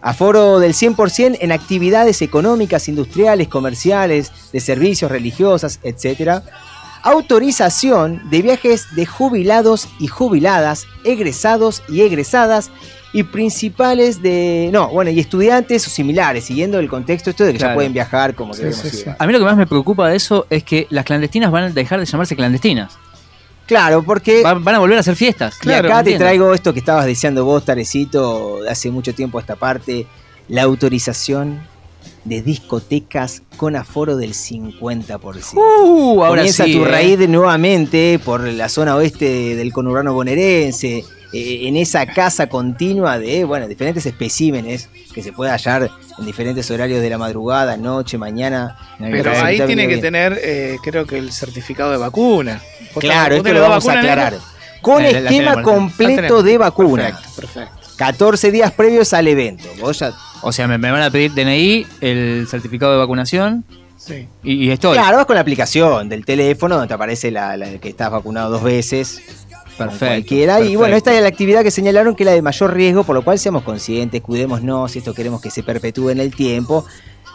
Aforo 0.02 0.60
del 0.60 0.72
100% 0.72 1.38
en 1.40 1.52
actividades 1.52 2.22
económicas, 2.22 2.88
industriales, 2.88 3.48
comerciales, 3.48 4.32
de 4.52 4.60
servicios, 4.60 5.10
religiosas, 5.10 5.78
etc. 5.82 6.42
Autorización 7.02 8.30
de 8.30 8.40
viajes 8.40 8.94
de 8.94 9.04
jubilados 9.04 9.88
y 9.98 10.06
jubiladas, 10.06 10.86
egresados 11.04 11.82
y 11.88 12.00
egresadas 12.00 12.70
y 13.12 13.22
principales 13.24 14.22
de... 14.22 14.70
No, 14.72 14.88
bueno, 14.88 15.10
y 15.10 15.18
estudiantes 15.18 15.86
o 15.86 15.90
similares, 15.90 16.44
siguiendo 16.44 16.78
el 16.78 16.88
contexto 16.88 17.30
esto 17.30 17.44
de 17.44 17.52
que 17.52 17.58
ya 17.58 17.66
Claro. 17.66 17.76
pueden 17.76 17.92
viajar 17.92 18.34
como 18.34 18.54
Sí, 18.54 18.72
sí. 18.72 19.04
A 19.18 19.26
mí 19.26 19.32
lo 19.32 19.38
que 19.40 19.44
más 19.44 19.56
me 19.56 19.66
preocupa 19.66 20.08
de 20.08 20.16
eso 20.16 20.46
es 20.50 20.62
que 20.62 20.86
las 20.90 21.04
clandestinas 21.04 21.50
van 21.50 21.64
a 21.64 21.70
dejar 21.70 21.98
de 22.00 22.06
llamarse 22.06 22.36
clandestinas. 22.36 22.92
Claro, 23.66 24.02
porque... 24.04 24.42
Va- 24.42 24.54
van 24.54 24.74
a 24.74 24.78
volver 24.78 24.96
a 24.96 25.00
hacer 25.00 25.16
fiestas. 25.16 25.58
Y 25.64 25.70
acá 25.72 26.02
te 26.04 26.16
traigo 26.18 26.54
esto 26.54 26.72
que 26.72 26.78
estabas 26.80 27.06
deseando 27.06 27.44
vos, 27.44 27.64
Tarecito, 27.64 28.62
de 28.62 28.70
hace 28.70 28.90
mucho 28.90 29.12
tiempo 29.14 29.38
a 29.38 29.40
esta 29.40 29.56
parte, 29.56 30.06
la 30.48 30.62
autorización 30.62 31.60
de 32.24 32.42
discotecas 32.42 33.42
con 33.56 33.76
aforo 33.76 34.16
del 34.16 34.34
50%. 34.34 35.54
Uh, 35.54 36.22
ahora 36.22 36.42
Comienza 36.42 36.64
sí, 36.64 36.72
tu 36.74 36.84
eh. 36.84 36.88
raíz 36.88 37.28
nuevamente 37.28 38.20
por 38.24 38.42
la 38.42 38.68
zona 38.68 38.94
oeste 38.96 39.56
del 39.56 39.72
conurbano 39.72 40.12
bonaerense, 40.14 41.04
eh, 41.32 41.68
en 41.68 41.76
esa 41.76 42.06
casa 42.06 42.48
continua 42.48 43.18
de 43.18 43.44
bueno, 43.44 43.68
diferentes 43.68 44.04
especímenes 44.06 44.88
que 45.14 45.22
se 45.22 45.32
puede 45.32 45.50
hallar 45.50 45.90
en 46.18 46.26
diferentes 46.26 46.70
horarios 46.70 47.00
de 47.00 47.10
la 47.10 47.18
madrugada, 47.18 47.76
noche, 47.76 48.18
mañana. 48.18 48.76
Pero 48.98 49.32
ahí 49.32 49.56
tiene 49.58 49.86
bien, 49.86 49.88
que 49.88 49.94
bien. 49.96 50.00
tener, 50.00 50.40
eh, 50.42 50.76
creo 50.82 51.06
que 51.06 51.18
el 51.18 51.32
certificado 51.32 51.90
de 51.92 51.96
vacuna. 51.98 52.60
¿Vos 52.94 53.02
Claro, 53.02 53.36
esto 53.36 53.52
lo 53.52 53.60
vamos 53.60 53.88
a 53.88 53.98
aclarar. 53.98 54.38
Con 54.82 55.02
la- 55.02 55.12
la 55.12 55.18
esquema 55.20 55.52
tenemos, 55.52 55.62
completo 55.62 56.42
de 56.42 56.58
vacuna. 56.58 57.02
Perfecto, 57.04 57.30
perfecto. 57.40 57.80
14 57.96 58.50
días 58.50 58.72
previos 58.72 59.12
al 59.12 59.28
evento. 59.28 59.64
Vos 59.78 59.98
ya 59.98 60.12
O 60.42 60.52
sea, 60.52 60.66
me, 60.66 60.78
me 60.78 60.90
van 60.90 61.02
a 61.02 61.10
pedir 61.10 61.32
DNI, 61.34 61.86
el 62.00 62.46
certificado 62.50 62.92
de 62.92 62.98
vacunación 62.98 63.62
Sí. 63.98 64.26
y, 64.42 64.54
y 64.64 64.70
estoy. 64.70 64.96
Claro, 64.96 65.18
vas 65.18 65.26
con 65.26 65.34
la 65.34 65.42
aplicación 65.42 66.08
del 66.08 66.24
teléfono 66.24 66.76
donde 66.76 66.88
te 66.88 66.94
aparece 66.94 67.30
la, 67.30 67.58
la 67.58 67.66
que 67.78 67.90
estás 67.90 68.10
vacunado 68.10 68.48
dos 68.50 68.62
veces. 68.62 69.20
Perfecto, 69.84 70.06
Cualquiera. 70.06 70.60
Y 70.60 70.76
bueno, 70.76 70.96
esta 70.96 71.14
es 71.14 71.22
la 71.22 71.28
actividad 71.28 71.62
que 71.62 71.70
señalaron 71.70 72.14
que 72.14 72.24
es 72.24 72.26
la 72.26 72.32
de 72.32 72.42
mayor 72.42 72.74
riesgo, 72.74 73.04
por 73.04 73.14
lo 73.14 73.22
cual 73.22 73.38
seamos 73.38 73.62
conscientes, 73.62 74.20
cuidémonos, 74.20 74.92
si 74.92 74.98
esto 74.98 75.14
queremos 75.14 75.40
que 75.40 75.50
se 75.50 75.62
perpetúe 75.62 76.10
en 76.10 76.20
el 76.20 76.34
tiempo, 76.34 76.84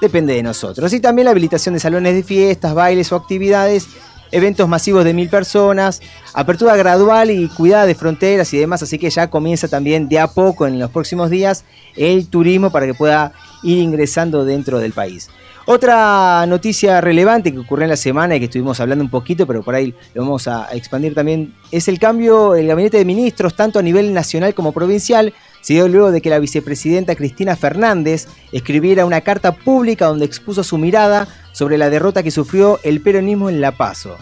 depende 0.01 0.33
de 0.33 0.43
nosotros. 0.43 0.93
Y 0.93 0.99
también 0.99 1.25
la 1.25 1.31
habilitación 1.31 1.73
de 1.73 1.79
salones 1.79 2.13
de 2.13 2.23
fiestas, 2.23 2.73
bailes 2.73 3.11
o 3.11 3.15
actividades, 3.15 3.87
eventos 4.31 4.67
masivos 4.67 5.05
de 5.05 5.13
mil 5.13 5.29
personas, 5.29 6.01
apertura 6.33 6.75
gradual 6.75 7.31
y 7.31 7.47
cuidada 7.49 7.85
de 7.85 7.95
fronteras 7.95 8.53
y 8.53 8.57
demás, 8.57 8.83
así 8.83 8.99
que 8.99 9.09
ya 9.09 9.29
comienza 9.29 9.67
también 9.67 10.09
de 10.09 10.19
a 10.19 10.27
poco 10.27 10.67
en 10.67 10.79
los 10.79 10.91
próximos 10.91 11.29
días 11.29 11.63
el 11.95 12.27
turismo 12.27 12.71
para 12.71 12.85
que 12.85 12.93
pueda 12.93 13.33
ir 13.63 13.77
ingresando 13.79 14.45
dentro 14.45 14.79
del 14.79 14.91
país. 14.91 15.29
Otra 15.68 16.45
noticia 16.45 17.01
relevante 17.01 17.51
que 17.51 17.57
ocurrió 17.57 17.86
en 17.86 17.89
la 17.89 17.97
semana 17.97 18.36
y 18.36 18.39
que 18.39 18.45
estuvimos 18.45 18.80
hablando 18.80 19.03
un 19.03 19.09
poquito, 19.09 19.47
pero 19.47 19.63
por 19.63 19.74
ahí 19.74 19.95
lo 20.13 20.22
vamos 20.22 20.47
a 20.47 20.68
expandir 20.72 21.16
también, 21.16 21.55
es 21.72 21.88
el 21.88 21.97
cambio 21.97 22.53
el 22.53 22.68
gabinete 22.68 22.97
de 22.97 23.05
ministros, 23.05 23.55
tanto 23.55 23.80
a 23.80 23.82
nivel 23.82 24.13
nacional 24.13 24.53
como 24.53 24.74
provincial. 24.74 25.34
Se 25.61 25.74
dio 25.74 25.88
luego 25.88 26.11
de 26.11 26.22
que 26.22 26.30
la 26.30 26.38
vicepresidenta 26.38 27.16
Cristina 27.16 27.55
Fernández 27.55 28.28
escribiera 28.51 29.07
una 29.07 29.22
carta 29.22 29.55
pública 29.55 30.05
donde 30.05 30.26
expuso 30.26 30.63
su 30.63 30.78
mirada 30.78 31.28
sobre 31.51 31.80
la 31.80 31.89
derrota 31.89 32.22
que 32.22 32.30
sufrió 32.30 32.80
el 32.84 33.01
peronismo 33.01 33.49
en 33.49 33.59
La 33.59 33.72
Paso. 33.72 34.18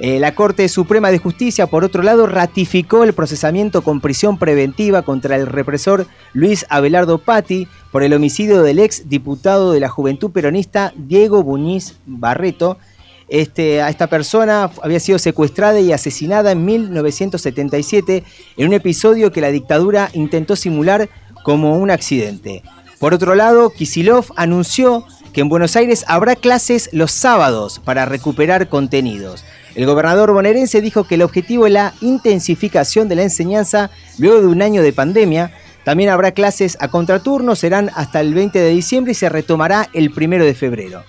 Eh, 0.00 0.18
la 0.18 0.34
Corte 0.34 0.68
Suprema 0.68 1.12
de 1.12 1.18
Justicia, 1.18 1.68
por 1.68 1.84
otro 1.84 2.02
lado, 2.02 2.26
ratificó 2.26 3.04
el 3.04 3.12
procesamiento 3.12 3.82
con 3.82 4.00
prisión 4.00 4.38
preventiva 4.38 5.02
contra 5.02 5.36
el 5.36 5.46
represor 5.46 6.06
Luis 6.32 6.66
Abelardo 6.68 7.18
Patti 7.18 7.68
por 7.92 8.02
el 8.02 8.12
homicidio 8.12 8.62
del 8.62 8.80
ex 8.80 9.08
diputado 9.08 9.70
de 9.70 9.78
la 9.78 9.88
Juventud 9.88 10.32
Peronista 10.32 10.92
Diego 10.96 11.44
Buñiz 11.44 11.96
Barreto. 12.06 12.76
Este, 13.28 13.82
a 13.82 13.88
esta 13.88 14.08
persona 14.08 14.70
había 14.82 15.00
sido 15.00 15.18
secuestrada 15.18 15.78
y 15.78 15.92
asesinada 15.92 16.52
en 16.52 16.64
1977 16.64 18.24
en 18.56 18.66
un 18.66 18.74
episodio 18.74 19.30
que 19.30 19.40
la 19.40 19.52
dictadura 19.52 20.10
intentó 20.12 20.56
simular 20.56 21.08
como 21.44 21.78
un 21.78 21.92
accidente. 21.92 22.64
Por 22.98 23.14
otro 23.14 23.34
lado, 23.36 23.70
Kisilov 23.70 24.26
anunció 24.36 25.04
que 25.32 25.40
en 25.40 25.48
Buenos 25.48 25.76
Aires 25.76 26.04
habrá 26.06 26.36
clases 26.36 26.88
los 26.92 27.12
sábados 27.12 27.80
para 27.84 28.06
recuperar 28.06 28.68
contenidos. 28.68 29.44
El 29.74 29.86
gobernador 29.86 30.32
bonaerense 30.32 30.80
dijo 30.80 31.04
que 31.04 31.16
el 31.16 31.22
objetivo 31.22 31.66
es 31.66 31.72
la 31.72 31.94
intensificación 32.00 33.08
de 33.08 33.16
la 33.16 33.22
enseñanza 33.24 33.90
luego 34.18 34.40
de 34.40 34.46
un 34.46 34.62
año 34.62 34.82
de 34.82 34.92
pandemia. 34.92 35.52
También 35.84 36.10
habrá 36.10 36.32
clases 36.32 36.76
a 36.80 36.88
contraturno, 36.88 37.56
serán 37.56 37.90
hasta 37.94 38.20
el 38.20 38.34
20 38.34 38.58
de 38.58 38.70
diciembre 38.70 39.12
y 39.12 39.14
se 39.14 39.28
retomará 39.28 39.88
el 39.92 40.10
1 40.16 40.44
de 40.44 40.54
febrero. 40.54 41.02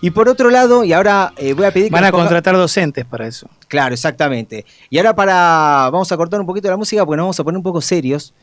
Y 0.00 0.10
por 0.10 0.28
otro 0.28 0.50
lado, 0.50 0.84
y 0.84 0.92
ahora 0.92 1.32
eh, 1.38 1.54
voy 1.54 1.64
a 1.64 1.70
pedir 1.72 1.86
que 1.88 1.92
Van 1.94 2.04
a 2.04 2.08
ponga- 2.12 2.20
contratar 2.24 2.54
docentes 2.56 3.06
para 3.06 3.26
eso. 3.26 3.48
Claro, 3.68 3.94
exactamente. 3.94 4.66
Y 4.90 4.98
ahora 4.98 5.14
para. 5.14 5.88
Vamos 5.90 6.12
a 6.12 6.16
cortar 6.18 6.38
un 6.40 6.46
poquito 6.46 6.68
la 6.68 6.76
música 6.76 7.04
porque 7.06 7.16
nos 7.16 7.24
vamos 7.24 7.40
a 7.40 7.44
poner 7.44 7.56
un 7.56 7.62
poco 7.62 7.80
serios. 7.80 8.34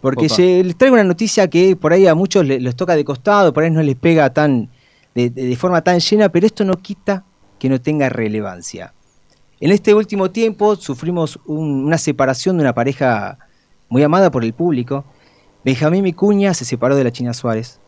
Porque 0.00 0.28
se- 0.28 0.62
les 0.64 0.76
traigo 0.78 0.94
una 0.94 1.02
noticia 1.04 1.48
que 1.50 1.74
por 1.74 1.92
ahí 1.92 2.06
a 2.06 2.14
muchos 2.14 2.46
le- 2.46 2.60
les 2.60 2.76
toca 2.76 2.94
de 2.94 3.04
costado, 3.04 3.52
por 3.52 3.64
ahí 3.64 3.70
no 3.70 3.82
les 3.82 3.96
pega 3.96 4.32
tan 4.32 4.70
de, 5.14 5.30
de- 5.30 5.46
de 5.48 5.56
forma 5.56 5.82
tan 5.82 5.98
llena, 5.98 6.28
pero 6.28 6.46
esto 6.46 6.64
no 6.64 6.74
quita 6.74 7.24
que 7.58 7.68
no 7.68 7.80
tenga 7.80 8.08
relevancia. 8.08 8.94
En 9.60 9.70
este 9.70 9.94
último 9.94 10.30
tiempo 10.30 10.74
sufrimos 10.76 11.38
un- 11.46 11.84
una 11.84 11.98
separación 11.98 12.56
de 12.56 12.62
una 12.62 12.74
pareja 12.74 13.38
muy 13.88 14.02
amada 14.02 14.30
por 14.30 14.44
el 14.44 14.54
público. 14.54 15.04
Benjamín 15.64 16.02
Micuña 16.04 16.54
se 16.54 16.64
separó 16.64 16.96
de 16.96 17.04
la 17.04 17.12
China 17.12 17.34
Suárez. 17.34 17.78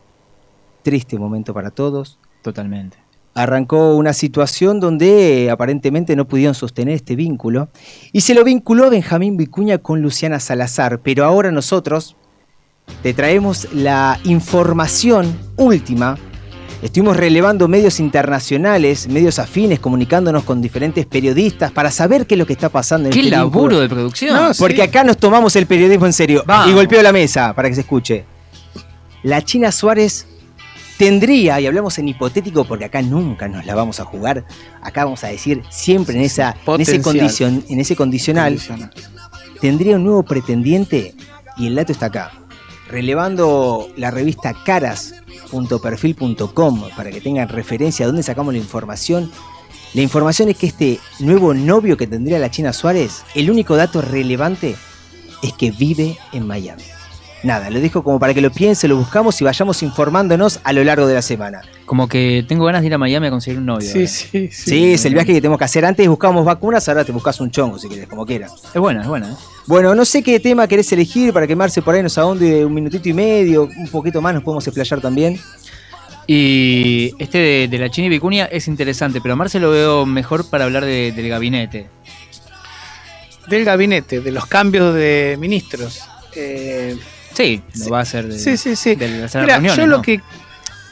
Triste 0.83 1.17
momento 1.17 1.53
para 1.53 1.71
todos 1.71 2.19
Totalmente. 2.43 2.97
arrancó 3.33 3.95
una 3.95 4.13
situación 4.13 4.79
donde 4.79 5.45
eh, 5.45 5.49
aparentemente 5.49 6.15
no 6.15 6.27
pudieron 6.27 6.53
sostener 6.53 6.93
este 6.93 7.15
vínculo 7.15 7.69
y 8.11 8.21
se 8.21 8.35
lo 8.35 8.43
vinculó 8.43 8.89
Benjamín 8.91 9.37
Vicuña 9.37 9.79
con 9.79 10.01
Luciana 10.01 10.39
Salazar, 10.39 10.99
pero 11.01 11.25
ahora 11.25 11.51
nosotros 11.51 12.15
te 13.01 13.13
traemos 13.13 13.73
la 13.73 14.19
información 14.25 15.35
última 15.57 16.17
Estuvimos 16.83 17.15
relevando 17.15 17.67
medios 17.69 17.99
internacionales, 18.01 19.07
medios 19.07 19.39
afines, 19.39 19.79
comunicándonos 19.79 20.43
con 20.43 20.61
diferentes 20.61 21.05
periodistas 21.05 21.71
para 21.71 21.89
saber 21.89 22.27
qué 22.27 22.35
es 22.35 22.39
lo 22.39 22.45
que 22.45 22.51
está 22.53 22.67
pasando 22.69 23.07
en 23.07 23.13
Qué 23.13 23.21
este 23.21 23.31
laburo 23.31 23.79
de 23.79 23.87
producción. 23.87 24.35
No, 24.35 24.51
Porque 24.59 24.75
Sí. 24.75 24.81
acá 24.81 25.03
nos 25.05 25.17
tomamos 25.17 25.55
el 25.55 25.65
periodismo 25.65 26.05
en 26.05 26.13
serio. 26.13 26.43
Vamos. 26.45 26.69
Y 26.69 26.73
golpeo 26.73 27.01
la 27.01 27.13
mesa 27.13 27.53
para 27.53 27.69
que 27.69 27.75
se 27.75 27.81
escuche. 27.81 28.25
La 29.23 29.41
China 29.41 29.71
Suárez 29.71 30.27
tendría, 30.97 31.59
y 31.61 31.67
hablamos 31.67 31.97
en 31.99 32.09
hipotético 32.09 32.65
porque 32.65 32.85
acá 32.85 33.01
nunca 33.01 33.47
nos 33.47 33.65
la 33.65 33.75
vamos 33.75 34.01
a 34.01 34.05
jugar, 34.05 34.43
acá 34.81 35.05
vamos 35.05 35.23
a 35.23 35.27
decir 35.27 35.63
siempre 35.69 36.15
en, 36.17 36.21
esa, 36.23 36.55
en, 36.67 36.81
ese, 36.81 37.01
condicion- 37.01 37.63
en 37.69 37.79
ese 37.79 37.95
condicional, 37.95 38.53
Condicional. 38.55 38.91
tendría 39.61 39.95
un 39.95 40.03
nuevo 40.03 40.23
pretendiente 40.23 41.15
y 41.57 41.67
el 41.67 41.75
dato 41.75 41.93
está 41.93 42.07
acá. 42.07 42.31
Relevando 42.93 43.89
la 43.97 44.11
revista 44.11 44.53
caras.perfil.com 44.63 46.89
para 46.95 47.09
que 47.09 47.21
tengan 47.21 47.49
referencia 47.49 48.05
a 48.05 48.07
dónde 48.07 48.21
sacamos 48.21 48.53
la 48.53 48.59
información. 48.59 49.31
La 49.95 50.03
información 50.03 50.49
es 50.49 50.57
que 50.57 50.67
este 50.67 50.99
nuevo 51.17 51.55
novio 51.55 51.97
que 51.97 52.05
tendría 52.05 52.37
la 52.37 52.51
China 52.51 52.71
Suárez, 52.71 53.23
el 53.33 53.49
único 53.49 53.75
dato 53.75 54.03
relevante 54.03 54.75
es 55.41 55.53
que 55.53 55.71
vive 55.71 56.19
en 56.33 56.45
Miami. 56.45 56.83
Nada, 57.43 57.69
lo 57.69 57.81
dejo 57.81 58.03
como 58.03 58.19
para 58.19 58.33
que 58.33 58.39
lo 58.39 58.51
piense, 58.51 58.87
lo 58.87 58.95
buscamos 58.95 59.39
y 59.41 59.43
vayamos 59.43 59.83
informándonos 59.83 60.61
a 60.63 60.71
lo 60.71 60.81
largo 60.83 61.05
de 61.07 61.15
la 61.15 61.21
semana. 61.21 61.61
Como 61.85 62.07
que 62.07 62.45
tengo 62.47 62.63
ganas 62.63 62.81
de 62.81 62.87
ir 62.87 62.93
a 62.93 62.97
Miami 62.97 63.27
a 63.27 63.31
conseguir 63.31 63.59
un 63.59 63.65
novio. 63.65 63.81
Sí, 63.89 63.97
ahora. 63.99 64.07
sí, 64.07 64.49
sí. 64.49 64.49
Sí, 64.51 64.93
es 64.93 65.03
el 65.03 65.13
viaje 65.13 65.33
que 65.33 65.41
tenemos 65.41 65.57
que 65.57 65.65
hacer. 65.65 65.83
Antes 65.83 66.07
buscábamos 66.07 66.45
vacunas, 66.45 66.87
ahora 66.87 67.03
te 67.03 67.11
buscas 67.11 67.41
un 67.41 67.51
chongo 67.51 67.77
si 67.77 67.89
quieres, 67.89 68.07
como 68.07 68.25
quieras. 68.25 68.53
Es 68.73 68.79
buena, 68.79 69.01
es 69.01 69.07
buena. 69.09 69.29
¿eh? 69.29 69.35
Bueno, 69.67 69.93
no 69.93 70.05
sé 70.05 70.23
qué 70.23 70.39
tema 70.39 70.67
querés 70.69 70.89
elegir 70.93 71.33
para 71.33 71.45
que 71.45 71.55
Marce 71.55 71.81
por 71.81 71.95
ahí 71.95 72.01
nos 72.01 72.17
ahonde 72.17 72.65
un 72.65 72.73
minutito 72.73 73.09
y 73.09 73.13
medio, 73.13 73.63
un 73.77 73.89
poquito 73.89 74.21
más, 74.21 74.33
nos 74.33 74.43
podemos 74.43 74.65
explayar 74.65 75.01
también. 75.01 75.37
Y 76.25 77.13
este 77.19 77.37
de, 77.37 77.67
de 77.67 77.77
la 77.77 77.89
China 77.89 78.07
y 78.07 78.09
Vicuña 78.09 78.45
es 78.45 78.69
interesante, 78.69 79.19
pero 79.19 79.33
a 79.33 79.35
Marce 79.35 79.59
lo 79.59 79.69
veo 79.71 80.05
mejor 80.05 80.49
para 80.49 80.63
hablar 80.63 80.85
de- 80.85 81.11
del 81.11 81.27
gabinete. 81.27 81.89
Del 83.49 83.65
gabinete, 83.65 84.21
de 84.21 84.31
los 84.31 84.45
cambios 84.45 84.95
de 84.95 85.35
ministros. 85.37 85.99
Eh, 86.35 86.95
Sí, 87.33 87.61
no 87.75 87.83
Sí. 87.85 87.89
va 87.89 87.99
a 88.01 88.05
ser 88.05 88.27
de, 88.27 88.37
sí, 88.39 88.57
sí, 88.57 88.75
sí. 88.75 88.95
de 88.95 89.07
las 89.21 89.33
Mira, 89.35 89.55
reuniones, 89.55 89.77
yo 89.77 89.87
lo 89.87 90.01
que 90.01 90.21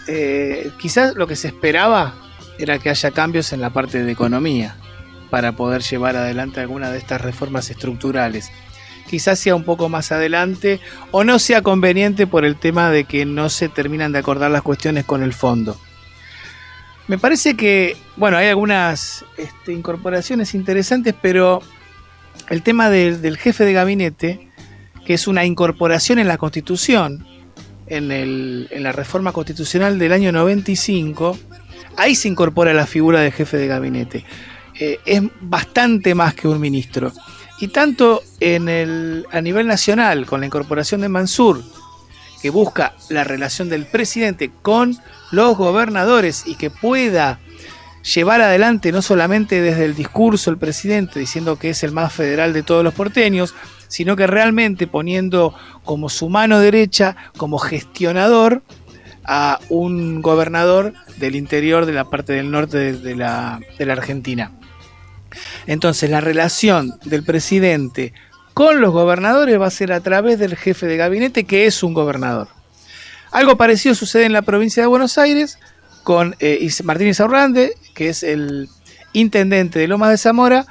eh, 0.07 0.71
quizás 0.79 1.15
lo 1.15 1.27
que 1.27 1.35
se 1.35 1.47
esperaba 1.47 2.15
era 2.57 2.79
que 2.79 2.89
haya 2.89 3.11
cambios 3.11 3.53
en 3.53 3.61
la 3.61 3.69
parte 3.71 4.03
de 4.03 4.11
economía 4.11 4.75
para 5.29 5.53
poder 5.53 5.81
llevar 5.81 6.15
adelante 6.15 6.59
alguna 6.59 6.91
de 6.91 6.97
estas 6.97 7.21
reformas 7.21 7.69
estructurales. 7.69 8.49
Quizás 9.09 9.39
sea 9.39 9.55
un 9.55 9.63
poco 9.63 9.89
más 9.89 10.11
adelante 10.11 10.79
o 11.11 11.23
no 11.23 11.37
sea 11.39 11.61
conveniente 11.61 12.27
por 12.27 12.45
el 12.45 12.55
tema 12.57 12.89
de 12.89 13.03
que 13.05 13.25
no 13.25 13.49
se 13.49 13.69
terminan 13.69 14.11
de 14.11 14.19
acordar 14.19 14.51
las 14.51 14.61
cuestiones 14.61 15.05
con 15.05 15.21
el 15.23 15.33
fondo. 15.33 15.79
Me 17.07 17.17
parece 17.17 17.55
que, 17.57 17.97
bueno, 18.15 18.37
hay 18.37 18.47
algunas 18.47 19.25
este, 19.37 19.73
incorporaciones 19.73 20.53
interesantes, 20.53 21.13
pero 21.21 21.61
el 22.49 22.61
tema 22.63 22.89
del- 22.89 23.21
del 23.21 23.37
jefe 23.37 23.65
de 23.65 23.73
gabinete, 23.73 24.47
que 25.11 25.15
es 25.15 25.27
una 25.27 25.43
incorporación 25.43 26.19
en 26.19 26.29
la 26.29 26.37
Constitución, 26.37 27.27
en, 27.87 28.69
la 28.81 28.93
reforma 28.93 29.33
constitucional 29.33 29.99
del 29.99 30.13
año 30.13 30.31
95, 30.31 31.37
ahí 31.97 32.15
se 32.15 32.29
incorpora 32.29 32.73
la 32.73 32.87
figura 32.87 33.19
del 33.19 33.33
jefe 33.33 33.57
de 33.57 33.67
gabinete. 33.67 34.23
Eh, 34.79 34.99
es 35.05 35.21
bastante 35.41 36.15
más 36.15 36.33
que 36.33 36.47
un 36.47 36.61
ministro. 36.61 37.11
Y 37.59 37.67
tanto 37.67 38.23
en 38.39 38.69
el, 38.69 39.25
a 39.33 39.41
nivel 39.41 39.67
nacional, 39.67 40.25
con 40.25 40.39
la 40.39 40.45
incorporación 40.45 41.01
de 41.01 41.09
Mansur, 41.09 41.61
que 42.41 42.49
busca 42.49 42.93
la 43.09 43.25
relación 43.25 43.67
del 43.67 43.87
presidente 43.87 44.49
con 44.61 44.97
los 45.31 45.57
gobernadores 45.57 46.43
y 46.45 46.55
que 46.55 46.69
pueda 46.69 47.41
llevar 48.15 48.39
adelante 48.39 48.93
no 48.93 49.01
solamente 49.01 49.59
desde 49.59 49.83
el 49.83 49.93
discurso 49.93 50.51
el 50.51 50.57
presidente 50.57 51.19
diciendo 51.19 51.59
que 51.59 51.71
es 51.71 51.83
el 51.83 51.91
más 51.91 52.13
federal 52.13 52.53
de 52.53 52.63
todos 52.63 52.81
los 52.81 52.93
porteños, 52.93 53.53
sino 53.91 54.15
que 54.15 54.25
realmente 54.25 54.87
poniendo 54.87 55.53
como 55.83 56.07
su 56.07 56.29
mano 56.29 56.59
derecha, 56.59 57.17
como 57.35 57.59
gestionador, 57.59 58.63
a 59.25 59.59
un 59.67 60.21
gobernador 60.21 60.93
del 61.17 61.35
interior 61.35 61.85
de 61.85 61.91
la 61.91 62.05
parte 62.05 62.31
del 62.31 62.51
norte 62.51 62.93
de, 62.93 63.15
la, 63.15 63.59
Argentina. 63.89 64.53
Entonces 65.67 66.09
la 66.09 66.21
relación 66.21 66.93
del 67.03 67.23
presidente 67.23 68.13
con 68.53 68.79
los 68.79 68.93
gobernadores 68.93 69.59
va 69.59 69.67
a 69.67 69.71
ser 69.71 69.91
a 69.91 69.99
través 69.99 70.39
del 70.39 70.55
jefe 70.55 70.87
de 70.87 70.95
gabinete, 70.95 71.43
que 71.43 71.65
es 71.65 71.83
un 71.83 71.93
gobernador. 71.93 72.47
Algo 73.31 73.57
parecido 73.57 73.93
sucede 73.93 74.23
en 74.23 74.33
la 74.33 74.41
provincia 74.41 74.81
de 74.81 74.87
Buenos 74.87 75.17
Aires 75.17 75.59
con 76.03 76.37
eh, 76.39 76.67
Martín 76.85 77.11
que 77.93 78.07
es 78.09 78.23
el 78.23 78.69
intendente 79.11 79.79
de 79.79 79.87
Lomas 79.89 80.11
de 80.11 80.17
Zamora, 80.17 80.65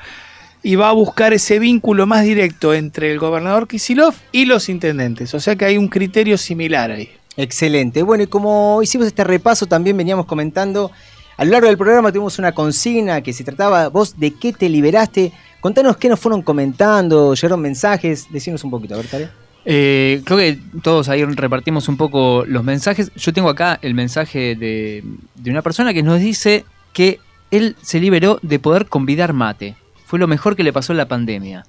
y 0.62 0.76
va 0.76 0.90
a 0.90 0.92
buscar 0.92 1.32
ese 1.32 1.58
vínculo 1.58 2.06
más 2.06 2.24
directo 2.24 2.74
entre 2.74 3.12
el 3.12 3.18
gobernador 3.18 3.66
Kisilov 3.66 4.14
y 4.32 4.44
los 4.44 4.68
intendentes. 4.68 5.34
O 5.34 5.40
sea 5.40 5.56
que 5.56 5.64
hay 5.64 5.76
un 5.76 5.88
criterio 5.88 6.36
similar 6.36 6.90
ahí. 6.90 7.10
Excelente. 7.36 8.02
Bueno, 8.02 8.24
y 8.24 8.26
como 8.26 8.82
hicimos 8.82 9.06
este 9.06 9.24
repaso, 9.24 9.66
también 9.66 9.96
veníamos 9.96 10.26
comentando, 10.26 10.90
a 11.36 11.44
lo 11.44 11.52
largo 11.52 11.68
del 11.68 11.78
programa 11.78 12.12
tuvimos 12.12 12.38
una 12.38 12.52
consigna 12.52 13.22
que 13.22 13.32
se 13.32 13.44
trataba, 13.44 13.88
vos 13.88 14.18
de 14.18 14.34
qué 14.34 14.52
te 14.52 14.68
liberaste. 14.68 15.32
Contanos 15.60 15.96
qué 15.96 16.08
nos 16.08 16.20
fueron 16.20 16.42
comentando, 16.42 17.34
llegaron 17.34 17.60
mensajes, 17.60 18.26
decinos 18.30 18.64
un 18.64 18.70
poquito, 18.70 18.94
a 18.94 18.96
ver, 18.98 19.06
Tare. 19.06 19.28
Eh, 19.64 20.22
creo 20.24 20.38
que 20.38 20.58
todos 20.82 21.08
ahí 21.08 21.22
repartimos 21.24 21.88
un 21.88 21.96
poco 21.96 22.44
los 22.46 22.64
mensajes. 22.64 23.12
Yo 23.14 23.32
tengo 23.32 23.48
acá 23.48 23.78
el 23.82 23.94
mensaje 23.94 24.56
de, 24.56 25.04
de 25.34 25.50
una 25.50 25.62
persona 25.62 25.92
que 25.92 26.02
nos 26.02 26.18
dice 26.20 26.64
que 26.92 27.20
él 27.50 27.76
se 27.82 28.00
liberó 28.00 28.38
de 28.42 28.58
poder 28.58 28.86
convidar 28.86 29.32
mate. 29.32 29.76
Fue 30.10 30.18
lo 30.18 30.26
mejor 30.26 30.56
que 30.56 30.64
le 30.64 30.72
pasó 30.72 30.92
en 30.92 30.96
la 30.98 31.06
pandemia. 31.06 31.64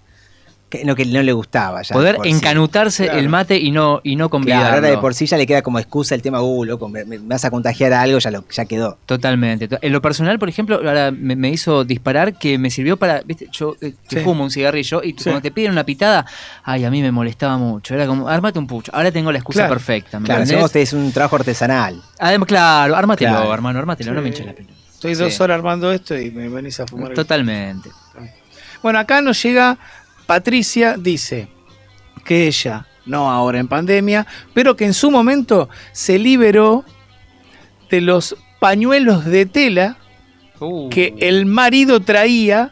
Que, 0.68 0.86
no, 0.86 0.96
que 0.96 1.04
no 1.06 1.22
le 1.22 1.34
gustaba 1.34 1.82
ya. 1.82 1.94
poder 1.94 2.18
sí. 2.24 2.30
encanutarse 2.30 3.04
Claro. 3.04 3.20
el 3.20 3.28
mate 3.28 3.58
y 3.58 3.72
no, 3.72 4.00
y 4.06 4.16
no 4.16 4.30
Claro, 4.30 4.30
convidarlo. 4.30 4.76
ahora 4.76 4.88
de 4.90 4.98
por 5.00 5.14
sí 5.14 5.26
ya 5.26 5.36
le 5.36 5.46
queda 5.46 5.62
como 5.62 5.80
excusa 5.80 6.16
el 6.16 6.22
tema, 6.22 6.42
uh, 6.42 6.64
loco, 6.64 6.88
me, 6.88 7.04
me 7.04 7.18
vas 7.20 7.44
a 7.44 7.52
contagiar 7.52 7.92
a 7.92 8.02
algo, 8.02 8.18
ya, 8.20 8.32
lo, 8.32 8.46
ya 8.50 8.64
quedó. 8.64 8.98
Totalmente. 9.06 9.68
To- 9.68 9.80
En 9.82 9.92
lo 9.92 10.02
personal, 10.02 10.40
por 10.40 10.48
ejemplo, 10.48 10.78
ahora 10.78 11.12
me, 11.12 11.36
me 11.36 11.50
hizo 11.50 11.84
disparar 11.84 12.36
que 12.40 12.58
me 12.58 12.70
sirvió 12.72 12.96
para, 12.96 13.22
viste, 13.26 13.50
yo 13.52 13.76
eh, 13.82 13.94
Sí. 14.08 14.20
fumo 14.22 14.46
un 14.46 14.50
cigarrillo 14.50 15.04
y 15.04 15.10
Sí. 15.12 15.24
cuando 15.26 15.42
te 15.42 15.52
piden 15.52 15.72
una 15.74 15.84
pitada, 15.84 16.26
ay, 16.64 16.86
a 16.86 16.90
mí 16.90 17.02
me 17.02 17.12
molestaba 17.12 17.58
mucho. 17.58 17.94
Era 17.94 18.08
como, 18.08 18.30
armate 18.30 18.58
un 18.58 18.66
pucho. 18.66 18.92
Ahora 18.96 19.12
tengo 19.12 19.30
la 19.32 19.40
excusa 19.40 19.60
Claro. 19.64 19.74
perfecta. 19.74 20.22
¿me 20.22 20.26
Claro, 20.28 20.44
entendés? 20.44 20.64
hacemos 20.66 20.76
es 20.88 20.94
un 20.94 21.12
trabajo 21.12 21.36
artesanal. 21.36 22.02
Además, 22.18 22.48
claro, 22.48 22.96
ármatelo, 22.96 23.32
Claro. 23.32 23.54
hermano, 23.54 23.78
ármatelo, 23.80 24.14
no 24.14 24.22
me 24.22 24.30
hinches 24.30 24.46
la 24.46 24.54
pelota. 24.54 24.74
Estoy 24.94 25.16
Sí. 25.16 25.22
dos 25.22 25.42
horas 25.42 25.56
armando 25.56 25.92
esto 25.92 26.18
y 26.18 26.32
me 26.32 26.48
venís 26.48 26.80
a 26.80 26.88
fumar. 26.88 27.10
el- 27.10 27.16
Totalmente. 27.16 27.90
Bueno, 28.84 29.00
acá 29.00 29.22
nos 29.22 29.42
llega 29.42 29.78
Patricia, 30.26 30.96
dice 30.98 31.48
que 32.26 32.48
ella, 32.48 32.86
no 33.06 33.30
ahora 33.32 33.60
en 33.60 33.68
pandemia, 33.68 34.26
pero 34.54 34.76
que 34.76 34.86
en 34.86 34.94
su 34.94 35.12
momento 35.12 35.70
se 35.92 36.18
liberó 36.20 36.86
de 37.90 38.02
los 38.02 38.36
pañuelos 38.60 39.26
de 39.26 39.46
tela 39.46 39.98
Uh. 40.64 40.90
que 40.90 41.16
el 41.22 41.48
marido 41.48 42.02
traía 42.02 42.72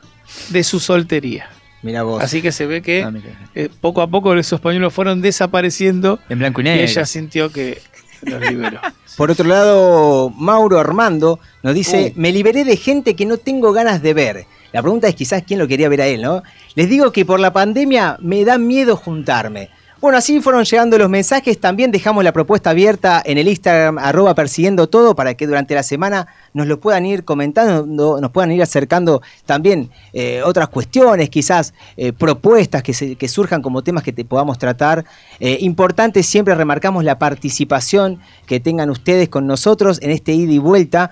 de 0.49 0.63
su 0.63 0.79
soltería. 0.79 1.49
Mira 1.81 2.03
vos. 2.03 2.21
Así 2.23 2.39
que 2.39 2.51
se 2.51 2.67
ve 2.67 2.83
que 2.83 3.01
Ah, 3.03 3.11
eh, 3.55 3.67
poco 3.81 4.03
a 4.03 4.07
poco 4.07 4.35
esos 4.35 4.59
pañuelos 4.61 4.93
fueron 4.93 5.21
desapareciendo 5.21 6.19
En 6.29 6.37
blanco 6.37 6.61
y 6.61 6.65
y 6.65 6.65
negro. 6.65 6.83
ella 6.83 7.05
sintió 7.07 7.51
que 7.51 7.81
los 8.21 8.39
liberó. 8.41 8.79
Por 9.17 9.31
otro 9.31 9.47
lado, 9.47 10.29
Mauro 10.29 10.77
Armando 10.79 11.39
nos 11.63 11.73
dice, 11.73 12.13
Uh. 12.15 12.19
me 12.21 12.31
liberé 12.31 12.63
de 12.63 12.77
gente 12.77 13.15
que 13.15 13.25
no 13.25 13.37
tengo 13.37 13.71
ganas 13.73 14.03
de 14.03 14.13
ver. 14.13 14.45
La 14.71 14.81
pregunta 14.81 15.07
es 15.07 15.15
quizás 15.15 15.43
quién 15.43 15.59
lo 15.59 15.67
quería 15.67 15.89
ver 15.89 16.01
a 16.01 16.07
él, 16.07 16.21
¿no? 16.21 16.43
Les 16.75 16.89
digo 16.89 17.11
que 17.11 17.25
por 17.25 17.39
la 17.39 17.53
pandemia 17.53 18.17
me 18.21 18.45
da 18.45 18.57
miedo 18.57 18.95
juntarme. 18.95 19.69
Bueno, 20.01 20.17
así 20.17 20.39
fueron 20.39 20.63
llegando 20.63 20.97
los 20.97 21.09
mensajes. 21.09 21.59
También 21.59 21.91
dejamos 21.91 22.23
la 22.23 22.31
propuesta 22.31 22.69
abierta 22.69 23.21
en 23.25 23.37
el 23.37 23.49
Instagram, 23.49 23.97
arroba 23.97 24.33
persiguiendo 24.33 24.87
todo, 24.87 25.13
para 25.13 25.33
que 25.33 25.45
durante 25.45 25.75
la 25.75 25.83
semana 25.83 26.27
nos 26.53 26.67
lo 26.67 26.79
puedan 26.79 27.05
ir 27.05 27.25
comentando, 27.25 27.85
nos 27.85 28.31
puedan 28.31 28.49
ir 28.53 28.61
acercando 28.61 29.21
también 29.45 29.89
eh, 30.13 30.41
otras 30.45 30.69
cuestiones, 30.69 31.29
quizás 31.29 31.73
eh, 31.97 32.13
propuestas 32.13 32.81
que, 32.81 33.27
surjan 33.27 33.61
como 33.61 33.83
temas 33.83 34.01
que 34.01 34.13
te 34.13 34.23
podamos 34.23 34.57
tratar. 34.57 35.03
Eh, 35.41 35.57
importante, 35.59 36.23
siempre 36.23 36.55
remarcamos 36.55 37.03
la 37.03 37.19
participación 37.19 38.21
que 38.45 38.61
tengan 38.61 38.89
ustedes 38.89 39.27
con 39.27 39.47
nosotros 39.47 39.99
en 40.01 40.11
este 40.11 40.31
ida 40.31 40.53
y 40.53 40.59
vuelta. 40.59 41.11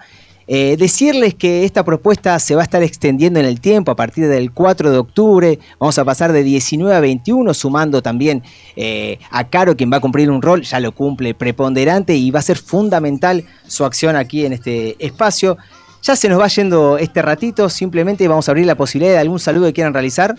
Eh, 0.50 0.78
decirles 0.78 1.36
que 1.36 1.66
esta 1.66 1.84
propuesta 1.84 2.40
se 2.40 2.56
va 2.56 2.62
a 2.62 2.64
estar 2.64 2.82
extendiendo 2.82 3.38
en 3.40 3.46
el 3.46 3.60
tiempo 3.60 3.92
a 3.92 3.96
partir 3.98 4.28
del 4.28 4.54
4 4.54 4.92
de 4.92 4.98
octubre. 4.98 5.60
Vamos 5.78 5.98
a 6.00 6.06
pasar 6.06 6.32
de 6.32 6.42
19 6.42 6.96
a 6.96 7.02
21, 7.02 7.54
sumando 7.54 8.02
también 8.02 8.44
eh, 8.78 9.20
a 9.30 9.50
Caro, 9.50 9.76
quien 9.76 9.92
va 9.92 9.98
a 9.98 10.00
cumplir 10.00 10.32
un 10.32 10.42
rol, 10.42 10.62
ya 10.62 10.80
lo 10.80 10.94
cumple 10.94 11.34
preponderante 11.34 12.16
y 12.16 12.32
va 12.32 12.40
a 12.40 12.44
ser 12.44 12.58
fundamental 12.58 13.44
su 13.68 13.84
acción 13.84 14.16
aquí 14.16 14.46
en 14.46 14.54
este 14.54 14.96
espacio. 15.06 15.58
Ya 16.02 16.16
se 16.16 16.30
nos 16.30 16.40
va 16.40 16.48
yendo 16.48 16.98
este 16.98 17.22
ratito, 17.22 17.70
simplemente 17.70 18.26
vamos 18.30 18.48
a 18.48 18.52
abrir 18.52 18.66
la 18.66 18.76
posibilidad 18.76 19.14
de 19.14 19.20
algún 19.20 19.40
saludo 19.40 19.66
que 19.66 19.74
quieran 19.74 19.94
realizar. 19.94 20.36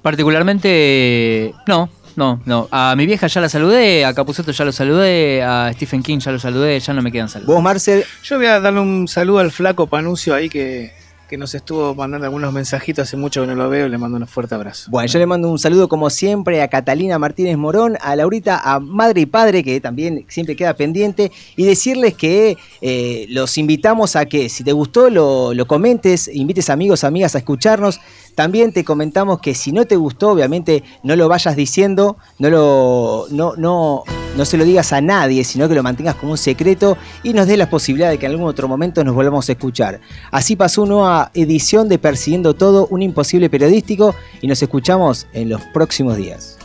Particularmente, 0.00 1.52
no, 1.66 1.90
no, 2.18 2.42
no. 2.44 2.68
A 2.72 2.94
mi 2.96 3.06
vieja 3.06 3.28
ya 3.28 3.40
la 3.40 3.48
saludé, 3.48 4.04
a 4.04 4.12
Capuzoto 4.12 4.50
ya 4.50 4.64
lo 4.64 4.72
saludé, 4.72 5.42
a 5.42 5.72
Stephen 5.72 6.02
King 6.02 6.18
ya 6.18 6.32
lo 6.32 6.40
saludé, 6.40 6.80
ya 6.80 6.92
no 6.92 7.00
me 7.00 7.12
quedan 7.12 7.28
saludos. 7.28 7.54
Vos, 7.54 7.62
Marcel, 7.62 8.04
Yo 8.24 8.36
voy 8.36 8.46
a 8.46 8.58
darle 8.58 8.80
un 8.80 9.06
saludo 9.06 9.38
al 9.38 9.52
flaco 9.52 9.86
Panucio 9.86 10.34
ahí 10.34 10.48
que, 10.48 10.92
que 11.28 11.36
nos 11.36 11.54
estuvo 11.54 11.94
mandando 11.94 12.24
algunos 12.26 12.52
mensajitos, 12.52 13.04
hace 13.04 13.16
mucho 13.16 13.42
que 13.42 13.46
no 13.46 13.54
lo 13.54 13.70
veo, 13.70 13.88
le 13.88 13.98
mando 13.98 14.16
un 14.16 14.26
fuerte 14.26 14.56
abrazo. 14.56 14.90
Bueno, 14.90 15.06
yo 15.06 15.18
le 15.20 15.26
mando 15.26 15.48
un 15.48 15.60
saludo 15.60 15.88
como 15.88 16.10
siempre 16.10 16.60
a 16.60 16.68
Catalina 16.68 17.20
Martínez 17.20 17.56
Morón, 17.56 17.96
a 18.00 18.16
Laurita, 18.16 18.60
a 18.64 18.80
Madre 18.80 19.20
y 19.20 19.26
Padre, 19.26 19.62
que 19.62 19.80
también 19.80 20.24
siempre 20.28 20.56
queda 20.56 20.74
pendiente, 20.74 21.30
y 21.54 21.66
decirles 21.66 22.14
que 22.14 22.56
eh, 22.80 23.26
los 23.28 23.58
invitamos 23.58 24.16
a 24.16 24.26
que 24.26 24.48
si 24.48 24.64
te 24.64 24.72
gustó 24.72 25.08
lo, 25.08 25.54
lo 25.54 25.66
comentes, 25.66 26.28
invites 26.32 26.68
amigos, 26.68 27.04
amigas 27.04 27.36
a 27.36 27.38
escucharnos. 27.38 28.00
También 28.38 28.70
te 28.72 28.84
comentamos 28.84 29.40
que 29.40 29.52
si 29.52 29.72
no 29.72 29.84
te 29.84 29.96
gustó, 29.96 30.30
obviamente 30.30 30.84
no 31.02 31.16
lo 31.16 31.28
vayas 31.28 31.56
diciendo, 31.56 32.18
no 32.38 32.50
lo, 32.50 33.26
no, 33.32 33.54
no, 33.56 34.04
no 34.36 34.44
se 34.44 34.56
lo 34.56 34.64
digas 34.64 34.92
a 34.92 35.00
nadie, 35.00 35.42
sino 35.42 35.68
que 35.68 35.74
lo 35.74 35.82
mantengas 35.82 36.14
como 36.14 36.30
un 36.30 36.38
secreto 36.38 36.96
y 37.24 37.32
nos 37.32 37.48
dé 37.48 37.56
la 37.56 37.68
posibilidad 37.68 38.10
de 38.10 38.18
que 38.18 38.26
en 38.26 38.32
algún 38.32 38.46
otro 38.46 38.68
momento 38.68 39.02
nos 39.02 39.16
volvamos 39.16 39.48
a 39.48 39.52
escuchar. 39.52 40.00
Así 40.30 40.54
pasó 40.54 40.84
una 40.84 41.32
edición 41.34 41.88
de 41.88 41.98
Persiguiendo 41.98 42.54
Todo, 42.54 42.86
un 42.92 43.02
imposible 43.02 43.50
periodístico, 43.50 44.14
y 44.40 44.46
nos 44.46 44.62
escuchamos 44.62 45.26
en 45.32 45.48
los 45.48 45.60
próximos 45.74 46.16
días. 46.16 46.58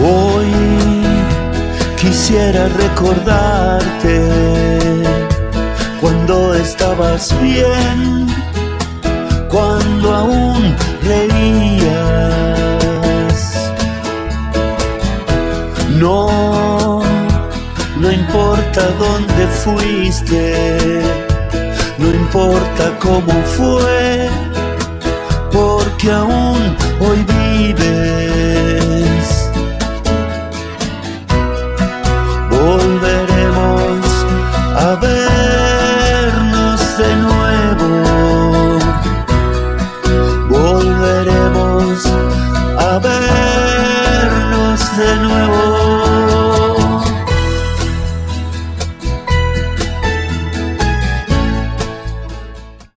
Hoy 0.00 0.46
quisiera 1.96 2.68
recordarte 2.68 4.28
cuando 6.00 6.54
estabas 6.54 7.34
bien, 7.40 8.26
cuando 9.48 10.14
aún 10.14 10.76
reías. 11.02 11.88
No, 15.98 17.02
no 17.96 18.12
importa 18.12 18.82
dónde 18.98 19.46
fuiste, 19.64 21.02
no 21.98 22.08
importa 22.08 22.96
cómo 23.00 23.32
fue, 23.56 24.28
porque 25.50 26.10
aún 26.12 26.76
hoy 27.00 27.24
vives. 27.40 27.88
Volveremos 32.50 34.06
a 34.76 34.94
ver. 35.00 35.27